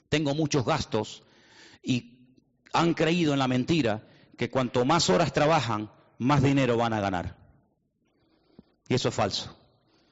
tengo 0.08 0.34
muchos 0.34 0.64
gastos, 0.64 1.22
y 1.82 2.36
han 2.72 2.94
creído 2.94 3.32
en 3.32 3.38
la 3.38 3.48
mentira 3.48 4.06
que 4.36 4.50
cuanto 4.50 4.84
más 4.84 5.10
horas 5.10 5.32
trabajan, 5.32 5.90
más 6.18 6.42
dinero 6.42 6.76
van 6.76 6.92
a 6.92 7.00
ganar. 7.00 7.36
Y 8.88 8.94
eso 8.94 9.08
es 9.08 9.14
falso. 9.14 9.56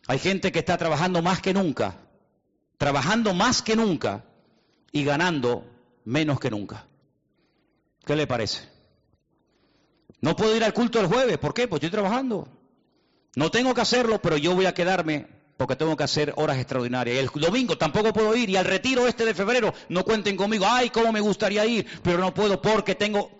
Hay 0.06 0.18
gente 0.18 0.52
que 0.52 0.58
está 0.58 0.76
trabajando 0.78 1.22
más 1.22 1.40
que 1.40 1.52
nunca, 1.52 1.96
trabajando 2.78 3.34
más 3.34 3.62
que 3.62 3.76
nunca 3.76 4.24
y 4.92 5.04
ganando 5.04 5.64
menos 6.04 6.40
que 6.40 6.50
nunca. 6.50 6.87
¿Qué 8.08 8.16
le 8.16 8.26
parece? 8.26 8.66
No 10.22 10.34
puedo 10.34 10.56
ir 10.56 10.64
al 10.64 10.72
culto 10.72 10.98
el 10.98 11.08
jueves. 11.08 11.36
¿Por 11.36 11.52
qué? 11.52 11.68
Pues 11.68 11.82
estoy 11.82 11.90
trabajando. 11.90 12.48
No 13.36 13.50
tengo 13.50 13.74
que 13.74 13.82
hacerlo, 13.82 14.22
pero 14.22 14.38
yo 14.38 14.54
voy 14.54 14.64
a 14.64 14.72
quedarme 14.72 15.26
porque 15.58 15.76
tengo 15.76 15.94
que 15.94 16.04
hacer 16.04 16.32
horas 16.38 16.56
extraordinarias. 16.56 17.18
El 17.18 17.28
domingo 17.38 17.76
tampoco 17.76 18.14
puedo 18.14 18.34
ir 18.34 18.48
y 18.48 18.56
al 18.56 18.64
retiro 18.64 19.06
este 19.06 19.26
de 19.26 19.34
febrero 19.34 19.74
no 19.90 20.04
cuenten 20.04 20.38
conmigo. 20.38 20.64
Ay, 20.66 20.88
cómo 20.88 21.12
me 21.12 21.20
gustaría 21.20 21.66
ir, 21.66 21.86
pero 22.02 22.16
no 22.16 22.32
puedo 22.32 22.62
porque 22.62 22.94
tengo... 22.94 23.30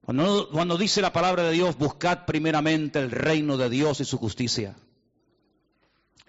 Cuando, 0.00 0.48
cuando 0.50 0.78
dice 0.78 1.02
la 1.02 1.12
palabra 1.12 1.42
de 1.42 1.52
Dios, 1.52 1.76
buscad 1.76 2.24
primeramente 2.24 2.98
el 2.98 3.10
reino 3.10 3.58
de 3.58 3.68
Dios 3.68 4.00
y 4.00 4.06
su 4.06 4.16
justicia. 4.16 4.74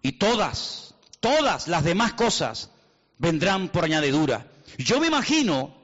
Y 0.01 0.13
todas, 0.13 0.95
todas 1.21 1.69
las 1.69 1.85
demás 1.85 2.11
cosas 2.11 2.71
vendrán 3.17 3.69
por 3.69 3.85
añadidura. 3.85 4.51
Yo 4.77 4.99
me 4.99 5.07
imagino, 5.07 5.78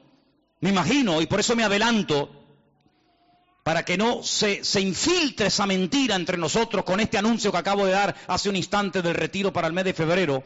me 0.60 0.70
imagino, 0.70 1.20
y 1.20 1.26
por 1.26 1.40
eso 1.40 1.54
me 1.54 1.64
adelanto, 1.64 2.30
para 3.62 3.84
que 3.84 3.96
no 3.96 4.22
se, 4.22 4.64
se, 4.64 4.80
infiltre 4.80 5.48
esa 5.48 5.66
mentira 5.66 6.14
entre 6.14 6.38
nosotros 6.38 6.84
con 6.84 7.00
este 7.00 7.18
anuncio 7.18 7.50
que 7.50 7.58
acabo 7.58 7.84
de 7.84 7.92
dar 7.92 8.14
hace 8.28 8.48
un 8.48 8.56
instante 8.56 9.02
del 9.02 9.14
retiro 9.14 9.52
para 9.52 9.66
el 9.66 9.72
mes 9.72 9.84
de 9.84 9.92
febrero, 9.92 10.44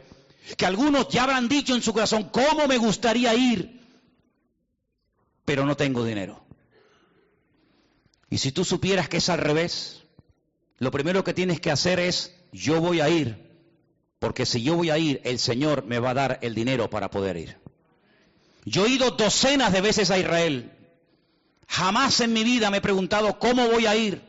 que 0.56 0.66
algunos 0.66 1.08
ya 1.08 1.24
habrán 1.24 1.48
dicho 1.48 1.74
en 1.74 1.82
su 1.82 1.92
corazón, 1.92 2.30
¿cómo 2.32 2.66
me 2.66 2.78
gustaría 2.78 3.34
ir? 3.34 3.78
Pero 5.44 5.66
no 5.66 5.76
tengo 5.76 6.04
dinero. 6.04 6.42
Y 8.30 8.38
si 8.38 8.52
tú 8.52 8.64
supieras 8.64 9.08
que 9.08 9.18
es 9.18 9.28
al 9.28 9.38
revés, 9.38 10.02
lo 10.78 10.90
primero 10.90 11.22
que 11.22 11.34
tienes 11.34 11.60
que 11.60 11.70
hacer 11.70 12.00
es, 12.00 12.34
yo 12.52 12.80
voy 12.80 13.00
a 13.00 13.10
ir, 13.10 13.50
porque 14.18 14.46
si 14.46 14.62
yo 14.62 14.76
voy 14.76 14.88
a 14.88 14.98
ir, 14.98 15.20
el 15.24 15.38
Señor 15.38 15.84
me 15.84 15.98
va 15.98 16.10
a 16.10 16.14
dar 16.14 16.38
el 16.40 16.54
dinero 16.54 16.88
para 16.88 17.10
poder 17.10 17.36
ir. 17.36 17.59
Yo 18.64 18.86
he 18.86 18.90
ido 18.90 19.10
docenas 19.12 19.72
de 19.72 19.80
veces 19.80 20.10
a 20.10 20.18
Israel, 20.18 20.76
Jamás 21.70 22.18
en 22.18 22.32
mi 22.32 22.42
vida 22.42 22.68
me 22.68 22.78
he 22.78 22.80
preguntado 22.80 23.38
cómo 23.38 23.68
voy 23.68 23.86
a 23.86 23.94
ir. 23.94 24.22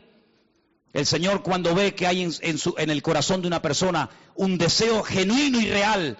El 0.92 1.06
Señor 1.06 1.42
cuando 1.42 1.74
ve 1.74 1.92
que 1.92 2.06
hay 2.06 2.22
en, 2.22 2.90
el 2.90 3.02
corazón 3.02 3.42
de 3.42 3.48
una 3.48 3.60
persona 3.60 4.10
un 4.36 4.58
deseo 4.58 5.02
genuino 5.02 5.60
y 5.60 5.68
real 5.68 6.18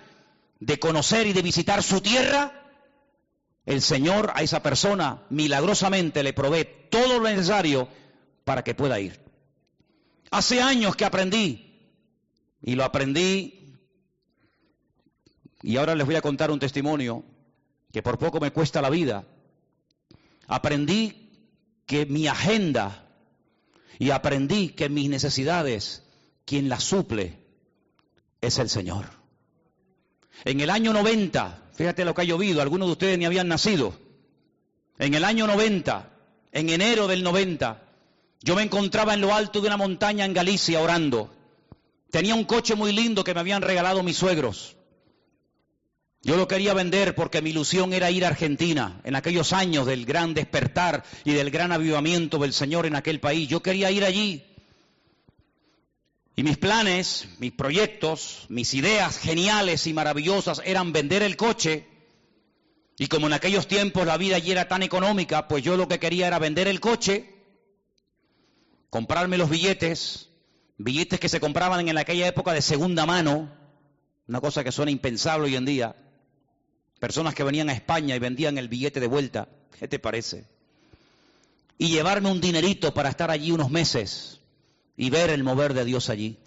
de 0.59 0.81
conocer 0.81 1.29
y 1.29 1.33
de 1.33 1.43
visitar 1.43 1.81
su 1.85 2.01
tierra, 2.01 2.69
el 3.67 3.83
Señor 3.83 4.33
a 4.35 4.43
esa 4.43 4.65
persona 4.65 5.23
milagrosamente 5.31 6.25
le 6.25 6.33
provee 6.33 6.67
todo 6.91 7.21
lo 7.21 7.29
necesario 7.29 7.89
para 8.45 8.65
que 8.65 8.75
pueda 8.75 8.99
ir. 8.99 9.21
Hace 10.33 10.61
años 10.61 10.97
que 10.97 11.05
aprendí 11.05 11.89
y 12.61 12.75
lo 12.75 12.83
aprendí 12.83 13.77
y 15.63 15.77
ahora 15.77 15.95
les 15.95 16.05
voy 16.05 16.17
a 16.17 16.21
contar 16.21 16.51
un 16.51 16.59
testimonio 16.59 17.23
que 17.93 18.03
por 18.03 18.19
poco 18.19 18.41
me 18.41 18.51
cuesta 18.51 18.83
la 18.83 18.91
vida 18.91 19.25
Aprendí 20.53 21.31
que 21.87 22.07
mi 22.07 22.27
agenda 22.27 23.07
y 23.99 24.11
aprendí 24.11 24.69
que 24.69 24.89
mis 24.89 25.09
necesidades, 25.09 26.03
quien 26.45 26.69
las 26.69 26.85
suple, 26.85 27.39
es 28.41 28.59
el 28.59 28.69
Señor. 28.69 29.07
En 30.45 30.61
el 30.61 30.69
año 30.69 30.93
90, 30.93 31.71
fíjate 31.75 32.05
lo 32.05 32.15
que 32.15 32.23
ha 32.23 32.25
llovido, 32.25 32.61
algunos 32.61 32.89
de 32.89 32.93
ustedes 32.93 33.19
ni 33.19 33.25
habían 33.25 33.49
nacido. 33.49 33.95
En 34.99 35.15
el 35.15 35.25
año 35.25 35.47
90, 35.47 36.11
en 36.53 36.69
enero 36.69 37.07
del 37.07 37.23
90, 37.23 37.83
yo 38.43 38.57
me 38.57 38.63
encontraba 38.63 39.15
en 39.15 39.21
lo 39.21 39.35
alto 39.35 39.61
de 39.61 39.69
una 39.69 39.77
montaña 39.77 40.25
en 40.25 40.35
Galicia 40.35 40.81
orando. 40.81 41.33
Tenía 42.11 42.35
un 42.35 42.45
coche 42.45 42.75
muy 42.75 42.93
lindo 42.93 43.25
que 43.25 43.35
me 43.35 43.41
habían 43.41 43.63
regalado 43.63 44.03
mis 44.03 44.17
suegros. 44.17 44.77
Yo 46.25 46.37
lo 46.37 46.47
quería 46.47 46.73
vender 46.73 47.17
porque 47.17 47.43
mi 47.43 47.51
ilusión 47.51 47.93
era 47.93 48.11
ir 48.13 48.25
a 48.25 48.29
Argentina, 48.29 49.01
en 49.03 49.17
aquellos 49.17 49.53
años 49.53 49.87
del 49.87 50.07
gran 50.07 50.35
despertar 50.35 51.03
y 51.25 51.33
del 51.33 51.51
gran 51.51 51.73
avivamiento 51.73 52.39
del 52.39 52.53
Señor 52.53 52.87
en 52.87 52.95
aquel 52.95 53.19
país. 53.19 53.49
Yo 53.49 53.61
quería 53.61 53.91
ir 53.91 54.05
allí. 54.05 54.45
Y 56.37 56.45
mis 56.45 56.59
planes, 56.59 57.29
mis 57.39 57.53
proyectos, 57.53 58.47
mis 58.49 58.73
ideas 58.73 59.19
geniales 59.19 59.87
y 59.89 59.93
maravillosas 59.93 60.63
eran 60.65 60.93
vender 60.93 61.23
el 61.23 61.37
coche. 61.37 61.89
Y 62.99 63.09
como 63.09 63.27
en 63.27 63.33
aquellos 63.33 63.67
tiempos 63.67 64.07
la 64.07 64.17
vida 64.17 64.37
allí 64.37 64.53
era 64.53 64.69
tan 64.69 64.85
económica, 64.85 65.49
pues 65.49 65.65
yo 65.65 65.77
lo 65.77 65.89
que 65.89 65.99
quería 65.99 66.29
era 66.29 66.39
vender 66.39 66.69
el 66.69 66.79
coche, 66.79 67.35
comprarme 68.91 69.39
los 69.39 69.51
billetes, 69.51 70.29
billetes 70.79 71.19
que 71.19 71.29
se 71.29 71.41
compraban 71.41 71.89
en 71.89 71.99
aquella 71.99 72.29
época 72.29 72.53
de 72.53 72.63
segunda 72.63 73.07
mano, 73.07 73.53
una 74.29 74.41
cosa 74.41 74.63
que 74.63 74.71
suena 74.71 74.93
impensable 74.93 75.47
hoy 75.47 75.57
en 75.57 75.65
día, 75.65 75.97
Personas 77.03 77.35
que 77.35 77.43
venían 77.43 77.69
a 77.69 77.73
España 77.73 78.15
y 78.15 78.21
vendían 78.21 78.59
el 78.59 78.69
billete 78.69 79.01
de 79.01 79.09
vuelta. 79.09 79.49
¿Qué 79.77 79.89
te 79.89 79.99
parece? 79.99 80.45
Y 81.77 81.89
llevarme 81.89 82.31
un 82.31 82.41
dinerito 82.41 82.95
para 82.95 83.09
estar 83.09 83.29
allí 83.29 83.51
unos 83.51 83.73
meses 83.73 84.39
y 84.97 85.11
ver 85.11 85.31
el 85.31 85.43
mover 85.43 85.75
de 85.75 85.85
Dios 85.85 86.11
allí. 86.11 86.39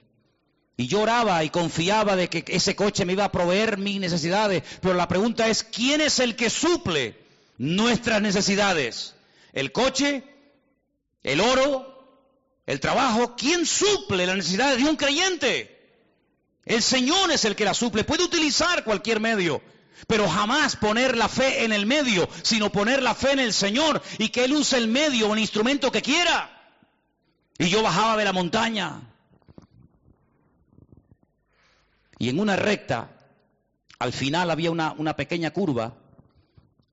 Y 0.77 0.87
yo 0.87 1.01
oraba 1.01 1.43
y 1.43 1.49
confiaba 1.49 2.15
de 2.15 2.29
que 2.29 2.45
ese 2.47 2.73
coche 2.73 3.03
me 3.03 3.11
iba 3.11 3.25
a 3.25 3.33
proveer 3.33 3.77
mis 3.77 3.99
necesidades. 3.99 4.63
Pero 4.79 4.93
la 4.93 5.09
pregunta 5.09 5.49
es, 5.49 5.61
¿quién 5.61 5.99
es 5.99 6.19
el 6.19 6.37
que 6.37 6.49
suple 6.49 7.19
nuestras 7.57 8.21
necesidades? 8.21 9.13
¿El 9.51 9.73
coche? 9.73 10.23
¿El 11.21 11.41
oro? 11.41 12.17
¿El 12.65 12.79
trabajo? 12.79 13.35
¿Quién 13.35 13.65
suple 13.65 14.25
las 14.25 14.37
necesidades 14.37 14.81
de 14.81 14.89
un 14.89 14.95
creyente? 14.95 15.77
El 16.63 16.81
Señor 16.81 17.29
es 17.31 17.43
el 17.43 17.57
que 17.57 17.65
la 17.65 17.73
suple. 17.73 18.05
Puede 18.05 18.23
utilizar 18.23 18.85
cualquier 18.85 19.19
medio. 19.19 19.61
Pero 20.07 20.27
jamás 20.27 20.75
poner 20.75 21.17
la 21.17 21.29
fe 21.29 21.63
en 21.63 21.71
el 21.71 21.85
medio, 21.85 22.27
sino 22.43 22.71
poner 22.71 23.01
la 23.01 23.15
fe 23.15 23.31
en 23.31 23.39
el 23.39 23.53
Señor 23.53 24.01
y 24.17 24.29
que 24.29 24.45
Él 24.45 24.53
use 24.53 24.77
el 24.77 24.87
medio 24.87 25.29
o 25.29 25.33
el 25.33 25.39
instrumento 25.39 25.91
que 25.91 26.01
quiera. 26.01 26.51
Y 27.57 27.69
yo 27.69 27.81
bajaba 27.81 28.17
de 28.17 28.25
la 28.25 28.33
montaña. 28.33 29.01
Y 32.17 32.29
en 32.29 32.39
una 32.39 32.55
recta, 32.55 33.09
al 33.99 34.13
final 34.13 34.51
había 34.51 34.71
una, 34.71 35.15
pequeña 35.15 35.51
curva 35.51 35.95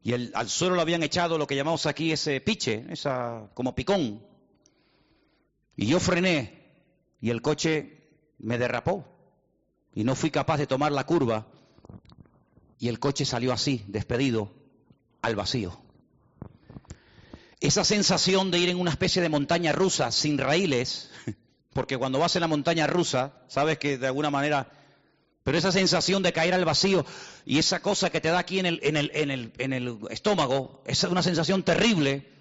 y 0.03 0.13
el, 0.13 0.33
al 0.35 0.49
suelo 0.49 0.75
lo 0.77 0.83
habían 0.83 1.03
echado 1.03 1.39
lo 1.39 1.47
que 1.47 1.57
llamamos 1.57 1.87
aquí 1.87 2.13
ese 2.13 2.41
piche, 2.41 2.87
esa 2.91 3.51
como 3.55 3.75
picón. 3.75 4.25
Y 5.77 5.87
yo 5.87 6.01
frené 6.01 6.63
y 7.21 7.31
el 7.31 7.43
coche 7.43 7.99
me 8.39 8.59
derrapó 8.59 9.05
y 9.95 10.05
no 10.05 10.15
fui 10.15 10.31
capaz 10.31 10.59
de 10.59 10.67
tomar 10.67 10.93
la 10.93 11.07
curva 11.07 11.47
y 12.83 12.89
el 12.89 12.99
coche 12.99 13.25
salió 13.25 13.53
así, 13.53 13.85
despedido, 13.87 14.53
al 15.23 15.37
vacío. 15.37 15.81
Esa 17.61 17.85
sensación 17.85 18.51
de 18.51 18.59
ir 18.59 18.71
en 18.71 18.81
una 18.81 18.91
especie 18.91 19.23
de 19.23 19.29
montaña 19.29 19.71
rusa 19.71 20.11
sin 20.11 20.37
raíles, 20.37 21.09
porque 21.75 21.97
cuando 21.97 22.19
vas 22.19 22.35
en 22.35 22.41
la 22.41 22.49
montaña 22.49 22.89
rusa, 22.89 23.35
sabes 23.47 23.79
que 23.79 23.99
de 23.99 24.09
alguna 24.09 24.31
manera, 24.31 24.69
pero 25.45 25.57
esa 25.57 25.71
sensación 25.71 26.25
de 26.25 26.33
caer 26.33 26.55
al 26.55 26.65
vacío 26.65 27.07
y 27.47 27.61
esa 27.61 27.81
cosa 27.83 28.11
que 28.11 28.21
te 28.21 28.31
da 28.31 28.41
aquí 28.41 28.59
en 28.59 28.67
el, 28.67 28.81
en 28.83 28.97
el, 28.97 29.53
en 29.59 29.73
el, 29.73 29.99
estómago, 30.11 30.83
es 30.85 31.05
una 31.05 31.23
sensación 31.23 31.63
terrible. 31.63 32.33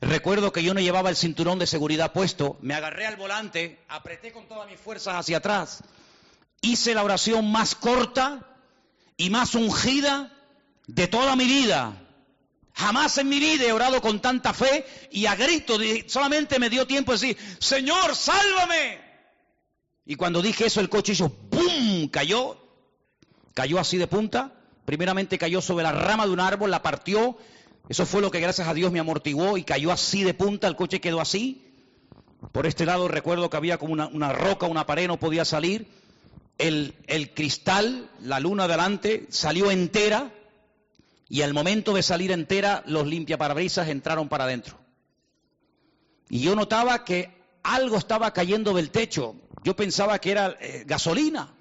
Recuerdo 0.00 0.52
que 0.52 0.64
yo 0.64 0.74
no 0.74 0.80
llevaba 0.80 1.10
el 1.10 1.16
cinturón 1.16 1.60
de 1.60 1.68
seguridad 1.68 2.12
puesto, 2.12 2.58
me 2.60 2.74
agarré 2.74 3.06
al 3.06 3.14
volante, 3.14 3.78
apreté 3.88 4.32
con 4.32 4.48
todas 4.48 4.68
mis 4.68 4.80
fuerzas 4.80 5.14
hacia 5.14 5.36
atrás, 5.36 5.84
hice 6.60 6.92
la 6.92 7.04
oración 7.04 7.52
más 7.52 7.76
corta 7.76 8.49
y 9.20 9.28
más 9.28 9.54
ungida 9.54 10.32
de 10.86 11.06
toda 11.06 11.36
mi 11.36 11.44
vida. 11.44 11.92
Jamás 12.72 13.18
en 13.18 13.28
mi 13.28 13.38
vida 13.38 13.64
he 13.64 13.72
orado 13.72 14.00
con 14.00 14.22
tanta 14.22 14.54
fe 14.54 14.86
y 15.10 15.26
a 15.26 15.36
grito, 15.36 15.76
solamente 16.06 16.58
me 16.58 16.70
dio 16.70 16.86
tiempo 16.86 17.12
de 17.12 17.18
decir, 17.18 17.36
Señor, 17.58 18.16
sálvame. 18.16 18.98
Y 20.06 20.14
cuando 20.14 20.40
dije 20.40 20.64
eso, 20.66 20.80
el 20.80 20.88
coche 20.88 21.12
hizo 21.12 21.28
¡pum! 21.28 22.08
cayó, 22.08 22.56
cayó 23.52 23.78
así 23.78 23.98
de 23.98 24.06
punta. 24.06 24.54
Primeramente 24.86 25.36
cayó 25.36 25.60
sobre 25.60 25.82
la 25.82 25.92
rama 25.92 26.24
de 26.24 26.32
un 26.32 26.40
árbol, 26.40 26.70
la 26.70 26.82
partió. 26.82 27.36
Eso 27.90 28.06
fue 28.06 28.22
lo 28.22 28.30
que 28.30 28.40
gracias 28.40 28.68
a 28.68 28.72
Dios 28.72 28.90
me 28.90 29.00
amortiguó 29.00 29.58
y 29.58 29.64
cayó 29.64 29.92
así 29.92 30.22
de 30.22 30.32
punta, 30.32 30.66
el 30.66 30.76
coche 30.76 31.02
quedó 31.02 31.20
así. 31.20 31.66
Por 32.52 32.66
este 32.66 32.86
lado 32.86 33.06
recuerdo 33.06 33.50
que 33.50 33.58
había 33.58 33.76
como 33.76 33.92
una, 33.92 34.06
una 34.06 34.32
roca, 34.32 34.64
una 34.64 34.86
pared, 34.86 35.08
no 35.08 35.20
podía 35.20 35.44
salir 35.44 36.00
el, 36.60 37.32
cristal, 37.34 38.10
la 38.20 38.40
luna 38.40 38.68
delante, 38.68 39.26
salió 39.30 39.70
entera 39.70 40.32
y 41.28 41.42
al 41.42 41.54
momento 41.54 41.94
de 41.94 42.02
salir 42.02 42.32
entera 42.32 42.82
los 42.86 43.06
limpiaparabrisas 43.06 43.88
entraron 43.88 44.28
para 44.28 44.44
adentro. 44.44 44.78
Y 46.28 46.40
yo 46.40 46.54
notaba 46.54 47.04
que 47.04 47.30
algo 47.62 47.96
estaba 47.96 48.32
cayendo 48.32 48.74
del 48.74 48.90
techo. 48.90 49.34
Yo 49.64 49.74
pensaba 49.74 50.18
que 50.18 50.30
era 50.30 50.56
eh, 50.60 50.84
gasolina 50.86 51.52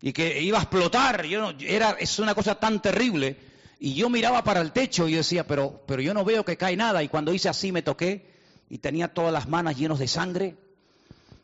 y 0.00 0.12
que 0.12 0.42
iba 0.42 0.58
a 0.58 0.62
explotar. 0.62 1.24
Yo 1.24 1.52
era, 1.60 1.92
es 1.92 2.18
una 2.18 2.34
cosa 2.34 2.56
tan 2.56 2.82
terrible. 2.82 3.36
Y 3.78 3.94
yo 3.94 4.10
miraba 4.10 4.44
para 4.44 4.60
el 4.60 4.72
techo 4.72 5.08
y 5.08 5.14
decía, 5.14 5.46
pero, 5.46 5.82
pero 5.86 6.02
yo 6.02 6.14
no 6.14 6.24
veo 6.24 6.44
que 6.44 6.56
cae 6.56 6.76
nada. 6.76 7.02
Y 7.02 7.08
cuando 7.08 7.32
hice 7.32 7.48
así 7.48 7.72
me 7.72 7.82
toqué 7.82 8.30
y 8.68 8.78
tenía 8.78 9.08
todas 9.08 9.32
las 9.32 9.48
manos 9.48 9.76
llenas 9.76 9.98
de 9.98 10.08
sangre. 10.08 10.56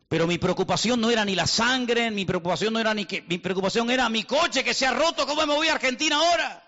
Pero 0.09 0.27
mi 0.27 0.39
preocupación 0.39 1.01
no 1.01 1.11
era 1.11 1.25
ni 1.25 1.35
la 1.35 1.47
sangre, 1.47 2.11
mi 2.11 2.25
preocupación 2.25 2.73
no 2.73 2.81
era 2.81 2.95
ni 2.95 3.05
que, 3.05 3.23
mi 3.23 3.39
preocupación 3.39 3.91
era 3.91 4.09
mi 4.09 4.25
coche 4.25 4.65
que 4.65 4.73
se 4.73 4.87
ha 4.87 4.93
roto, 4.93 5.27
¿cómo 5.27 5.47
me 5.47 5.55
voy 5.55 5.69
a 5.69 5.75
Argentina 5.75 6.17
ahora? 6.17 6.65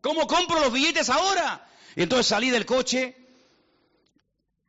¿Cómo 0.00 0.26
compro 0.26 0.58
los 0.60 0.72
billetes 0.72 1.08
ahora? 1.08 1.68
Y 1.94 2.02
entonces 2.02 2.26
salí 2.26 2.50
del 2.50 2.66
coche, 2.66 3.16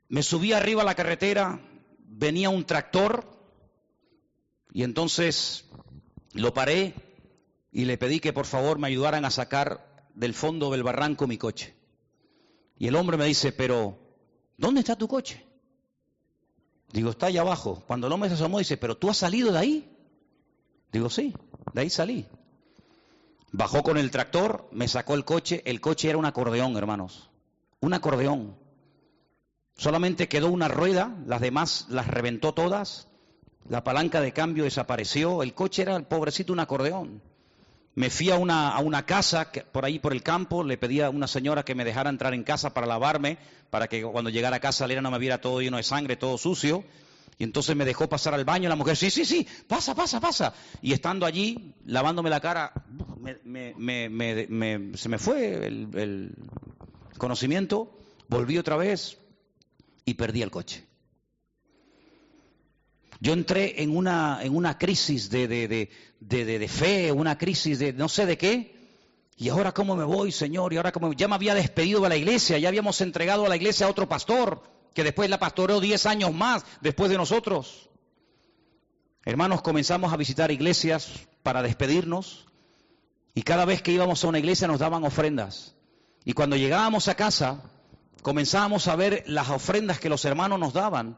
me 0.07 0.21
subí 0.21 0.53
arriba 0.53 0.83
a 0.83 0.85
la 0.85 0.93
carretera, 0.93 1.59
venía 1.97 2.49
un 2.49 2.65
tractor 2.65 3.33
Y 4.71 4.83
entonces 4.83 5.65
lo 6.33 6.53
paré 6.53 6.93
y 7.71 7.85
le 7.85 7.97
pedí 7.97 8.19
que 8.19 8.33
por 8.33 8.45
favor 8.45 8.77
me 8.77 8.87
ayudaran 8.87 9.25
a 9.25 9.31
sacar 9.31 10.05
del 10.13 10.33
fondo 10.33 10.69
del 10.69 10.83
barranco 10.83 11.27
mi 11.27 11.37
coche. 11.37 11.75
Y 12.77 12.87
el 12.87 12.95
hombre 12.95 13.17
me 13.17 13.25
dice, 13.25 13.51
pero 13.51 13.97
¿dónde 14.57 14.81
está 14.81 14.95
tu 14.95 15.07
coche? 15.07 15.43
Digo, 16.91 17.09
está 17.09 17.27
allá 17.27 17.41
abajo. 17.41 17.83
Cuando 17.87 18.07
el 18.07 18.13
hombre 18.13 18.29
se 18.29 18.35
asomó, 18.35 18.59
dice, 18.59 18.77
pero 18.77 18.97
tú 18.97 19.09
has 19.09 19.17
salido 19.17 19.51
de 19.51 19.59
ahí. 19.59 19.91
Digo, 20.91 21.09
sí, 21.09 21.33
de 21.73 21.81
ahí 21.81 21.89
salí. 21.89 22.25
Bajó 23.51 23.83
con 23.83 23.97
el 23.97 24.11
tractor, 24.11 24.67
me 24.71 24.87
sacó 24.87 25.13
el 25.15 25.25
coche. 25.25 25.61
El 25.65 25.81
coche 25.81 26.09
era 26.09 26.17
un 26.17 26.25
acordeón, 26.25 26.75
hermanos. 26.77 27.29
Un 27.79 27.93
acordeón. 27.93 28.55
Solamente 29.77 30.27
quedó 30.27 30.49
una 30.49 30.67
rueda, 30.67 31.15
las 31.25 31.41
demás 31.41 31.85
las 31.89 32.07
reventó 32.07 32.53
todas. 32.53 33.07
La 33.67 33.83
palanca 33.83 34.21
de 34.21 34.31
cambio 34.31 34.63
desapareció. 34.63 35.43
El 35.43 35.53
coche 35.53 35.81
era, 35.81 35.95
el 35.95 36.05
pobrecito, 36.05 36.53
un 36.53 36.59
acordeón. 36.59 37.21
Me 37.95 38.09
fui 38.09 38.29
a 38.29 38.37
una, 38.37 39.05
casa 39.05 39.49
por 39.71 39.85
ahí 39.85 39.99
por 39.99 40.11
el 40.11 40.21
campo, 40.21 40.63
le 40.63 40.77
pedí 40.77 40.99
a 40.99 41.09
una 41.09 41.27
señora 41.27 41.63
que 41.63 41.75
me 41.75 41.85
dejara 41.85 42.09
entrar 42.09 42.33
en 42.33 42.43
casa 42.43 42.73
para 42.73 42.85
lavarme, 42.85 43.37
para 43.69 43.87
que 43.87 44.03
cuando 44.03 44.29
llegara 44.29 44.57
a 44.57 44.59
casa 44.59 44.85
Lera 44.85 45.01
no 45.01 45.11
me 45.11 45.19
viera 45.19 45.39
todo 45.39 45.61
lleno 45.61 45.77
de 45.77 45.83
sangre, 45.83 46.17
todo 46.17 46.37
sucio. 46.37 46.83
Y 47.37 47.43
entonces 47.43 47.75
me 47.75 47.85
dejó 47.85 48.07
pasar 48.07 48.33
al 48.33 48.45
baño 48.45 48.69
la 48.69 48.75
mujer, 48.75 48.95
sí, 48.95 49.09
sí, 49.09 49.25
sí, 49.25 49.47
pasa, 49.67 49.95
pasa, 49.95 50.19
pasa. 50.19 50.53
Y 50.81 50.93
estando 50.93 51.25
allí, 51.25 51.73
lavándome 51.85 52.29
la 52.29 52.39
cara, 52.39 52.73
se 53.23 55.09
me 55.09 55.17
fue 55.17 55.65
el 55.65 56.33
conocimiento, 57.17 57.97
volví 58.27 58.57
otra 58.57 58.77
vez 58.77 59.17
y 60.05 60.13
perdí 60.15 60.41
el 60.41 60.51
coche. 60.51 60.85
Yo 63.19 63.33
entré 63.33 63.81
en 63.81 63.95
una, 63.95 64.39
en 64.41 64.55
una 64.55 64.77
crisis 64.77 65.29
de, 65.29 65.47
de, 65.47 65.89
de, 66.19 66.67
fe, 66.67 67.11
una 67.11 67.37
crisis 67.37 67.79
de 67.79 67.93
no 67.93 68.09
sé 68.09 68.25
de 68.25 68.37
qué. 68.37 68.75
Y 69.37 69.49
ahora 69.49 69.73
cómo 69.73 69.95
me 69.95 70.03
voy, 70.03 70.31
Señor, 70.31 70.73
y 70.73 70.77
ahora 70.77 70.91
cómo 70.91 71.11
ya 71.13 71.27
me 71.27 71.35
había 71.35 71.53
despedido 71.53 72.01
de 72.01 72.09
la 72.09 72.15
iglesia, 72.15 72.57
ya 72.57 72.69
habíamos 72.69 73.01
entregado 73.01 73.45
a 73.45 73.49
la 73.49 73.57
iglesia 73.57 73.85
a 73.85 73.89
otro 73.89 74.07
pastor, 74.07 74.63
que 74.93 75.03
después 75.03 75.29
la 75.29 75.39
pastoreó 75.39 75.81
diez 75.81 76.05
años 76.05 76.33
más 76.33 76.65
después 76.81 77.09
de 77.09 77.17
nosotros. 77.17 77.89
Hermanos, 79.25 79.61
comenzamos 79.61 80.13
a 80.13 80.17
visitar 80.17 80.51
iglesias 80.51 81.27
para 81.43 81.61
despedirnos 81.61 82.45
y 83.33 83.41
cada 83.41 83.65
vez 83.65 83.81
que 83.81 83.91
íbamos 83.91 84.23
a 84.23 84.27
una 84.27 84.39
iglesia 84.39 84.67
nos 84.67 84.79
daban 84.79 85.03
ofrendas. 85.03 85.75
Y 86.23 86.33
cuando 86.33 86.55
llegábamos 86.55 87.09
a 87.09 87.15
casa, 87.15 87.61
comenzábamos 88.21 88.87
a 88.87 88.95
ver 88.95 89.23
las 89.27 89.49
ofrendas 89.49 89.99
que 89.99 90.09
los 90.09 90.23
hermanos 90.23 90.59
nos 90.59 90.73
daban 90.73 91.17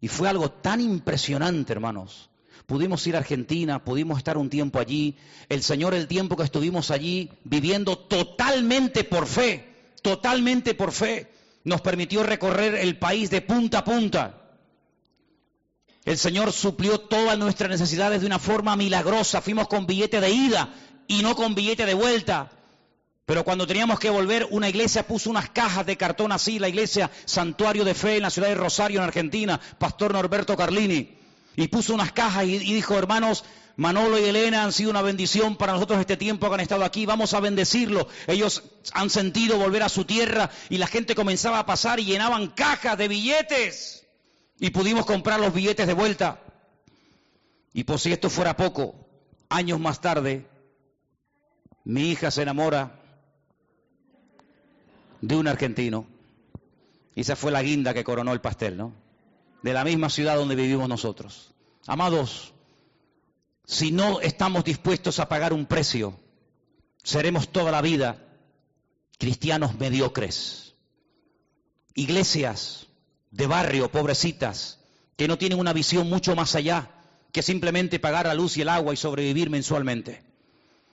y 0.00 0.08
fue 0.08 0.28
algo 0.28 0.50
tan 0.50 0.80
impresionante, 0.80 1.72
hermanos. 1.72 2.30
Pudimos 2.66 3.06
ir 3.06 3.14
a 3.14 3.18
Argentina, 3.18 3.84
pudimos 3.84 4.18
estar 4.18 4.38
un 4.38 4.48
tiempo 4.48 4.78
allí. 4.78 5.16
El 5.48 5.62
Señor, 5.62 5.94
el 5.94 6.08
tiempo 6.08 6.36
que 6.36 6.44
estuvimos 6.44 6.90
allí, 6.90 7.30
viviendo 7.44 7.98
totalmente 7.98 9.04
por 9.04 9.26
fe, 9.26 9.92
totalmente 10.02 10.74
por 10.74 10.92
fe, 10.92 11.30
nos 11.64 11.82
permitió 11.82 12.22
recorrer 12.22 12.74
el 12.74 12.98
país 12.98 13.30
de 13.30 13.42
punta 13.42 13.78
a 13.78 13.84
punta. 13.84 14.40
El 16.04 16.18
Señor 16.18 16.52
suplió 16.52 17.00
todas 17.00 17.38
nuestras 17.38 17.70
necesidades 17.70 18.20
de 18.20 18.26
una 18.26 18.38
forma 18.38 18.76
milagrosa. 18.76 19.40
Fuimos 19.40 19.68
con 19.68 19.86
billete 19.86 20.20
de 20.20 20.30
ida 20.30 20.74
y 21.06 21.22
no 21.22 21.34
con 21.34 21.54
billete 21.54 21.86
de 21.86 21.94
vuelta. 21.94 22.50
Pero 23.26 23.42
cuando 23.42 23.66
teníamos 23.66 23.98
que 23.98 24.10
volver, 24.10 24.46
una 24.50 24.68
iglesia 24.68 25.06
puso 25.06 25.30
unas 25.30 25.48
cajas 25.48 25.86
de 25.86 25.96
cartón 25.96 26.30
así, 26.30 26.58
la 26.58 26.68
iglesia 26.68 27.10
Santuario 27.24 27.84
de 27.84 27.94
Fe 27.94 28.16
en 28.16 28.22
la 28.22 28.30
ciudad 28.30 28.48
de 28.48 28.54
Rosario, 28.54 29.00
en 29.00 29.04
Argentina, 29.04 29.58
Pastor 29.78 30.12
Norberto 30.12 30.56
Carlini, 30.56 31.16
y 31.56 31.68
puso 31.68 31.94
unas 31.94 32.12
cajas 32.12 32.44
y, 32.44 32.58
dijo, 32.58 32.98
hermanos, 32.98 33.44
Manolo 33.76 34.18
y 34.18 34.24
Elena 34.24 34.62
han 34.62 34.72
sido 34.72 34.90
una 34.90 35.00
bendición 35.00 35.56
para 35.56 35.72
nosotros 35.72 36.00
este 36.00 36.18
tiempo 36.18 36.48
que 36.48 36.54
han 36.54 36.60
estado 36.60 36.84
aquí, 36.84 37.06
vamos 37.06 37.32
a 37.32 37.40
bendecirlo. 37.40 38.08
Ellos 38.26 38.62
han 38.92 39.08
sentido 39.08 39.56
volver 39.56 39.82
a 39.82 39.88
su 39.88 40.04
tierra 40.04 40.50
y 40.68 40.76
la 40.76 40.86
gente 40.86 41.14
comenzaba 41.14 41.58
a 41.58 41.66
pasar 41.66 42.00
y 42.00 42.04
llenaban 42.04 42.48
cajas 42.48 42.98
de 42.98 43.08
billetes 43.08 44.06
y 44.60 44.70
pudimos 44.70 45.06
comprar 45.06 45.40
los 45.40 45.54
billetes 45.54 45.86
de 45.86 45.94
vuelta. 45.94 46.40
Y 47.72 47.84
por 47.84 47.98
si 47.98 48.12
esto 48.12 48.28
fuera 48.28 48.56
poco, 48.56 49.08
años 49.48 49.80
más 49.80 50.00
tarde, 50.00 50.46
mi 51.84 52.10
hija 52.10 52.30
se 52.30 52.42
enamora 52.42 53.00
de 55.26 55.36
un 55.36 55.48
argentino. 55.48 56.06
Y 57.14 57.22
esa 57.22 57.36
fue 57.36 57.50
la 57.50 57.62
guinda 57.62 57.94
que 57.94 58.04
coronó 58.04 58.32
el 58.32 58.40
pastel, 58.40 58.76
¿no? 58.76 58.92
De 59.62 59.72
la 59.72 59.84
misma 59.84 60.10
ciudad 60.10 60.36
donde 60.36 60.54
vivimos 60.54 60.88
nosotros. 60.88 61.52
Amados, 61.86 62.52
si 63.64 63.92
no 63.92 64.20
estamos 64.20 64.64
dispuestos 64.64 65.20
a 65.20 65.28
pagar 65.28 65.52
un 65.52 65.66
precio, 65.66 66.18
seremos 67.02 67.48
toda 67.48 67.70
la 67.70 67.80
vida 67.80 68.18
cristianos 69.18 69.78
mediocres. 69.78 70.74
Iglesias 71.94 72.88
de 73.30 73.46
barrio, 73.46 73.90
pobrecitas, 73.90 74.80
que 75.16 75.28
no 75.28 75.38
tienen 75.38 75.58
una 75.58 75.72
visión 75.72 76.08
mucho 76.08 76.34
más 76.34 76.54
allá 76.54 76.90
que 77.32 77.42
simplemente 77.42 77.98
pagar 77.98 78.26
la 78.26 78.34
luz 78.34 78.56
y 78.56 78.62
el 78.62 78.68
agua 78.68 78.92
y 78.92 78.96
sobrevivir 78.96 79.50
mensualmente. 79.50 80.22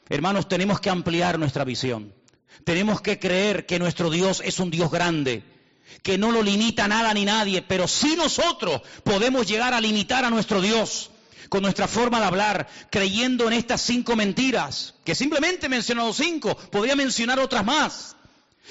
Hermanos, 0.09 0.47
tenemos 0.47 0.79
que 0.79 0.89
ampliar 0.89 1.37
nuestra 1.37 1.63
visión. 1.63 2.13
Tenemos 2.63 3.01
que 3.01 3.19
creer 3.19 3.65
que 3.65 3.79
nuestro 3.79 4.09
Dios 4.09 4.41
es 4.45 4.59
un 4.59 4.71
Dios 4.71 4.91
grande, 4.91 5.43
que 6.03 6.17
no 6.17 6.31
lo 6.31 6.43
limita 6.43 6.87
nada 6.87 7.13
ni 7.13 7.25
nadie, 7.25 7.61
pero 7.61 7.87
sí 7.87 8.15
nosotros 8.15 8.81
podemos 9.03 9.47
llegar 9.47 9.73
a 9.73 9.81
limitar 9.81 10.25
a 10.25 10.29
nuestro 10.29 10.61
Dios 10.61 11.11
con 11.49 11.63
nuestra 11.63 11.87
forma 11.87 12.19
de 12.19 12.25
hablar, 12.27 12.69
creyendo 12.89 13.47
en 13.47 13.53
estas 13.53 13.81
cinco 13.81 14.15
mentiras, 14.15 14.95
que 15.03 15.15
simplemente 15.15 15.65
he 15.65 15.69
mencionado 15.69 16.13
cinco, 16.13 16.55
podría 16.55 16.95
mencionar 16.95 17.39
otras 17.39 17.65
más. 17.65 18.15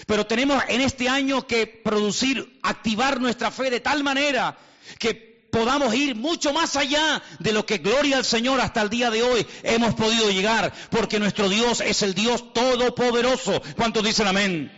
Pero 0.06 0.26
tenemos 0.26 0.62
en 0.68 0.80
este 0.80 1.08
año 1.08 1.46
que 1.46 1.66
producir, 1.66 2.58
activar 2.62 3.20
nuestra 3.20 3.50
fe 3.50 3.68
de 3.70 3.80
tal 3.80 4.02
manera 4.02 4.56
que 4.98 5.29
podamos 5.50 5.94
ir 5.94 6.14
mucho 6.14 6.52
más 6.52 6.76
allá 6.76 7.22
de 7.38 7.52
lo 7.52 7.66
que 7.66 7.78
gloria 7.78 8.16
al 8.16 8.24
Señor 8.24 8.60
hasta 8.60 8.82
el 8.82 8.90
día 8.90 9.10
de 9.10 9.22
hoy 9.22 9.46
hemos 9.62 9.94
podido 9.94 10.30
llegar, 10.30 10.72
porque 10.90 11.18
nuestro 11.18 11.48
Dios 11.48 11.80
es 11.80 12.02
el 12.02 12.14
Dios 12.14 12.52
todopoderoso. 12.52 13.62
¿Cuántos 13.76 14.04
dicen 14.04 14.26
amén? 14.26 14.72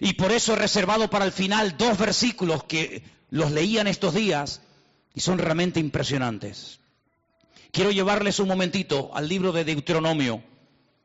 Y 0.00 0.14
por 0.14 0.32
eso 0.32 0.52
he 0.52 0.56
reservado 0.56 1.08
para 1.08 1.24
el 1.24 1.32
final 1.32 1.76
dos 1.78 1.96
versículos 1.98 2.64
que 2.64 3.02
los 3.30 3.50
leían 3.50 3.86
estos 3.86 4.14
días 4.14 4.60
y 5.14 5.20
son 5.20 5.38
realmente 5.38 5.80
impresionantes. 5.80 6.80
Quiero 7.72 7.90
llevarles 7.90 8.38
un 8.38 8.48
momentito 8.48 9.10
al 9.14 9.28
libro 9.28 9.52
de 9.52 9.64
Deuteronomio, 9.64 10.42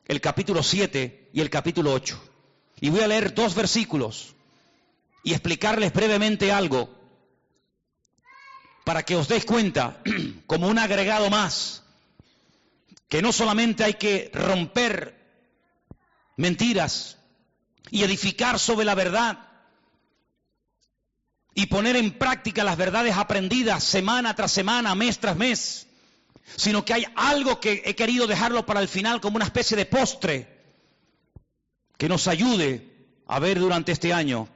el 0.08 0.22
capítulo 0.22 0.64
7 0.64 1.30
y 1.34 1.42
el 1.42 1.50
capítulo 1.50 1.94
8. 1.94 2.22
Y 2.82 2.90
voy 2.90 3.02
a 3.02 3.08
leer 3.08 3.34
dos 3.34 3.56
versículos 3.56 4.36
y 5.24 5.32
explicarles 5.32 5.94
brevemente 5.94 6.52
algo 6.52 7.01
para 8.84 9.04
que 9.04 9.16
os 9.16 9.28
deis 9.28 9.46
cuenta, 9.46 10.02
como 10.48 10.68
un 10.68 10.80
agregado 10.80 11.30
más, 11.30 11.84
que 13.08 13.22
no 13.22 13.32
solamente 13.32 13.84
hay 13.84 13.96
que 13.96 14.32
romper 14.34 15.20
mentiras 16.38 17.18
y 17.90 18.04
edificar 18.04 18.58
sobre 18.58 18.86
la 18.86 18.96
verdad 18.96 19.38
y 21.54 21.66
poner 21.66 21.96
en 21.98 22.18
práctica 22.18 22.64
las 22.64 22.78
verdades 22.78 23.18
aprendidas 23.18 23.84
semana 23.84 24.36
tras 24.36 24.52
semana, 24.52 24.96
mes 24.96 25.20
tras 25.20 25.36
mes, 25.36 25.88
sino 26.56 26.86
que 26.86 26.94
hay 26.94 27.06
algo 27.16 27.60
que 27.60 27.84
he 27.86 27.96
querido 27.96 28.28
dejarlo 28.28 28.66
para 28.66 28.80
el 28.80 28.88
final 28.88 29.20
como 29.20 29.36
una 29.36 29.46
especie 29.46 29.76
de 29.76 29.86
postre 29.86 30.62
que 31.98 32.10
nos 32.10 32.28
ayude 32.28 32.90
a 33.28 33.40
ver 33.40 33.60
durante 33.60 33.92
este 33.92 34.14
año 34.14 34.48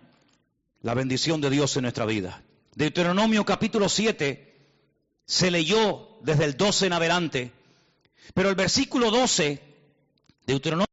la 0.81 0.93
bendición 0.93 1.41
de 1.41 1.49
Dios 1.49 1.75
en 1.75 1.83
nuestra 1.83 2.05
vida. 2.05 2.41
Deuteronomio 2.75 3.45
capítulo 3.45 3.87
7 3.87 4.53
se 5.25 5.49
leyó 5.49 6.19
desde 6.21 6.43
el 6.43 6.57
12 6.57 6.87
en 6.87 6.93
adelante, 6.93 7.51
pero 8.33 8.49
el 8.49 8.55
versículo 8.55 9.11
12, 9.11 9.61
Deuteronomio 10.45 10.85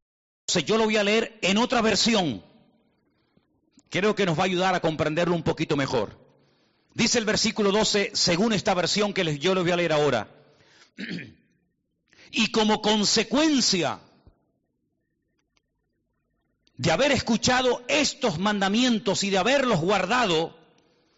12, 0.47 0.63
yo 0.63 0.79
lo 0.79 0.85
voy 0.85 0.97
a 0.97 1.05
leer 1.05 1.39
en 1.43 1.59
otra 1.59 1.83
versión. 1.83 2.45
Creo 3.91 4.15
que 4.15 4.25
nos 4.25 4.39
va 4.39 4.43
a 4.43 4.47
ayudar 4.47 4.77
a 4.77 4.81
comprenderlo 4.81 5.35
un 5.35 5.43
poquito 5.43 5.77
mejor. 5.77 6.17
Dice 6.95 7.19
el 7.19 7.25
versículo 7.25 7.73
12, 7.73 8.13
según 8.15 8.53
esta 8.53 8.75
versión 8.75 9.13
que 9.13 9.39
yo 9.39 9.53
lo 9.55 9.63
voy 9.63 9.73
a 9.73 9.77
leer 9.77 9.93
ahora. 9.93 10.29
Y 12.35 12.51
como 12.51 12.81
consecuencia 12.81 14.01
de 16.79 16.91
haber 16.91 17.13
escuchado 17.13 17.85
estos 17.89 18.39
mandamientos 18.39 19.23
y 19.23 19.29
de 19.29 19.37
haberlos 19.37 19.81
guardado, 19.81 20.62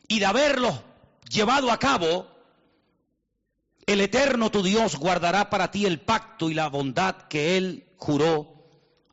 y 0.09 0.19
de 0.19 0.27
haberlo 0.27 0.83
llevado 1.29 1.71
a 1.71 1.79
cabo, 1.79 2.27
el 3.87 4.01
eterno 4.01 4.51
tu 4.51 4.63
Dios 4.63 4.97
guardará 4.97 5.51
para 5.51 5.71
ti 5.71 5.87
el 5.87 6.01
pacto 6.01 6.51
y 6.51 6.55
la 6.55 6.69
bondad 6.69 7.29
que 7.29 7.57
Él 7.57 7.87
juró 7.97 8.55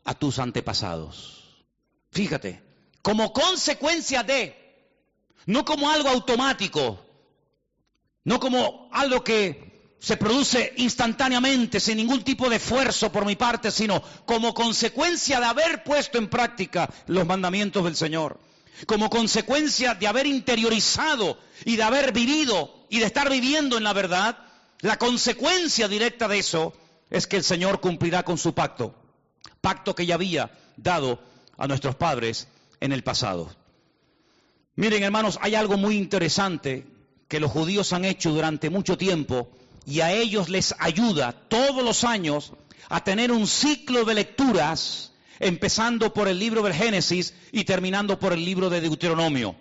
a 0.04 0.14
tus 0.14 0.38
antepasados. 0.38 1.64
Fíjate, 2.10 2.62
como 3.02 3.32
consecuencia 3.32 4.22
de, 4.22 4.56
no 5.46 5.64
como 5.64 5.90
algo 5.90 6.08
automático, 6.08 7.04
no 8.24 8.38
como 8.38 8.88
algo 8.92 9.24
que 9.24 9.96
se 9.98 10.16
produce 10.16 10.72
instantáneamente, 10.78 11.78
sin 11.78 11.96
ningún 11.96 12.24
tipo 12.24 12.50
de 12.50 12.56
esfuerzo 12.56 13.12
por 13.12 13.24
mi 13.24 13.36
parte, 13.36 13.70
sino 13.70 14.02
como 14.24 14.52
consecuencia 14.52 15.38
de 15.38 15.46
haber 15.46 15.84
puesto 15.84 16.18
en 16.18 16.28
práctica 16.28 16.88
los 17.06 17.26
mandamientos 17.26 17.84
del 17.84 17.94
Señor, 17.94 18.40
como 18.86 19.10
consecuencia 19.10 19.94
de 19.94 20.06
haber 20.06 20.26
interiorizado 20.26 21.38
y 21.64 21.76
de 21.76 21.82
haber 21.82 22.12
vivido 22.12 22.86
y 22.88 22.98
de 22.98 23.06
estar 23.06 23.30
viviendo 23.30 23.76
en 23.76 23.84
la 23.84 23.92
verdad, 23.92 24.38
la 24.80 24.98
consecuencia 24.98 25.88
directa 25.88 26.28
de 26.28 26.38
eso 26.38 26.72
es 27.10 27.26
que 27.26 27.36
el 27.36 27.44
Señor 27.44 27.80
cumplirá 27.80 28.24
con 28.24 28.38
su 28.38 28.54
pacto, 28.54 28.94
pacto 29.60 29.94
que 29.94 30.06
ya 30.06 30.14
había 30.14 30.50
dado 30.76 31.20
a 31.56 31.68
nuestros 31.68 31.94
padres 31.94 32.48
en 32.80 32.92
el 32.92 33.04
pasado. 33.04 33.54
Miren 34.74 35.02
hermanos, 35.02 35.38
hay 35.42 35.54
algo 35.54 35.76
muy 35.76 35.96
interesante 35.96 36.86
que 37.28 37.40
los 37.40 37.50
judíos 37.50 37.92
han 37.92 38.04
hecho 38.04 38.30
durante 38.30 38.70
mucho 38.70 38.96
tiempo 38.96 39.50
y 39.86 40.00
a 40.00 40.12
ellos 40.12 40.48
les 40.48 40.74
ayuda 40.78 41.32
todos 41.32 41.84
los 41.84 42.04
años 42.04 42.52
a 42.88 43.04
tener 43.04 43.32
un 43.32 43.46
ciclo 43.46 44.04
de 44.04 44.14
lecturas, 44.14 45.11
empezando 45.42 46.14
por 46.14 46.28
el 46.28 46.38
libro 46.38 46.62
del 46.62 46.72
Génesis 46.72 47.34
y 47.50 47.64
terminando 47.64 48.18
por 48.18 48.32
el 48.32 48.44
libro 48.44 48.70
de 48.70 48.80
Deuteronomio, 48.80 49.56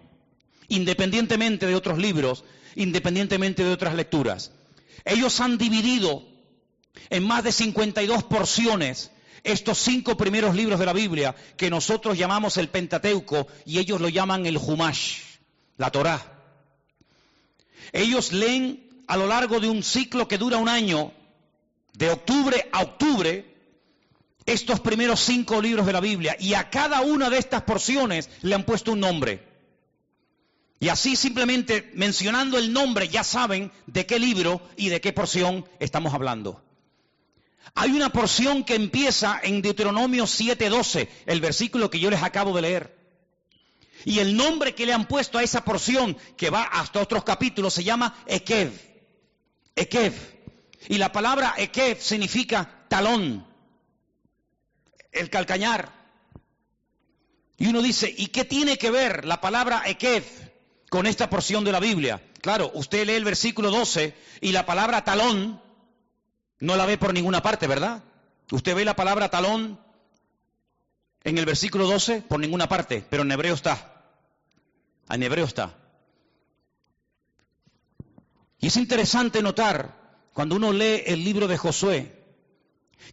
independientemente 0.67 1.65
de 1.65 1.75
otros 1.75 1.97
libros, 1.97 2.43
independientemente 2.75 3.63
de 3.63 3.73
otras 3.73 3.95
lecturas. 3.95 4.51
Ellos 5.03 5.39
han 5.39 5.57
dividido 5.57 6.23
en 7.09 7.23
más 7.23 7.43
de 7.43 7.51
52 7.51 8.23
porciones 8.23 9.11
estos 9.43 9.79
cinco 9.79 10.15
primeros 10.15 10.55
libros 10.55 10.79
de 10.79 10.85
la 10.85 10.93
Biblia 10.93 11.35
que 11.57 11.71
nosotros 11.71 12.15
llamamos 12.15 12.57
el 12.57 12.69
Pentateuco 12.69 13.47
y 13.65 13.79
ellos 13.79 13.99
lo 13.99 14.07
llaman 14.07 14.45
el 14.45 14.57
Humash, 14.57 15.21
la 15.77 15.91
Torá. 15.91 16.21
Ellos 17.91 18.31
leen 18.31 19.03
a 19.07 19.17
lo 19.17 19.25
largo 19.25 19.59
de 19.59 19.67
un 19.67 19.81
ciclo 19.81 20.27
que 20.27 20.37
dura 20.37 20.57
un 20.57 20.69
año, 20.69 21.11
de 21.93 22.11
octubre 22.11 22.69
a 22.71 22.83
octubre, 22.83 23.50
estos 24.45 24.79
primeros 24.79 25.19
cinco 25.19 25.61
libros 25.61 25.85
de 25.85 25.93
la 25.93 25.99
Biblia 25.99 26.35
y 26.39 26.53
a 26.53 26.69
cada 26.69 27.01
una 27.01 27.29
de 27.29 27.37
estas 27.37 27.63
porciones 27.63 28.29
le 28.41 28.55
han 28.55 28.63
puesto 28.63 28.93
un 28.93 28.99
nombre. 28.99 29.47
Y 30.79 30.89
así 30.89 31.15
simplemente 31.15 31.91
mencionando 31.93 32.57
el 32.57 32.73
nombre 32.73 33.07
ya 33.07 33.23
saben 33.23 33.71
de 33.85 34.05
qué 34.05 34.17
libro 34.17 34.67
y 34.77 34.89
de 34.89 34.99
qué 34.99 35.13
porción 35.13 35.65
estamos 35.79 36.13
hablando. 36.13 36.63
Hay 37.75 37.91
una 37.91 38.11
porción 38.11 38.63
que 38.63 38.75
empieza 38.75 39.39
en 39.43 39.61
Deuteronomio 39.61 40.25
7:12, 40.25 41.07
el 41.27 41.39
versículo 41.39 41.89
que 41.89 41.99
yo 41.99 42.09
les 42.09 42.23
acabo 42.23 42.55
de 42.55 42.63
leer. 42.63 42.97
Y 44.05 44.19
el 44.19 44.35
nombre 44.35 44.73
que 44.73 44.85
le 44.85 44.93
han 44.93 45.07
puesto 45.07 45.37
a 45.37 45.43
esa 45.43 45.63
porción, 45.63 46.17
que 46.35 46.49
va 46.49 46.63
hasta 46.63 46.99
otros 46.99 47.23
capítulos, 47.23 47.73
se 47.73 47.83
llama 47.83 48.15
Ekev. 48.25 48.71
Ekev. 49.75 50.13
Y 50.89 50.97
la 50.97 51.11
palabra 51.11 51.53
Ekev 51.57 52.01
significa 52.01 52.85
talón, 52.89 53.45
el 55.11 55.29
calcañar. 55.29 55.91
Y 57.57 57.67
uno 57.67 57.81
dice, 57.81 58.13
¿y 58.15 58.27
qué 58.27 58.45
tiene 58.45 58.77
que 58.77 58.91
ver 58.91 59.25
la 59.25 59.39
palabra 59.39 59.83
Ekev 59.85 60.23
con 60.89 61.05
esta 61.05 61.29
porción 61.29 61.63
de 61.63 61.71
la 61.71 61.79
Biblia? 61.79 62.21
Claro, 62.41 62.71
usted 62.73 63.05
lee 63.05 63.13
el 63.13 63.23
versículo 63.23 63.69
12 63.69 64.15
y 64.41 64.51
la 64.51 64.65
palabra 64.65 65.03
talón 65.03 65.61
no 66.59 66.75
la 66.75 66.85
ve 66.85 66.97
por 66.97 67.13
ninguna 67.13 67.43
parte, 67.43 67.67
¿verdad? 67.67 68.03
Usted 68.51 68.75
ve 68.75 68.83
la 68.83 68.95
palabra 68.95 69.29
talón 69.29 69.79
en 71.23 71.37
el 71.37 71.45
versículo 71.45 71.85
12 71.85 72.23
por 72.23 72.39
ninguna 72.39 72.67
parte, 72.67 73.05
pero 73.09 73.23
en 73.23 73.31
hebreo 73.31 73.53
está. 73.53 74.05
En 75.09 75.21
hebreo 75.21 75.45
está. 75.45 75.77
Y 78.59 78.67
es 78.67 78.77
interesante 78.77 79.41
notar, 79.41 80.19
cuando 80.33 80.55
uno 80.55 80.71
lee 80.71 81.03
el 81.05 81.23
libro 81.23 81.47
de 81.47 81.57
Josué, 81.57 82.20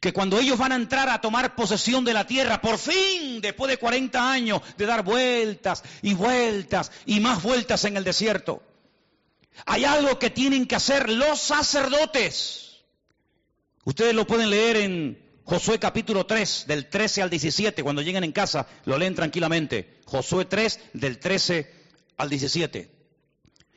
que 0.00 0.12
cuando 0.12 0.38
ellos 0.38 0.58
van 0.58 0.72
a 0.72 0.76
entrar 0.76 1.08
a 1.08 1.20
tomar 1.20 1.54
posesión 1.54 2.04
de 2.04 2.12
la 2.12 2.26
tierra, 2.26 2.60
por 2.60 2.78
fin, 2.78 3.40
después 3.40 3.70
de 3.70 3.78
40 3.78 4.30
años 4.30 4.62
de 4.76 4.86
dar 4.86 5.02
vueltas 5.02 5.82
y 6.02 6.14
vueltas 6.14 6.92
y 7.06 7.20
más 7.20 7.42
vueltas 7.42 7.84
en 7.84 7.96
el 7.96 8.04
desierto, 8.04 8.62
hay 9.66 9.84
algo 9.84 10.18
que 10.18 10.30
tienen 10.30 10.66
que 10.66 10.76
hacer 10.76 11.10
los 11.10 11.40
sacerdotes. 11.40 12.78
Ustedes 13.84 14.14
lo 14.14 14.26
pueden 14.26 14.50
leer 14.50 14.76
en 14.76 15.28
Josué 15.44 15.78
capítulo 15.78 16.26
3, 16.26 16.64
del 16.68 16.90
13 16.90 17.22
al 17.22 17.30
17, 17.30 17.82
cuando 17.82 18.02
lleguen 18.02 18.22
en 18.22 18.32
casa, 18.32 18.66
lo 18.84 18.98
leen 18.98 19.14
tranquilamente. 19.14 19.98
Josué 20.04 20.44
3, 20.44 20.80
del 20.92 21.18
13 21.18 21.72
al 22.18 22.28
17. 22.28 22.90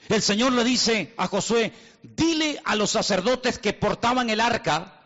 El 0.09 0.21
Señor 0.21 0.51
le 0.51 0.65
dice 0.65 1.13
a 1.15 1.27
Josué, 1.27 1.71
dile 2.03 2.59
a 2.65 2.75
los 2.75 2.91
sacerdotes 2.91 3.57
que 3.57 3.71
portaban 3.71 4.29
el 4.29 4.41
arca, 4.41 5.00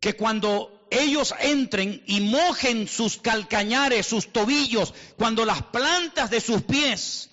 que 0.00 0.14
cuando 0.14 0.86
ellos 0.90 1.34
entren 1.40 2.02
y 2.06 2.20
mojen 2.20 2.88
sus 2.88 3.18
calcañares, 3.18 4.06
sus 4.06 4.32
tobillos, 4.32 4.92
cuando 5.16 5.44
las 5.44 5.62
plantas 5.62 6.30
de 6.30 6.40
sus 6.40 6.62
pies 6.62 7.30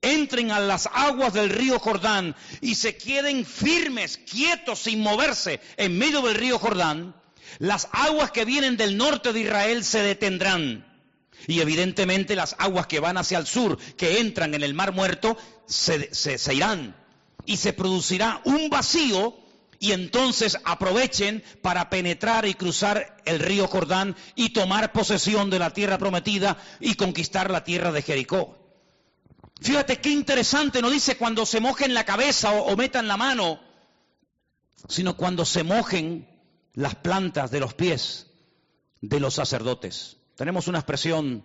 entren 0.00 0.50
a 0.50 0.60
las 0.60 0.88
aguas 0.92 1.32
del 1.32 1.50
río 1.50 1.78
Jordán 1.78 2.34
y 2.60 2.74
se 2.74 2.96
queden 2.96 3.44
firmes, 3.44 4.18
quietos, 4.18 4.80
sin 4.80 5.00
moverse 5.00 5.60
en 5.76 5.98
medio 5.98 6.22
del 6.22 6.34
río 6.34 6.58
Jordán, 6.58 7.14
las 7.58 7.88
aguas 7.92 8.30
que 8.30 8.44
vienen 8.44 8.76
del 8.76 8.96
norte 8.96 9.32
de 9.32 9.40
Israel 9.40 9.84
se 9.84 10.02
detendrán. 10.02 10.86
Y 11.46 11.60
evidentemente 11.60 12.36
las 12.36 12.56
aguas 12.58 12.86
que 12.86 13.00
van 13.00 13.16
hacia 13.16 13.38
el 13.38 13.46
sur, 13.46 13.78
que 13.96 14.18
entran 14.18 14.54
en 14.54 14.62
el 14.62 14.74
mar 14.74 14.92
muerto, 14.92 15.36
se, 15.66 16.12
se, 16.12 16.54
irán. 16.54 16.96
Y 17.46 17.56
se 17.56 17.72
producirá 17.72 18.40
un 18.44 18.68
vacío 18.68 19.36
y 19.80 19.92
entonces 19.92 20.58
aprovechen 20.64 21.42
para 21.62 21.88
penetrar 21.90 22.46
y 22.46 22.54
cruzar 22.54 23.16
el 23.24 23.38
río 23.38 23.68
Jordán 23.68 24.16
y 24.34 24.50
tomar 24.50 24.92
posesión 24.92 25.50
de 25.50 25.58
la 25.58 25.70
tierra 25.70 25.98
prometida 25.98 26.58
y 26.80 26.94
conquistar 26.94 27.50
la 27.50 27.64
tierra 27.64 27.92
de 27.92 28.02
Jericó. 28.02 28.58
Fíjate 29.60 30.00
qué 30.00 30.10
interesante, 30.10 30.82
no 30.82 30.90
dice 30.90 31.16
cuando 31.16 31.44
se 31.44 31.60
mojen 31.60 31.94
la 31.94 32.04
cabeza 32.04 32.52
o, 32.52 32.76
metan 32.76 33.08
la 33.08 33.16
mano, 33.16 33.60
sino 34.88 35.16
cuando 35.16 35.44
se 35.44 35.64
mojen 35.64 36.28
las 36.74 36.94
plantas 36.96 37.50
de 37.50 37.60
los 37.60 37.74
pies 37.74 38.28
de 39.00 39.20
los 39.20 39.34
sacerdotes. 39.34 40.16
Tenemos 40.36 40.68
una 40.68 40.78
expresión 40.78 41.44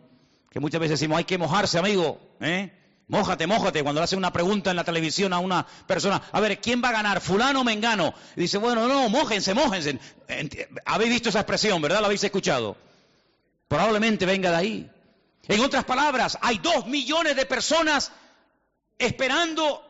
que 0.52 0.60
muchas 0.60 0.80
veces 0.80 1.00
decimos, 1.00 1.18
hay 1.18 1.24
que 1.24 1.40
mojarse, 1.40 1.80
amigo. 1.80 2.36
¿eh? 2.40 2.83
Mójate, 3.08 3.48
mójate. 3.48 3.84
Cuando 3.84 4.02
le 4.02 4.06
hacen 4.06 4.20
una 4.20 4.34
pregunta 4.34 4.72
en 4.72 4.78
la 4.78 4.84
televisión 4.84 5.34
a 5.34 5.40
una 5.40 5.66
persona, 5.88 6.22
a 6.32 6.40
ver, 6.40 6.60
¿quién 6.62 6.82
va 6.84 6.90
a 6.90 6.94
ganar? 6.94 7.22
¿Fulano 7.22 7.62
o 7.62 7.64
Mengano? 7.64 8.14
Dice, 8.36 8.58
bueno, 8.58 8.88
no, 8.88 9.10
mójense, 9.10 9.54
mójense. 9.54 10.00
Habéis 10.86 11.12
visto 11.12 11.30
esa 11.30 11.40
expresión, 11.40 11.82
¿verdad? 11.82 12.00
¿La 12.00 12.06
habéis 12.06 12.24
escuchado? 12.24 12.78
Probablemente 13.68 14.26
venga 14.26 14.52
de 14.52 14.56
ahí. 14.56 14.92
En 15.48 15.60
otras 15.60 15.84
palabras, 15.84 16.38
hay 16.42 16.60
dos 16.60 16.88
millones 16.88 17.36
de 17.36 17.46
personas 17.46 18.12
esperando 18.98 19.84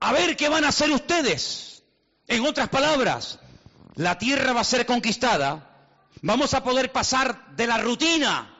a 0.00 0.12
ver 0.12 0.36
qué 0.36 0.48
van 0.48 0.64
a 0.64 0.68
hacer 0.68 0.90
ustedes. 0.90 1.82
En 2.28 2.46
otras 2.46 2.68
palabras, 2.68 3.40
la 3.96 4.18
tierra 4.18 4.52
va 4.52 4.60
a 4.60 4.64
ser 4.64 4.86
conquistada 4.86 5.74
Vamos 6.26 6.54
a 6.54 6.64
poder 6.64 6.90
pasar 6.90 7.54
de 7.54 7.66
la 7.66 7.76
rutina 7.76 8.50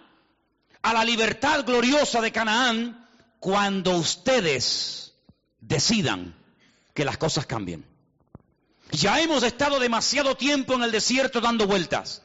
a 0.83 0.93
la 0.93 1.03
libertad 1.03 1.65
gloriosa 1.65 2.21
de 2.21 2.31
Canaán 2.31 3.04
cuando 3.45 3.91
ustedes 3.99 5.13
decidan 5.61 6.35
que 6.95 7.05
las 7.05 7.19
cosas 7.19 7.45
cambien. 7.45 7.85
Ya 8.91 9.21
hemos 9.21 9.43
estado 9.43 9.79
demasiado 9.79 10.35
tiempo 10.35 10.73
en 10.73 10.83
el 10.83 10.91
desierto 10.91 11.43
dando 11.43 11.67
vueltas. 11.67 12.23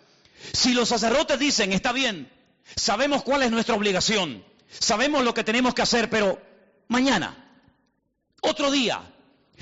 Si 0.54 0.74
los 0.74 0.88
sacerdotes 0.88 1.38
dicen, 1.38 1.74
está 1.74 1.92
bien, 1.92 2.32
sabemos 2.74 3.24
cuál 3.24 3.44
es 3.44 3.52
nuestra 3.52 3.76
obligación, 3.76 4.46
sabemos 4.70 5.26
lo 5.26 5.34
que 5.34 5.44
tenemos 5.44 5.74
que 5.74 5.82
hacer, 5.82 6.10
pero 6.10 6.42
mañana, 6.88 7.52
otro 8.42 8.72
día, 8.72 9.02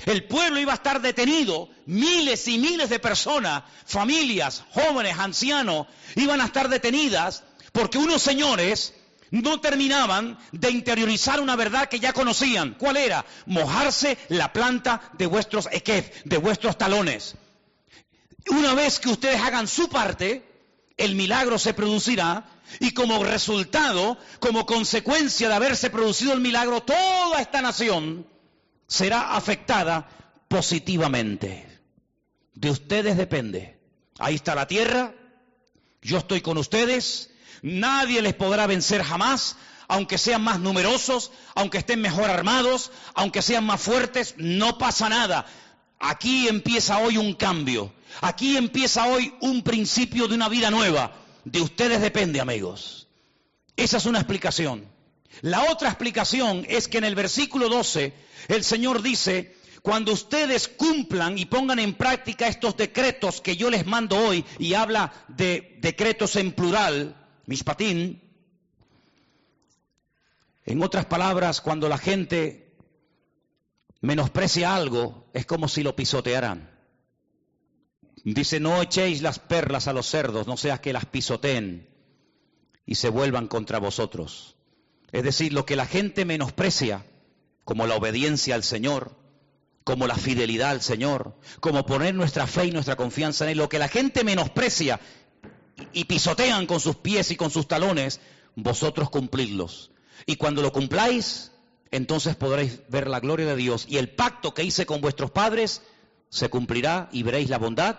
el 0.06 0.28
pueblo 0.28 0.60
iba 0.60 0.70
a 0.70 0.76
estar 0.76 1.02
detenido, 1.02 1.70
miles 1.86 2.46
y 2.46 2.58
miles 2.58 2.88
de 2.88 3.00
personas, 3.00 3.64
familias, 3.84 4.62
jóvenes, 4.70 5.18
ancianos, 5.18 5.88
iban 6.14 6.40
a 6.40 6.44
estar 6.44 6.68
detenidas 6.68 7.42
porque 7.72 7.98
unos 7.98 8.22
señores 8.22 8.94
no 9.30 9.60
terminaban 9.60 10.38
de 10.52 10.70
interiorizar 10.70 11.40
una 11.40 11.56
verdad 11.56 11.88
que 11.88 12.00
ya 12.00 12.12
conocían. 12.12 12.74
¿Cuál 12.74 12.96
era? 12.96 13.24
Mojarse 13.46 14.18
la 14.28 14.52
planta 14.52 15.00
de 15.18 15.26
vuestros 15.26 15.68
equef, 15.72 16.24
de 16.24 16.38
vuestros 16.38 16.78
talones. 16.78 17.34
Una 18.50 18.74
vez 18.74 18.98
que 18.98 19.10
ustedes 19.10 19.40
hagan 19.40 19.68
su 19.68 19.88
parte, 19.88 20.44
el 20.96 21.14
milagro 21.14 21.58
se 21.58 21.74
producirá 21.74 22.44
y 22.80 22.92
como 22.92 23.22
resultado, 23.24 24.18
como 24.40 24.66
consecuencia 24.66 25.48
de 25.48 25.54
haberse 25.54 25.90
producido 25.90 26.32
el 26.32 26.40
milagro, 26.40 26.82
toda 26.82 27.40
esta 27.40 27.62
nación 27.62 28.26
será 28.86 29.34
afectada 29.36 30.08
positivamente. 30.48 31.66
De 32.54 32.70
ustedes 32.70 33.16
depende. 33.16 33.78
Ahí 34.18 34.34
está 34.34 34.54
la 34.54 34.66
tierra, 34.66 35.14
yo 36.02 36.18
estoy 36.18 36.40
con 36.40 36.58
ustedes, 36.58 37.30
nadie 37.62 38.22
les 38.22 38.34
podrá 38.34 38.66
vencer 38.66 39.02
jamás, 39.02 39.56
aunque 39.88 40.18
sean 40.18 40.42
más 40.42 40.60
numerosos, 40.60 41.32
aunque 41.54 41.78
estén 41.78 42.00
mejor 42.00 42.30
armados, 42.30 42.90
aunque 43.14 43.42
sean 43.42 43.64
más 43.64 43.80
fuertes, 43.80 44.34
no 44.36 44.78
pasa 44.78 45.08
nada. 45.08 45.46
aquí 46.00 46.46
empieza 46.46 46.98
hoy 46.98 47.16
un 47.16 47.34
cambio. 47.34 47.92
Aquí 48.20 48.56
empieza 48.56 49.06
hoy 49.06 49.34
un 49.40 49.62
principio 49.62 50.28
de 50.28 50.34
una 50.34 50.48
vida 50.48 50.70
nueva. 50.70 51.12
De 51.44 51.60
ustedes 51.60 52.00
depende, 52.00 52.40
amigos. 52.40 53.08
Esa 53.76 53.96
es 53.96 54.06
una 54.06 54.18
explicación. 54.18 54.86
La 55.40 55.70
otra 55.70 55.88
explicación 55.88 56.66
es 56.68 56.88
que 56.88 56.98
en 56.98 57.04
el 57.04 57.14
versículo 57.14 57.68
12 57.68 58.12
el 58.48 58.64
Señor 58.64 59.02
dice, 59.02 59.56
cuando 59.82 60.12
ustedes 60.12 60.68
cumplan 60.68 61.38
y 61.38 61.44
pongan 61.44 61.78
en 61.78 61.94
práctica 61.94 62.48
estos 62.48 62.76
decretos 62.76 63.40
que 63.40 63.56
yo 63.56 63.70
les 63.70 63.86
mando 63.86 64.18
hoy, 64.18 64.44
y 64.58 64.74
habla 64.74 65.12
de 65.28 65.78
decretos 65.80 66.36
en 66.36 66.52
plural, 66.52 67.14
mishpatín, 67.48 68.22
en 70.66 70.82
otras 70.82 71.06
palabras, 71.06 71.62
cuando 71.62 71.88
la 71.88 71.96
gente 71.96 72.76
menosprecia 74.02 74.76
algo, 74.76 75.30
es 75.32 75.46
como 75.46 75.66
si 75.66 75.82
lo 75.82 75.96
pisotearan. 75.96 76.70
Dice, 78.22 78.60
no 78.60 78.82
echéis 78.82 79.22
las 79.22 79.38
perlas 79.38 79.88
a 79.88 79.94
los 79.94 80.06
cerdos, 80.06 80.46
no 80.46 80.58
sea 80.58 80.82
que 80.82 80.92
las 80.92 81.06
pisoteen 81.06 81.88
y 82.84 82.96
se 82.96 83.08
vuelvan 83.08 83.48
contra 83.48 83.78
vosotros. 83.78 84.56
Es 85.10 85.22
decir, 85.22 85.54
lo 85.54 85.64
que 85.64 85.76
la 85.76 85.86
gente 85.86 86.26
menosprecia, 86.26 87.06
como 87.64 87.86
la 87.86 87.96
obediencia 87.96 88.56
al 88.56 88.62
Señor, 88.62 89.16
como 89.84 90.06
la 90.06 90.16
fidelidad 90.16 90.68
al 90.68 90.82
Señor, 90.82 91.34
como 91.60 91.86
poner 91.86 92.14
nuestra 92.14 92.46
fe 92.46 92.66
y 92.66 92.72
nuestra 92.72 92.96
confianza 92.96 93.44
en 93.44 93.52
Él, 93.52 93.58
lo 93.58 93.70
que 93.70 93.78
la 93.78 93.88
gente 93.88 94.22
menosprecia 94.22 95.00
y 95.92 96.04
pisotean 96.04 96.66
con 96.66 96.80
sus 96.80 96.96
pies 96.96 97.30
y 97.30 97.36
con 97.36 97.50
sus 97.50 97.68
talones, 97.68 98.20
vosotros 98.54 99.10
cumplidlos. 99.10 99.90
Y 100.26 100.36
cuando 100.36 100.62
lo 100.62 100.72
cumpláis, 100.72 101.52
entonces 101.90 102.36
podréis 102.36 102.80
ver 102.88 103.08
la 103.08 103.20
gloria 103.20 103.46
de 103.46 103.56
Dios 103.56 103.86
y 103.88 103.98
el 103.98 104.10
pacto 104.10 104.54
que 104.54 104.64
hice 104.64 104.86
con 104.86 105.00
vuestros 105.00 105.30
padres 105.30 105.82
se 106.28 106.50
cumplirá 106.50 107.08
y 107.12 107.22
veréis 107.22 107.48
la 107.48 107.58
bondad 107.58 107.96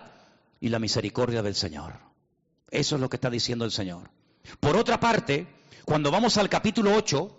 y 0.60 0.68
la 0.68 0.78
misericordia 0.78 1.42
del 1.42 1.54
Señor. 1.54 1.98
Eso 2.70 2.94
es 2.94 3.00
lo 3.00 3.08
que 3.08 3.16
está 3.16 3.30
diciendo 3.30 3.64
el 3.64 3.72
Señor. 3.72 4.10
Por 4.60 4.76
otra 4.76 5.00
parte, 5.00 5.46
cuando 5.84 6.10
vamos 6.10 6.36
al 6.36 6.48
capítulo 6.48 6.94
8, 6.94 7.36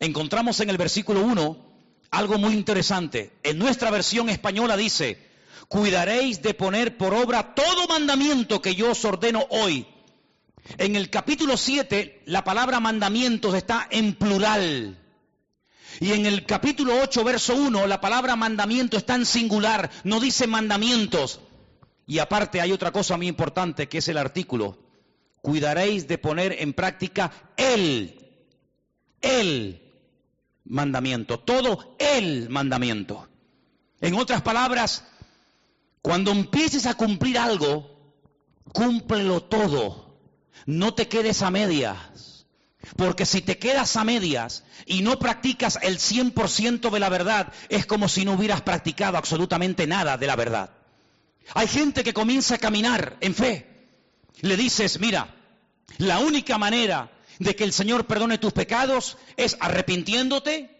encontramos 0.00 0.60
en 0.60 0.70
el 0.70 0.78
versículo 0.78 1.20
1 1.22 1.72
algo 2.10 2.38
muy 2.38 2.54
interesante. 2.54 3.32
En 3.42 3.58
nuestra 3.58 3.90
versión 3.90 4.28
española 4.28 4.76
dice, 4.76 5.31
cuidaréis 5.72 6.42
de 6.42 6.52
poner 6.52 6.98
por 6.98 7.14
obra 7.14 7.54
todo 7.54 7.88
mandamiento 7.88 8.60
que 8.60 8.74
yo 8.74 8.90
os 8.90 9.02
ordeno 9.06 9.46
hoy. 9.48 9.86
En 10.76 10.96
el 10.96 11.08
capítulo 11.08 11.56
7, 11.56 12.24
la 12.26 12.44
palabra 12.44 12.78
mandamientos 12.78 13.54
está 13.54 13.88
en 13.90 14.14
plural. 14.14 14.98
Y 15.98 16.12
en 16.12 16.26
el 16.26 16.44
capítulo 16.44 17.00
8, 17.02 17.24
verso 17.24 17.56
1, 17.56 17.86
la 17.86 18.02
palabra 18.02 18.36
mandamiento 18.36 18.98
está 18.98 19.14
en 19.14 19.24
singular, 19.24 19.90
no 20.04 20.20
dice 20.20 20.46
mandamientos. 20.46 21.40
Y 22.06 22.18
aparte 22.18 22.60
hay 22.60 22.72
otra 22.72 22.92
cosa 22.92 23.16
muy 23.16 23.26
importante 23.26 23.88
que 23.88 23.98
es 23.98 24.08
el 24.08 24.18
artículo 24.18 24.78
cuidaréis 25.42 26.06
de 26.06 26.18
poner 26.18 26.56
en 26.60 26.72
práctica 26.72 27.32
el, 27.56 28.14
el 29.20 29.82
mandamiento, 30.64 31.40
todo 31.40 31.96
el 31.98 32.48
mandamiento. 32.48 33.28
En 34.00 34.14
otras 34.14 34.42
palabras, 34.42 35.04
cuando 36.02 36.30
empieces 36.30 36.86
a 36.86 36.94
cumplir 36.94 37.38
algo, 37.38 38.14
cúmplelo 38.72 39.42
todo. 39.42 40.20
No 40.66 40.94
te 40.94 41.08
quedes 41.08 41.42
a 41.42 41.50
medias. 41.50 42.46
Porque 42.96 43.24
si 43.24 43.40
te 43.40 43.58
quedas 43.58 43.96
a 43.96 44.04
medias 44.04 44.64
y 44.86 45.02
no 45.02 45.18
practicas 45.18 45.78
el 45.82 45.98
100% 45.98 46.90
de 46.90 47.00
la 47.00 47.08
verdad, 47.08 47.52
es 47.68 47.86
como 47.86 48.08
si 48.08 48.24
no 48.24 48.32
hubieras 48.32 48.62
practicado 48.62 49.16
absolutamente 49.16 49.86
nada 49.86 50.18
de 50.18 50.26
la 50.26 50.36
verdad. 50.36 50.70
Hay 51.54 51.68
gente 51.68 52.04
que 52.04 52.12
comienza 52.12 52.56
a 52.56 52.58
caminar 52.58 53.16
en 53.20 53.34
fe 53.34 53.72
le 54.42 54.56
dices, 54.56 54.98
mira, 55.00 55.34
la 55.98 56.18
única 56.18 56.58
manera 56.58 57.10
de 57.38 57.56
que 57.56 57.64
el 57.64 57.72
Señor 57.72 58.06
perdone 58.06 58.38
tus 58.38 58.52
pecados 58.52 59.16
es 59.36 59.56
arrepintiéndote, 59.60 60.70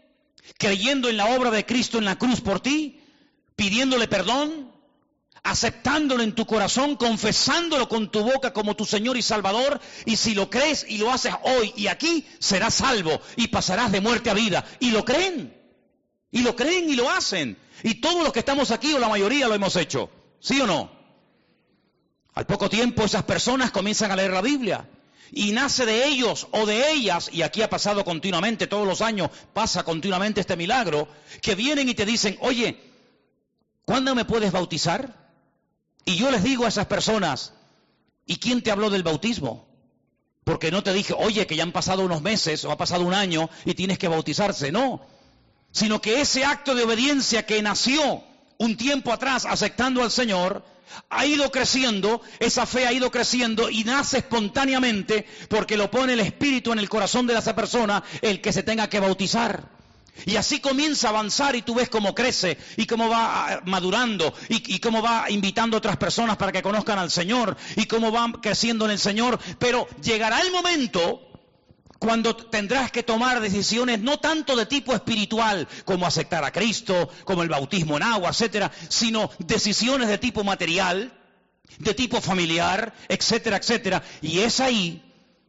creyendo 0.58 1.08
en 1.08 1.16
la 1.16 1.26
obra 1.26 1.50
de 1.50 1.64
Cristo 1.64 1.98
en 1.98 2.04
la 2.04 2.18
cruz 2.18 2.40
por 2.40 2.60
ti, 2.60 3.00
pidiéndole 3.56 4.08
perdón, 4.08 4.71
aceptándolo 5.42 6.22
en 6.22 6.34
tu 6.34 6.46
corazón, 6.46 6.96
confesándolo 6.96 7.88
con 7.88 8.10
tu 8.10 8.22
boca 8.22 8.52
como 8.52 8.76
tu 8.76 8.84
Señor 8.84 9.16
y 9.16 9.22
Salvador, 9.22 9.80
y 10.06 10.16
si 10.16 10.34
lo 10.34 10.48
crees 10.48 10.86
y 10.88 10.98
lo 10.98 11.10
haces 11.10 11.34
hoy 11.42 11.72
y 11.76 11.88
aquí, 11.88 12.26
serás 12.38 12.74
salvo 12.74 13.20
y 13.36 13.48
pasarás 13.48 13.90
de 13.90 14.00
muerte 14.00 14.30
a 14.30 14.34
vida. 14.34 14.64
Y 14.80 14.90
lo 14.90 15.04
creen, 15.04 15.56
y 16.30 16.42
lo 16.42 16.54
creen 16.54 16.88
y 16.88 16.94
lo 16.94 17.10
hacen. 17.10 17.58
Y 17.82 17.96
todos 17.96 18.22
los 18.22 18.32
que 18.32 18.38
estamos 18.38 18.70
aquí, 18.70 18.92
o 18.94 18.98
la 18.98 19.08
mayoría, 19.08 19.48
lo 19.48 19.54
hemos 19.54 19.76
hecho. 19.76 20.10
¿Sí 20.40 20.60
o 20.60 20.66
no? 20.66 20.90
Al 22.34 22.46
poco 22.46 22.70
tiempo 22.70 23.04
esas 23.04 23.24
personas 23.24 23.70
comienzan 23.70 24.10
a 24.10 24.16
leer 24.16 24.32
la 24.32 24.40
Biblia 24.40 24.88
y 25.32 25.52
nace 25.52 25.86
de 25.86 26.06
ellos 26.06 26.46
o 26.52 26.66
de 26.66 26.92
ellas, 26.92 27.30
y 27.32 27.42
aquí 27.42 27.62
ha 27.62 27.70
pasado 27.70 28.04
continuamente, 28.04 28.66
todos 28.66 28.86
los 28.86 29.00
años 29.00 29.30
pasa 29.52 29.82
continuamente 29.82 30.40
este 30.40 30.56
milagro, 30.56 31.08
que 31.40 31.54
vienen 31.54 31.88
y 31.88 31.94
te 31.94 32.04
dicen, 32.04 32.36
oye, 32.40 32.78
¿cuándo 33.84 34.14
me 34.14 34.26
puedes 34.26 34.52
bautizar? 34.52 35.21
Y 36.04 36.16
yo 36.16 36.30
les 36.30 36.42
digo 36.42 36.64
a 36.64 36.68
esas 36.68 36.86
personas, 36.86 37.52
¿y 38.26 38.36
quién 38.36 38.62
te 38.62 38.70
habló 38.70 38.90
del 38.90 39.02
bautismo? 39.02 39.66
Porque 40.44 40.70
no 40.70 40.82
te 40.82 40.92
dije, 40.92 41.14
oye, 41.16 41.46
que 41.46 41.56
ya 41.56 41.62
han 41.62 41.72
pasado 41.72 42.04
unos 42.04 42.22
meses 42.22 42.64
o 42.64 42.72
ha 42.72 42.76
pasado 42.76 43.04
un 43.04 43.14
año 43.14 43.48
y 43.64 43.74
tienes 43.74 43.98
que 43.98 44.08
bautizarse, 44.08 44.72
no, 44.72 45.02
sino 45.70 46.00
que 46.00 46.20
ese 46.20 46.44
acto 46.44 46.74
de 46.74 46.82
obediencia 46.82 47.46
que 47.46 47.62
nació 47.62 48.24
un 48.58 48.76
tiempo 48.76 49.12
atrás 49.12 49.46
aceptando 49.46 50.02
al 50.02 50.10
Señor, 50.10 50.64
ha 51.08 51.26
ido 51.26 51.50
creciendo, 51.50 52.20
esa 52.38 52.66
fe 52.66 52.86
ha 52.86 52.92
ido 52.92 53.10
creciendo 53.10 53.70
y 53.70 53.84
nace 53.84 54.18
espontáneamente 54.18 55.26
porque 55.48 55.76
lo 55.76 55.90
pone 55.90 56.12
el 56.12 56.20
Espíritu 56.20 56.72
en 56.72 56.78
el 56.78 56.88
corazón 56.88 57.26
de 57.26 57.34
esa 57.34 57.56
persona 57.56 58.02
el 58.20 58.40
que 58.40 58.52
se 58.52 58.62
tenga 58.62 58.88
que 58.88 59.00
bautizar. 59.00 59.68
Y 60.26 60.36
así 60.36 60.60
comienza 60.60 61.08
a 61.08 61.10
avanzar 61.10 61.56
y 61.56 61.62
tú 61.62 61.74
ves 61.74 61.88
cómo 61.88 62.14
crece 62.14 62.58
y 62.76 62.86
cómo 62.86 63.08
va 63.08 63.54
ah, 63.54 63.62
madurando 63.64 64.32
y, 64.48 64.78
cómo 64.78 65.02
va 65.02 65.30
invitando 65.30 65.76
a 65.76 65.78
otras 65.78 65.96
personas 65.96 66.36
para 66.36 66.52
que 66.52 66.62
conozcan 66.62 66.98
al 66.98 67.10
Señor 67.10 67.56
y 67.76 67.86
cómo 67.86 68.12
va 68.12 68.30
creciendo 68.40 68.84
en 68.84 68.92
el 68.92 68.98
Señor. 68.98 69.38
Pero 69.58 69.88
llegará 70.02 70.40
el 70.40 70.52
momento 70.52 71.28
cuando 71.98 72.36
tendrás 72.36 72.90
que 72.90 73.02
tomar 73.02 73.40
decisiones 73.40 74.00
no 74.00 74.18
tanto 74.18 74.54
de 74.54 74.66
tipo 74.66 74.92
espiritual 74.94 75.66
como 75.84 76.06
aceptar 76.06 76.44
a 76.44 76.52
Cristo, 76.52 77.08
como 77.24 77.42
el 77.42 77.48
bautismo 77.48 77.96
en 77.96 78.02
agua, 78.02 78.30
etcétera, 78.30 78.70
sino 78.88 79.30
decisiones 79.38 80.08
de 80.08 80.18
tipo 80.18 80.44
material, 80.44 81.12
de 81.78 81.94
tipo 81.94 82.20
familiar, 82.20 82.92
etcétera, 83.08 83.56
etcétera. 83.56 84.02
Y 84.20 84.40
es 84.40 84.60
ahí, 84.60 85.02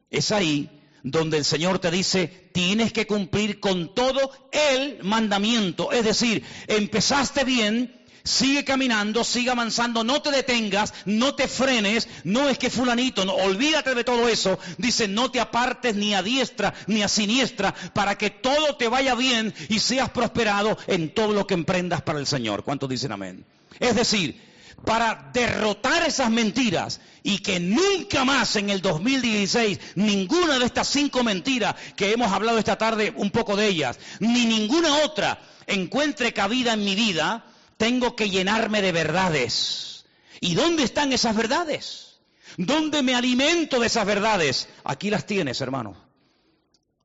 es 0.10 0.32
ahí 0.32 0.83
donde 1.04 1.38
el 1.38 1.46
Señor 1.46 1.80
te 1.80 1.92
dice, 1.92 2.50
tienes 2.54 2.94
que 2.94 3.06
cumplir 3.06 3.60
con 3.60 3.94
todo 3.94 4.32
el 4.52 5.04
mandamiento. 5.04 5.92
Es 5.92 6.06
decir, 6.06 6.44
empezaste 6.68 7.44
bien, 7.44 8.04
Sigue 8.26 8.64
caminando, 8.64 9.26
sigue 9.26 9.50
avanzando, 9.50 10.06
no 10.06 10.22
te 10.22 10.32
detengas, 10.32 10.94
no 11.04 11.36
te 11.36 11.50
frenes, 11.50 12.08
no 12.24 12.48
es 12.48 12.58
que 12.58 12.70
fulanito, 12.70 13.24
olvídate 13.24 13.94
de 13.94 14.06
todo 14.06 14.30
eso. 14.30 14.58
Dice, 14.78 15.10
no 15.10 15.30
te 15.30 15.42
apartes 15.42 15.96
ni 15.96 16.14
a 16.14 16.24
diestra 16.24 16.74
ni 16.88 17.04
a 17.04 17.10
siniestra 17.10 17.76
para 17.94 18.18
que 18.18 18.30
todo 18.30 18.78
te 18.78 18.88
vaya 18.88 19.14
bien 19.16 19.54
y 19.68 19.80
seas 19.80 20.10
prosperado 20.12 20.78
en 20.88 21.14
todo 21.14 21.34
lo 21.34 21.46
que 21.46 21.54
emprendas 21.54 22.02
para 22.02 22.20
el 22.20 22.26
Señor. 22.26 22.64
¿Cuántos 22.64 22.88
dicen 22.88 23.12
amén? 23.12 23.44
Es 23.82 23.94
decir, 23.94 24.40
para 24.86 25.32
derrotar 25.34 26.06
esas 26.06 26.30
mentiras 26.30 27.00
y 27.24 27.40
que 27.40 27.60
nunca 27.60 28.26
más 28.26 28.56
en 28.58 28.70
el 28.70 28.82
2016 28.82 29.80
ninguna 29.96 30.60
de 30.60 30.66
estas 30.66 30.90
cinco 30.90 31.24
mentiras 31.24 31.76
que 31.96 32.12
hemos 32.12 32.32
hablado 32.32 32.58
esta 32.58 32.78
tarde, 32.78 33.14
un 33.16 33.32
poco 33.32 33.56
de 33.56 33.68
ellas, 33.68 33.98
ni 34.20 34.46
ninguna 34.46 34.98
otra 34.98 35.42
encuentre 35.68 36.34
cabida 36.34 36.74
en 36.74 36.84
mi 36.84 36.96
vida, 36.96 37.46
tengo 37.78 38.16
que 38.16 38.30
llenarme 38.30 38.82
de 38.82 38.92
verdades. 38.92 40.06
¿Y 40.42 40.56
dónde 40.56 40.84
están 40.84 41.14
esas 41.14 41.36
verdades? 41.36 42.20
¿Dónde 42.58 43.02
me 43.02 43.16
alimento 43.16 43.80
de 43.80 43.88
esas 43.88 44.06
verdades? 44.06 44.68
Aquí 44.84 45.10
las 45.10 45.26
tienes, 45.26 45.62
hermano. 45.62 45.96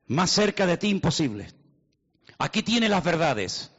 Más 0.07 0.29
cerca 0.31 0.65
de 0.65 0.77
ti 0.77 0.89
imposible. 0.89 1.53
Aquí 2.37 2.63
tienes 2.63 2.89
las 2.89 3.03
verdades. 3.03 3.71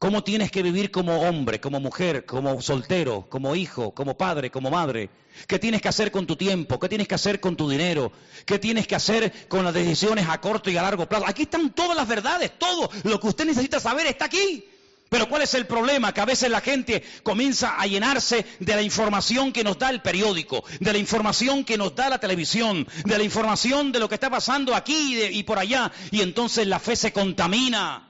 Cómo 0.00 0.24
tienes 0.24 0.50
que 0.50 0.62
vivir 0.62 0.90
como 0.90 1.20
hombre, 1.20 1.60
como 1.60 1.78
mujer, 1.78 2.24
como 2.24 2.62
soltero, 2.62 3.26
como 3.28 3.54
hijo, 3.54 3.90
como 3.90 4.16
padre, 4.16 4.50
como 4.50 4.70
madre. 4.70 5.10
¿Qué 5.46 5.58
tienes 5.58 5.82
que 5.82 5.88
hacer 5.88 6.10
con 6.10 6.26
tu 6.26 6.36
tiempo? 6.36 6.80
¿Qué 6.80 6.88
tienes 6.88 7.06
que 7.06 7.16
hacer 7.16 7.38
con 7.38 7.54
tu 7.54 7.68
dinero? 7.68 8.10
¿Qué 8.46 8.58
tienes 8.58 8.86
que 8.86 8.94
hacer 8.94 9.46
con 9.46 9.62
las 9.62 9.74
decisiones 9.74 10.26
a 10.26 10.40
corto 10.40 10.70
y 10.70 10.78
a 10.78 10.82
largo 10.82 11.06
plazo? 11.06 11.26
Aquí 11.28 11.42
están 11.42 11.74
todas 11.74 11.94
las 11.94 12.08
verdades, 12.08 12.58
todo 12.58 12.90
lo 13.04 13.20
que 13.20 13.26
usted 13.26 13.44
necesita 13.44 13.78
saber 13.78 14.06
está 14.06 14.24
aquí. 14.24 14.64
Pero 15.10 15.28
¿cuál 15.28 15.42
es 15.42 15.52
el 15.52 15.66
problema? 15.66 16.14
Que 16.14 16.22
a 16.22 16.24
veces 16.24 16.50
la 16.50 16.62
gente 16.62 17.04
comienza 17.22 17.78
a 17.78 17.86
llenarse 17.86 18.46
de 18.58 18.76
la 18.76 18.80
información 18.80 19.52
que 19.52 19.64
nos 19.64 19.78
da 19.78 19.90
el 19.90 20.00
periódico, 20.00 20.64
de 20.80 20.92
la 20.94 20.98
información 20.98 21.62
que 21.62 21.76
nos 21.76 21.94
da 21.94 22.08
la 22.08 22.18
televisión, 22.18 22.88
de 23.04 23.18
la 23.18 23.24
información 23.24 23.92
de 23.92 23.98
lo 23.98 24.08
que 24.08 24.14
está 24.14 24.30
pasando 24.30 24.74
aquí 24.74 25.22
y, 25.30 25.42
por 25.42 25.58
allá, 25.58 25.92
y 26.10 26.22
entonces 26.22 26.66
la 26.66 26.80
fe 26.80 26.96
se 26.96 27.12
contamina. 27.12 28.09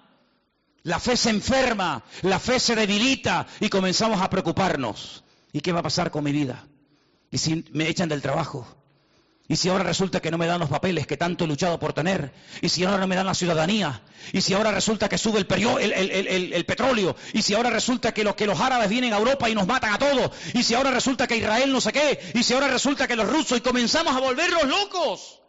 La 0.83 0.99
fe 0.99 1.17
se 1.17 1.31
enferma, 1.31 2.03
la 2.23 2.39
fe 2.39 2.59
se 2.59 2.75
debilita 2.75 3.47
y 3.61 3.69
comenzamos 3.69 4.21
a 4.21 4.31
preocuparnos. 4.31 5.25
¿Y 5.53 5.61
qué 5.61 5.73
va 5.73 5.81
a 5.81 5.85
pasar 5.85 6.11
con 6.11 6.25
mi 6.25 6.33
vida? 6.33 6.67
¿Y 7.31 7.39
si 7.39 7.65
me 7.73 7.89
echan 7.89 8.09
del 8.09 8.23
trabajo? 8.23 8.67
¿Y 9.51 9.57
si 9.57 9.69
ahora 9.69 9.83
resulta 9.83 10.21
que 10.21 10.31
no 10.31 10.39
me 10.39 10.47
dan 10.47 10.61
los 10.61 10.69
papeles 10.69 11.09
que 11.09 11.17
tanto 11.17 11.45
he 11.45 11.49
luchado 11.49 11.81
por 11.81 11.93
tener? 11.93 12.33
¿Y 12.63 12.69
si 12.69 12.85
ahora 12.85 12.99
no 12.99 13.09
me 13.09 13.17
dan 13.17 13.27
la 13.27 13.35
ciudadanía? 13.35 14.01
¿Y 14.33 14.43
si 14.43 14.55
ahora 14.55 14.71
resulta 14.71 15.09
que 15.09 15.19
sube 15.19 15.41
el, 15.41 15.47
petróleo? 16.67 17.17
¿Y 17.33 17.43
si 17.43 17.55
ahora 17.55 17.69
resulta 17.69 18.15
que 18.15 18.23
los, 18.23 18.37
que 18.37 18.47
los 18.47 18.61
árabes 18.61 18.89
vienen 18.89 19.13
a 19.13 19.19
Europa 19.19 19.51
y 19.51 19.57
nos 19.57 19.67
matan 19.67 19.93
a 19.93 19.99
todos? 19.99 20.31
¿Y 20.55 20.63
si 20.63 20.75
ahora 20.75 20.93
resulta 20.93 21.27
que 21.27 21.37
Israel 21.37 21.73
no 21.73 21.81
sé 21.81 21.93
qué? 21.93 22.21
¿Y 22.33 22.45
si 22.45 22.55
ahora 22.55 22.69
resulta 22.69 23.09
que 23.09 23.17
los 23.17 23.29
rusos 23.29 23.59
y 23.59 23.61
comenzamos 23.61 24.15
a 24.15 24.21
volverlos 24.21 24.69
locos? 24.69 25.40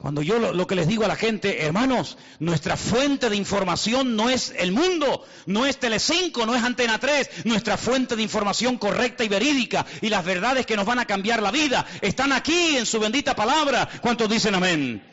Cuando 0.00 0.22
yo 0.22 0.38
lo, 0.38 0.66
que 0.66 0.74
les 0.74 0.88
digo 0.88 1.04
a 1.04 1.08
la 1.08 1.14
gente, 1.14 1.62
hermanos, 1.62 2.16
nuestra 2.38 2.78
fuente 2.78 3.28
de 3.28 3.36
información 3.36 4.16
no 4.16 4.30
es 4.30 4.54
el 4.56 4.72
mundo, 4.72 5.26
no 5.44 5.66
es 5.66 5.78
Telecinco, 5.78 6.46
no 6.46 6.54
es 6.54 6.62
Antena 6.62 6.98
3, 6.98 7.44
nuestra 7.44 7.76
fuente 7.76 8.16
de 8.16 8.22
información 8.22 8.78
correcta 8.78 9.24
y 9.24 9.28
verídica 9.28 9.84
y 10.00 10.08
las 10.08 10.24
verdades 10.24 10.64
que 10.64 10.74
nos 10.74 10.86
van 10.86 11.00
a 11.00 11.04
cambiar 11.04 11.42
la 11.42 11.50
vida 11.50 11.86
están 12.00 12.32
aquí 12.32 12.78
en 12.78 12.86
su 12.86 12.98
bendita 12.98 13.36
palabra. 13.36 13.90
¿Cuántos 14.00 14.30
dicen 14.30 14.54
amén? 14.54 15.06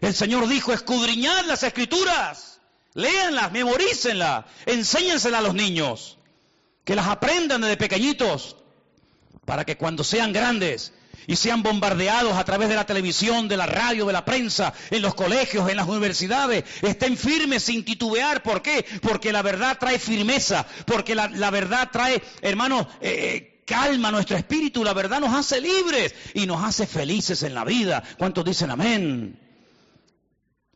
El 0.00 0.14
Señor 0.14 0.48
dijo, 0.48 0.72
escudriñad 0.72 1.44
las 1.46 1.62
escrituras, 1.62 2.60
léanlas, 2.94 3.52
memorícenlas, 3.52 4.46
enséñenselas 4.66 5.38
a 5.38 5.44
los 5.44 5.54
niños, 5.54 6.18
que 6.82 6.96
las 6.96 7.06
aprendan 7.06 7.60
desde 7.60 7.76
pequeñitos, 7.76 8.56
para 9.44 9.64
que 9.64 9.76
cuando 9.76 10.02
sean 10.02 10.32
grandes 10.32 10.92
y 11.26 11.36
sean 11.36 11.62
bombardeados 11.62 12.34
a 12.34 12.44
través 12.44 12.68
de 12.68 12.74
la 12.74 12.86
televisión, 12.86 13.48
de 13.48 13.56
la 13.56 13.66
radio, 13.66 14.06
de 14.06 14.12
la 14.12 14.24
prensa, 14.24 14.72
en 14.90 15.02
los 15.02 15.14
colegios, 15.14 15.68
en 15.68 15.76
las 15.76 15.88
universidades, 15.88 16.64
estén 16.82 17.16
firmes 17.16 17.64
sin 17.64 17.84
titubear. 17.84 18.42
¿Por 18.42 18.62
qué? 18.62 18.84
Porque 19.02 19.32
la 19.32 19.42
verdad 19.42 19.78
trae 19.78 19.98
firmeza, 19.98 20.66
porque 20.86 21.14
la, 21.14 21.50
verdad 21.50 21.88
trae, 21.92 22.22
hermanos, 22.42 22.86
eh, 23.00 23.36
eh, 23.36 23.62
calma 23.64 24.10
nuestro 24.10 24.36
espíritu, 24.36 24.84
la 24.84 24.92
verdad 24.92 25.20
nos 25.20 25.34
hace 25.34 25.60
libres 25.60 26.14
y 26.34 26.46
nos 26.46 26.62
hace 26.62 26.86
felices 26.86 27.42
en 27.42 27.54
la 27.54 27.64
vida. 27.64 28.02
¿Cuántos 28.18 28.44
dicen 28.44 28.70
amén? 28.70 29.40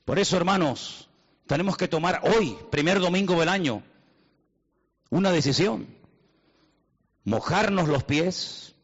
Por 0.05 0.19
eso, 0.19 0.37
hermanos, 0.37 1.09
tenemos 1.47 1.77
que 1.77 1.89
tomar 1.89 2.23
hoy, 2.25 2.57
primer 2.71 3.01
domingo 3.01 3.39
del 3.39 3.49
año, 3.49 3.83
una 5.11 5.31
decisión. 5.31 5.87
Mojarnos 7.25 7.89
los 7.89 8.05
pies 8.05 8.75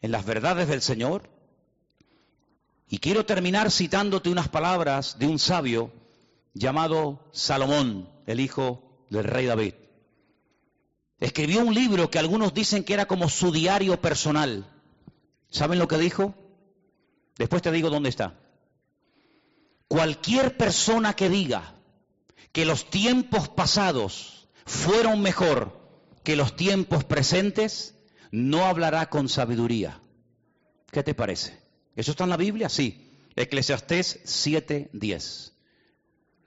en 0.00 0.12
las 0.12 0.24
verdades 0.24 0.68
del 0.68 0.82
Señor. 0.82 1.30
Y 2.88 2.98
quiero 2.98 3.26
terminar 3.26 3.70
citándote 3.70 4.30
unas 4.30 4.48
palabras 4.48 5.18
de 5.18 5.26
un 5.26 5.38
sabio 5.38 5.92
llamado 6.54 7.28
Salomón, 7.32 8.08
el 8.26 8.40
hijo 8.40 9.04
del 9.10 9.24
rey 9.24 9.46
David. 9.46 9.74
Escribió 11.20 11.60
un 11.60 11.74
libro 11.74 12.10
que 12.10 12.18
algunos 12.18 12.54
dicen 12.54 12.84
que 12.84 12.94
era 12.94 13.06
como 13.06 13.28
su 13.28 13.50
diario 13.52 14.00
personal. 14.00 14.70
¿Saben 15.50 15.78
lo 15.78 15.88
que 15.88 15.98
dijo? 15.98 16.34
Después 17.36 17.62
te 17.62 17.72
digo 17.72 17.90
dónde 17.90 18.08
está. 18.08 18.38
Cualquier 19.88 20.56
persona 20.56 21.14
que 21.14 21.28
diga 21.28 21.74
que 22.52 22.64
los 22.64 22.90
tiempos 22.90 23.48
pasados 23.48 24.48
fueron 24.64 25.20
mejor 25.20 25.78
que 26.22 26.36
los 26.36 26.56
tiempos 26.56 27.04
presentes, 27.04 27.94
no 28.30 28.66
hablará 28.66 29.08
con 29.10 29.28
sabiduría. 29.28 30.00
¿Qué 30.90 31.02
te 31.02 31.14
parece? 31.14 31.58
¿Eso 31.96 32.12
está 32.12 32.24
en 32.24 32.30
la 32.30 32.36
Biblia? 32.36 32.68
Sí. 32.68 33.08
Eclesiastés 33.36 34.20
7:10. 34.24 35.52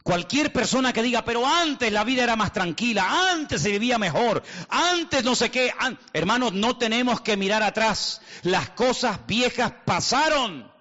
Cualquier 0.03 0.51
persona 0.51 0.93
que 0.93 1.03
diga, 1.03 1.23
pero 1.23 1.45
antes 1.45 1.91
la 1.91 2.03
vida 2.03 2.23
era 2.23 2.36
más 2.36 2.53
tranquila, 2.53 3.32
antes 3.32 3.61
se 3.61 3.69
vivía 3.69 3.99
mejor, 3.99 4.41
antes 4.67 5.23
no 5.23 5.36
sé 5.36 5.51
qué, 5.51 5.71
hermanos, 6.11 6.53
no 6.53 6.75
tenemos 6.77 7.21
que 7.21 7.38
mirar 7.38 7.61
atrás. 7.61 8.19
Las 8.41 8.71
cosas 8.71 9.19
viejas 9.27 9.71
pasaron. 9.86 10.71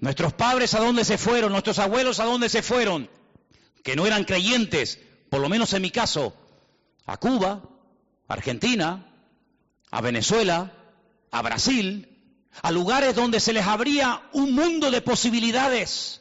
Nuestros 0.00 0.32
padres 0.32 0.72
a 0.72 0.80
dónde 0.80 1.04
se 1.04 1.18
fueron, 1.18 1.52
nuestros 1.52 1.78
abuelos 1.78 2.18
a 2.18 2.24
dónde 2.24 2.48
se 2.48 2.62
fueron, 2.62 3.10
que 3.82 3.94
no 3.94 4.06
eran 4.06 4.24
creyentes, 4.24 4.98
por 5.28 5.40
lo 5.40 5.50
menos 5.50 5.74
en 5.74 5.82
mi 5.82 5.90
caso, 5.90 6.34
a 7.04 7.18
Cuba, 7.18 7.62
Argentina, 8.28 9.06
a 9.90 10.00
Venezuela, 10.00 10.72
a 11.30 11.42
Brasil, 11.42 12.08
a 12.62 12.70
lugares 12.70 13.14
donde 13.14 13.40
se 13.40 13.52
les 13.52 13.66
abría 13.66 14.22
un 14.32 14.54
mundo 14.54 14.90
de 14.90 15.00
posibilidades. 15.00 16.20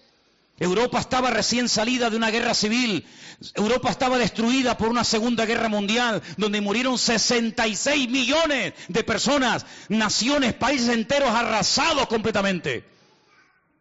Europa 0.60 0.99
estaba 0.99 1.30
recién 1.30 1.70
salida 1.70 2.10
de 2.10 2.18
una 2.18 2.32
guerra 2.32 2.53
civil. 2.53 3.05
Europa 3.53 3.91
estaba 3.91 4.18
destruida 4.18 4.78
por 4.78 4.88
una 4.88 5.03
segunda 5.03 5.45
guerra 5.45 5.70
mundial, 5.70 6.24
donde 6.38 6.62
murieron 6.62 6.97
66 6.97 8.10
millones 8.10 8.74
de 8.88 9.03
personas, 9.03 9.66
naciones, 9.89 10.53
países 10.53 10.89
enteros 10.89 11.30
arrasados 11.30 12.08
completamente. 12.08 12.84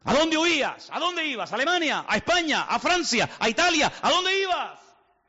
¿A 0.05 0.13
dónde 0.15 0.37
huías? 0.37 0.89
¿A 0.93 1.01
dónde 1.01 1.27
ibas? 1.27 1.51
¿A 1.51 1.55
Alemania? 1.55 2.05
¿A 2.07 2.17
España? 2.17 2.63
¿A 2.63 2.79
Francia? 2.79 3.31
¿A 3.39 3.49
Italia? 3.49 3.91
¿A 4.03 4.11
dónde 4.11 4.39
ibas? 4.41 4.86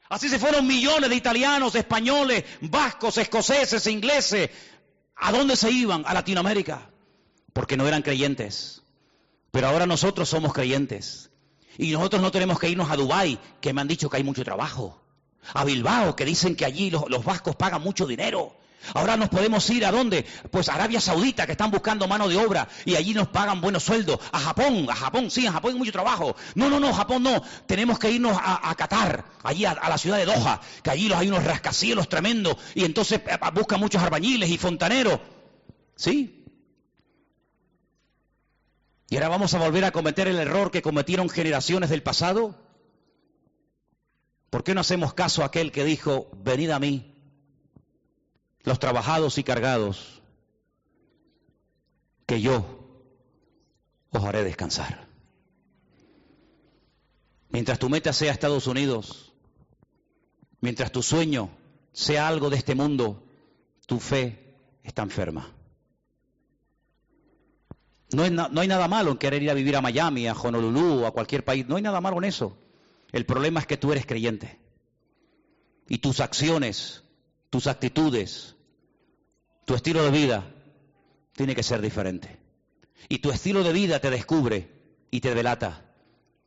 Así 0.09 0.29
se 0.29 0.39
fueron 0.39 0.65
millones 0.65 1.09
de 1.09 1.15
italianos, 1.15 1.75
españoles, 1.75 2.43
vascos, 2.61 3.17
escoceses, 3.17 3.85
ingleses. 3.87 4.49
¿A 5.15 5.31
dónde 5.31 5.55
se 5.55 5.69
iban? 5.71 6.03
A 6.05 6.13
Latinoamérica. 6.13 6.89
Porque 7.53 7.75
no 7.75 7.87
eran 7.87 8.01
creyentes. 8.01 8.83
Pero 9.51 9.67
ahora 9.67 9.85
nosotros 9.85 10.29
somos 10.29 10.53
creyentes. 10.53 11.31
Y 11.77 11.91
nosotros 11.91 12.21
no 12.21 12.31
tenemos 12.31 12.59
que 12.59 12.69
irnos 12.69 12.89
a 12.89 12.95
Dubái, 12.95 13.39
que 13.59 13.73
me 13.73 13.81
han 13.81 13.87
dicho 13.87 14.09
que 14.09 14.17
hay 14.17 14.23
mucho 14.23 14.43
trabajo. 14.43 15.01
A 15.53 15.63
Bilbao, 15.65 16.15
que 16.15 16.25
dicen 16.25 16.55
que 16.55 16.65
allí 16.65 16.89
los, 16.89 17.09
los 17.09 17.23
vascos 17.23 17.55
pagan 17.55 17.81
mucho 17.81 18.07
dinero. 18.07 18.55
Ahora 18.93 19.17
nos 19.17 19.29
podemos 19.29 19.69
ir 19.69 19.85
a 19.85 19.91
dónde? 19.91 20.25
Pues 20.51 20.69
a 20.69 20.75
Arabia 20.75 21.01
Saudita, 21.01 21.45
que 21.45 21.53
están 21.53 21.71
buscando 21.71 22.07
mano 22.07 22.27
de 22.27 22.37
obra 22.37 22.67
y 22.85 22.95
allí 22.95 23.13
nos 23.13 23.27
pagan 23.27 23.59
buenos 23.59 23.83
sueldos. 23.83 24.19
A 24.31 24.39
Japón, 24.39 24.87
a 24.89 24.95
Japón, 24.95 25.29
sí, 25.29 25.45
a 25.45 25.51
Japón 25.51 25.73
hay 25.73 25.77
mucho 25.77 25.91
trabajo. 25.91 26.35
No, 26.55 26.69
no, 26.69 26.79
no, 26.79 26.93
Japón 26.93 27.23
no. 27.23 27.41
Tenemos 27.65 27.99
que 27.99 28.11
irnos 28.11 28.37
a, 28.39 28.73
Qatar, 28.75 29.25
allí 29.43 29.65
a, 29.65 29.73
la 29.73 29.97
ciudad 29.97 30.17
de 30.17 30.25
Doha, 30.25 30.61
que 30.83 30.91
allí 30.91 31.11
hay 31.11 31.27
unos 31.27 31.43
rascacielos 31.43 32.07
tremendos 32.07 32.57
y 32.75 32.85
entonces 32.85 33.21
eh, 33.25 33.37
buscan 33.53 33.79
muchos 33.79 34.01
arbañiles 34.01 34.49
y 34.49 34.57
fontaneros. 34.57 35.19
¿Sí? 35.95 36.45
¿Y 39.09 39.15
ahora 39.15 39.29
vamos 39.29 39.53
a 39.53 39.59
volver 39.59 39.85
a 39.85 39.91
cometer 39.91 40.27
el 40.27 40.37
error 40.37 40.69
que 40.69 40.81
cometieron 40.81 41.29
generaciones 41.29 41.89
del 41.89 42.03
pasado? 42.03 42.55
¿Por 44.49 44.63
qué 44.63 44.73
no 44.73 44.81
hacemos 44.81 45.13
caso 45.13 45.43
a 45.43 45.47
aquel 45.47 45.71
que 45.71 45.83
dijo, 45.83 46.29
venid 46.33 46.69
a 46.69 46.79
mí? 46.79 47.16
Los 48.63 48.79
trabajados 48.79 49.37
y 49.37 49.43
cargados, 49.43 50.21
que 52.25 52.41
yo 52.41 52.65
os 54.11 54.23
haré 54.23 54.43
descansar. 54.43 55.07
Mientras 57.49 57.79
tu 57.79 57.89
meta 57.89 58.11
sea 58.13 58.31
Estados 58.31 58.67
Unidos, 58.67 59.33
mientras 60.59 60.91
tu 60.91 61.01
sueño 61.01 61.49
sea 61.93 62.27
algo 62.27 62.49
de 62.49 62.57
este 62.57 62.75
mundo, 62.75 63.23
tu 63.85 63.99
fe 63.99 64.55
está 64.83 65.01
enferma. 65.01 65.53
No, 68.11 68.29
no, 68.29 68.61
hay 68.61 68.67
nada 68.67 68.87
malo 68.87 69.11
en 69.11 69.17
querer 69.17 69.43
ir 69.43 69.49
a 69.49 69.53
vivir 69.53 69.75
a 69.75 69.81
Miami, 69.81 70.27
a 70.27 70.33
Honolulu 70.33 71.05
a 71.05 71.11
cualquier 71.11 71.43
país. 71.43 71.67
No 71.67 71.75
hay 71.75 71.81
nada 71.81 71.99
malo 71.99 72.17
en 72.17 72.25
eso. 72.25 72.57
El 73.11 73.25
problema 73.25 73.59
es 73.59 73.67
que 73.67 73.77
tú 73.77 73.91
eres 73.91 74.05
creyente. 74.05 74.59
Y 75.89 75.97
tus 75.99 76.19
acciones, 76.19 77.03
tus 77.49 77.67
actitudes, 77.67 78.55
tu 79.65 79.75
estilo 79.75 80.03
de 80.03 80.11
vida 80.11 80.53
tiene 81.33 81.55
que 81.55 81.63
ser 81.63 81.81
diferente. 81.81 82.39
Y 83.09 83.19
tu 83.19 83.31
estilo 83.31 83.63
de 83.63 83.73
vida 83.73 83.99
te 83.99 84.09
descubre 84.09 84.71
y 85.11 85.21
te 85.21 85.35
delata. 85.35 85.85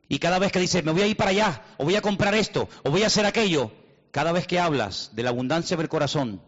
Y 0.08 0.18
cada 0.18 0.38
vez 0.38 0.52
que 0.52 0.58
dices, 0.58 0.84
me 0.84 0.92
voy 0.92 1.02
a 1.02 1.06
ir 1.06 1.16
para 1.16 1.30
allá, 1.30 1.64
o 1.78 1.84
voy 1.84 1.96
a 1.96 2.02
comprar 2.02 2.34
esto, 2.34 2.68
o 2.82 2.90
voy 2.90 3.04
a 3.04 3.06
hacer 3.06 3.24
aquello, 3.26 3.72
cada 4.10 4.32
vez 4.32 4.46
que 4.46 4.58
hablas 4.58 5.10
de 5.14 5.22
la 5.22 5.30
abundancia 5.30 5.76
del 5.76 5.88
corazón, 5.88 6.42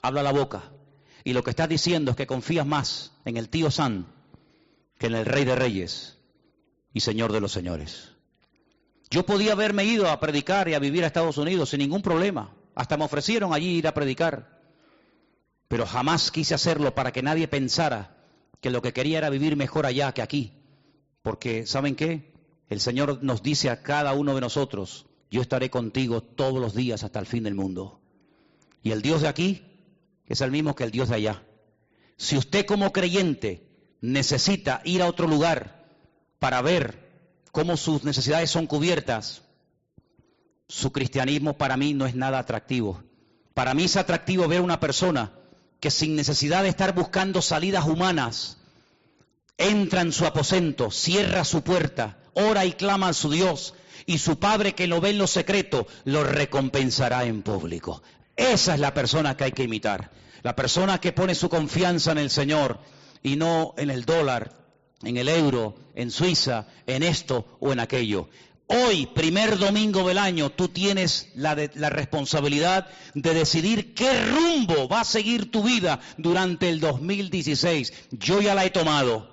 habla 0.00 0.22
la 0.22 0.32
boca. 0.32 0.70
Y 1.24 1.32
lo 1.32 1.42
que 1.42 1.50
estás 1.50 1.68
diciendo 1.68 2.12
es 2.12 2.16
que 2.16 2.26
confías 2.26 2.66
más 2.66 3.12
en 3.24 3.36
el 3.36 3.48
tío 3.48 3.70
San 3.70 4.06
que 4.98 5.06
en 5.06 5.14
el 5.14 5.26
Rey 5.26 5.44
de 5.44 5.54
Reyes 5.54 6.18
y 6.92 7.00
Señor 7.00 7.32
de 7.32 7.40
los 7.40 7.52
Señores. 7.52 8.12
Yo 9.10 9.24
podía 9.24 9.52
haberme 9.52 9.84
ido 9.84 10.10
a 10.10 10.20
predicar 10.20 10.68
y 10.68 10.74
a 10.74 10.78
vivir 10.78 11.04
a 11.04 11.06
Estados 11.06 11.38
Unidos 11.38 11.70
sin 11.70 11.78
ningún 11.78 12.02
problema. 12.02 12.54
Hasta 12.78 12.96
me 12.96 13.04
ofrecieron 13.04 13.52
allí 13.52 13.76
ir 13.76 13.86
a 13.86 13.92
predicar 13.92 14.58
pero 15.68 15.86
jamás 15.86 16.30
quise 16.30 16.54
hacerlo 16.54 16.94
para 16.94 17.12
que 17.12 17.22
nadie 17.22 17.46
pensara 17.46 18.16
que 18.60 18.70
lo 18.70 18.82
que 18.82 18.94
quería 18.94 19.18
era 19.18 19.30
vivir 19.30 19.54
mejor 19.54 19.86
allá 19.86 20.12
que 20.12 20.22
aquí. 20.22 20.52
Porque, 21.22 21.66
¿saben 21.66 21.94
qué? 21.94 22.32
El 22.68 22.80
Señor 22.80 23.22
nos 23.22 23.42
dice 23.42 23.70
a 23.70 23.82
cada 23.82 24.14
uno 24.14 24.34
de 24.34 24.40
nosotros, 24.40 25.06
yo 25.30 25.42
estaré 25.42 25.70
contigo 25.70 26.22
todos 26.22 26.60
los 26.60 26.74
días 26.74 27.04
hasta 27.04 27.20
el 27.20 27.26
fin 27.26 27.44
del 27.44 27.54
mundo. 27.54 28.00
Y 28.82 28.92
el 28.92 29.02
Dios 29.02 29.20
de 29.20 29.28
aquí 29.28 29.62
es 30.26 30.40
el 30.40 30.50
mismo 30.50 30.74
que 30.74 30.84
el 30.84 30.90
Dios 30.90 31.10
de 31.10 31.16
allá. 31.16 31.42
Si 32.16 32.36
usted 32.36 32.64
como 32.64 32.92
creyente 32.92 33.68
necesita 34.00 34.80
ir 34.84 35.02
a 35.02 35.06
otro 35.06 35.28
lugar 35.28 35.86
para 36.38 36.62
ver 36.62 37.06
cómo 37.52 37.76
sus 37.76 38.04
necesidades 38.04 38.50
son 38.50 38.66
cubiertas, 38.66 39.42
su 40.68 40.92
cristianismo 40.92 41.56
para 41.56 41.76
mí 41.76 41.94
no 41.94 42.06
es 42.06 42.14
nada 42.14 42.38
atractivo. 42.38 43.02
Para 43.54 43.74
mí 43.74 43.84
es 43.84 43.96
atractivo 43.96 44.46
ver 44.46 44.60
una 44.60 44.78
persona 44.78 45.32
que 45.80 45.90
sin 45.90 46.14
necesidad 46.14 46.62
de 46.62 46.68
estar 46.68 46.94
buscando 46.94 47.40
salidas 47.40 47.86
humanas, 47.86 48.58
entra 49.56 50.02
en 50.02 50.12
su 50.12 50.26
aposento, 50.26 50.90
cierra 50.90 51.44
su 51.44 51.62
puerta, 51.62 52.18
ora 52.34 52.64
y 52.64 52.72
clama 52.72 53.08
a 53.08 53.14
su 53.14 53.30
Dios, 53.30 53.74
y 54.06 54.18
su 54.18 54.38
Padre 54.38 54.74
que 54.74 54.86
lo 54.86 55.00
ve 55.00 55.10
en 55.10 55.18
lo 55.18 55.26
secreto, 55.26 55.86
lo 56.04 56.24
recompensará 56.24 57.24
en 57.24 57.42
público. 57.42 58.02
Esa 58.36 58.74
es 58.74 58.80
la 58.80 58.94
persona 58.94 59.36
que 59.36 59.44
hay 59.44 59.52
que 59.52 59.64
imitar. 59.64 60.10
La 60.42 60.54
persona 60.54 61.00
que 61.00 61.12
pone 61.12 61.34
su 61.34 61.48
confianza 61.48 62.12
en 62.12 62.18
el 62.18 62.30
Señor 62.30 62.78
y 63.22 63.36
no 63.36 63.74
en 63.76 63.90
el 63.90 64.04
dólar, 64.04 64.54
en 65.02 65.16
el 65.16 65.28
euro, 65.28 65.76
en 65.94 66.10
Suiza, 66.10 66.66
en 66.86 67.02
esto 67.02 67.58
o 67.60 67.72
en 67.72 67.80
aquello. 67.80 68.28
Hoy, 68.70 69.06
primer 69.06 69.56
domingo 69.58 70.06
del 70.06 70.18
año, 70.18 70.50
tú 70.50 70.68
tienes 70.68 71.30
la, 71.34 71.56
la, 71.74 71.88
responsabilidad 71.88 72.86
de 73.14 73.32
decidir 73.32 73.94
qué 73.94 74.26
rumbo 74.26 74.88
va 74.88 75.00
a 75.00 75.04
seguir 75.04 75.50
tu 75.50 75.62
vida 75.62 76.00
durante 76.18 76.68
el 76.68 76.78
2016. 76.78 77.94
Yo 78.10 78.42
ya 78.42 78.54
la 78.54 78.66
he 78.66 78.70
tomado 78.70 79.30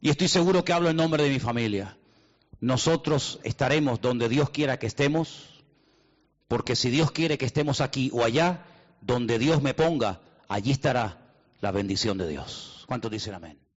y 0.00 0.10
estoy 0.10 0.26
seguro 0.26 0.64
que 0.64 0.72
hablo 0.72 0.90
en 0.90 0.96
nombre 0.96 1.22
de 1.22 1.30
mi 1.30 1.38
familia. 1.38 1.96
Nosotros 2.58 3.38
estaremos 3.44 4.00
donde 4.00 4.28
Dios 4.28 4.50
quiera 4.50 4.80
que 4.80 4.88
estemos, 4.88 5.62
porque 6.48 6.74
si 6.74 6.90
Dios 6.90 7.12
quiere 7.12 7.38
que 7.38 7.46
estemos 7.46 7.80
aquí 7.80 8.10
o 8.12 8.24
allá, 8.24 8.66
donde 9.00 9.38
Dios 9.38 9.62
me 9.62 9.74
ponga, 9.74 10.20
allí 10.48 10.72
estará 10.72 11.36
la 11.60 11.70
bendición 11.70 12.18
de 12.18 12.26
Dios. 12.26 12.82
¿Cuántos 12.88 13.12
dicen 13.12 13.34
amén? 13.34 13.69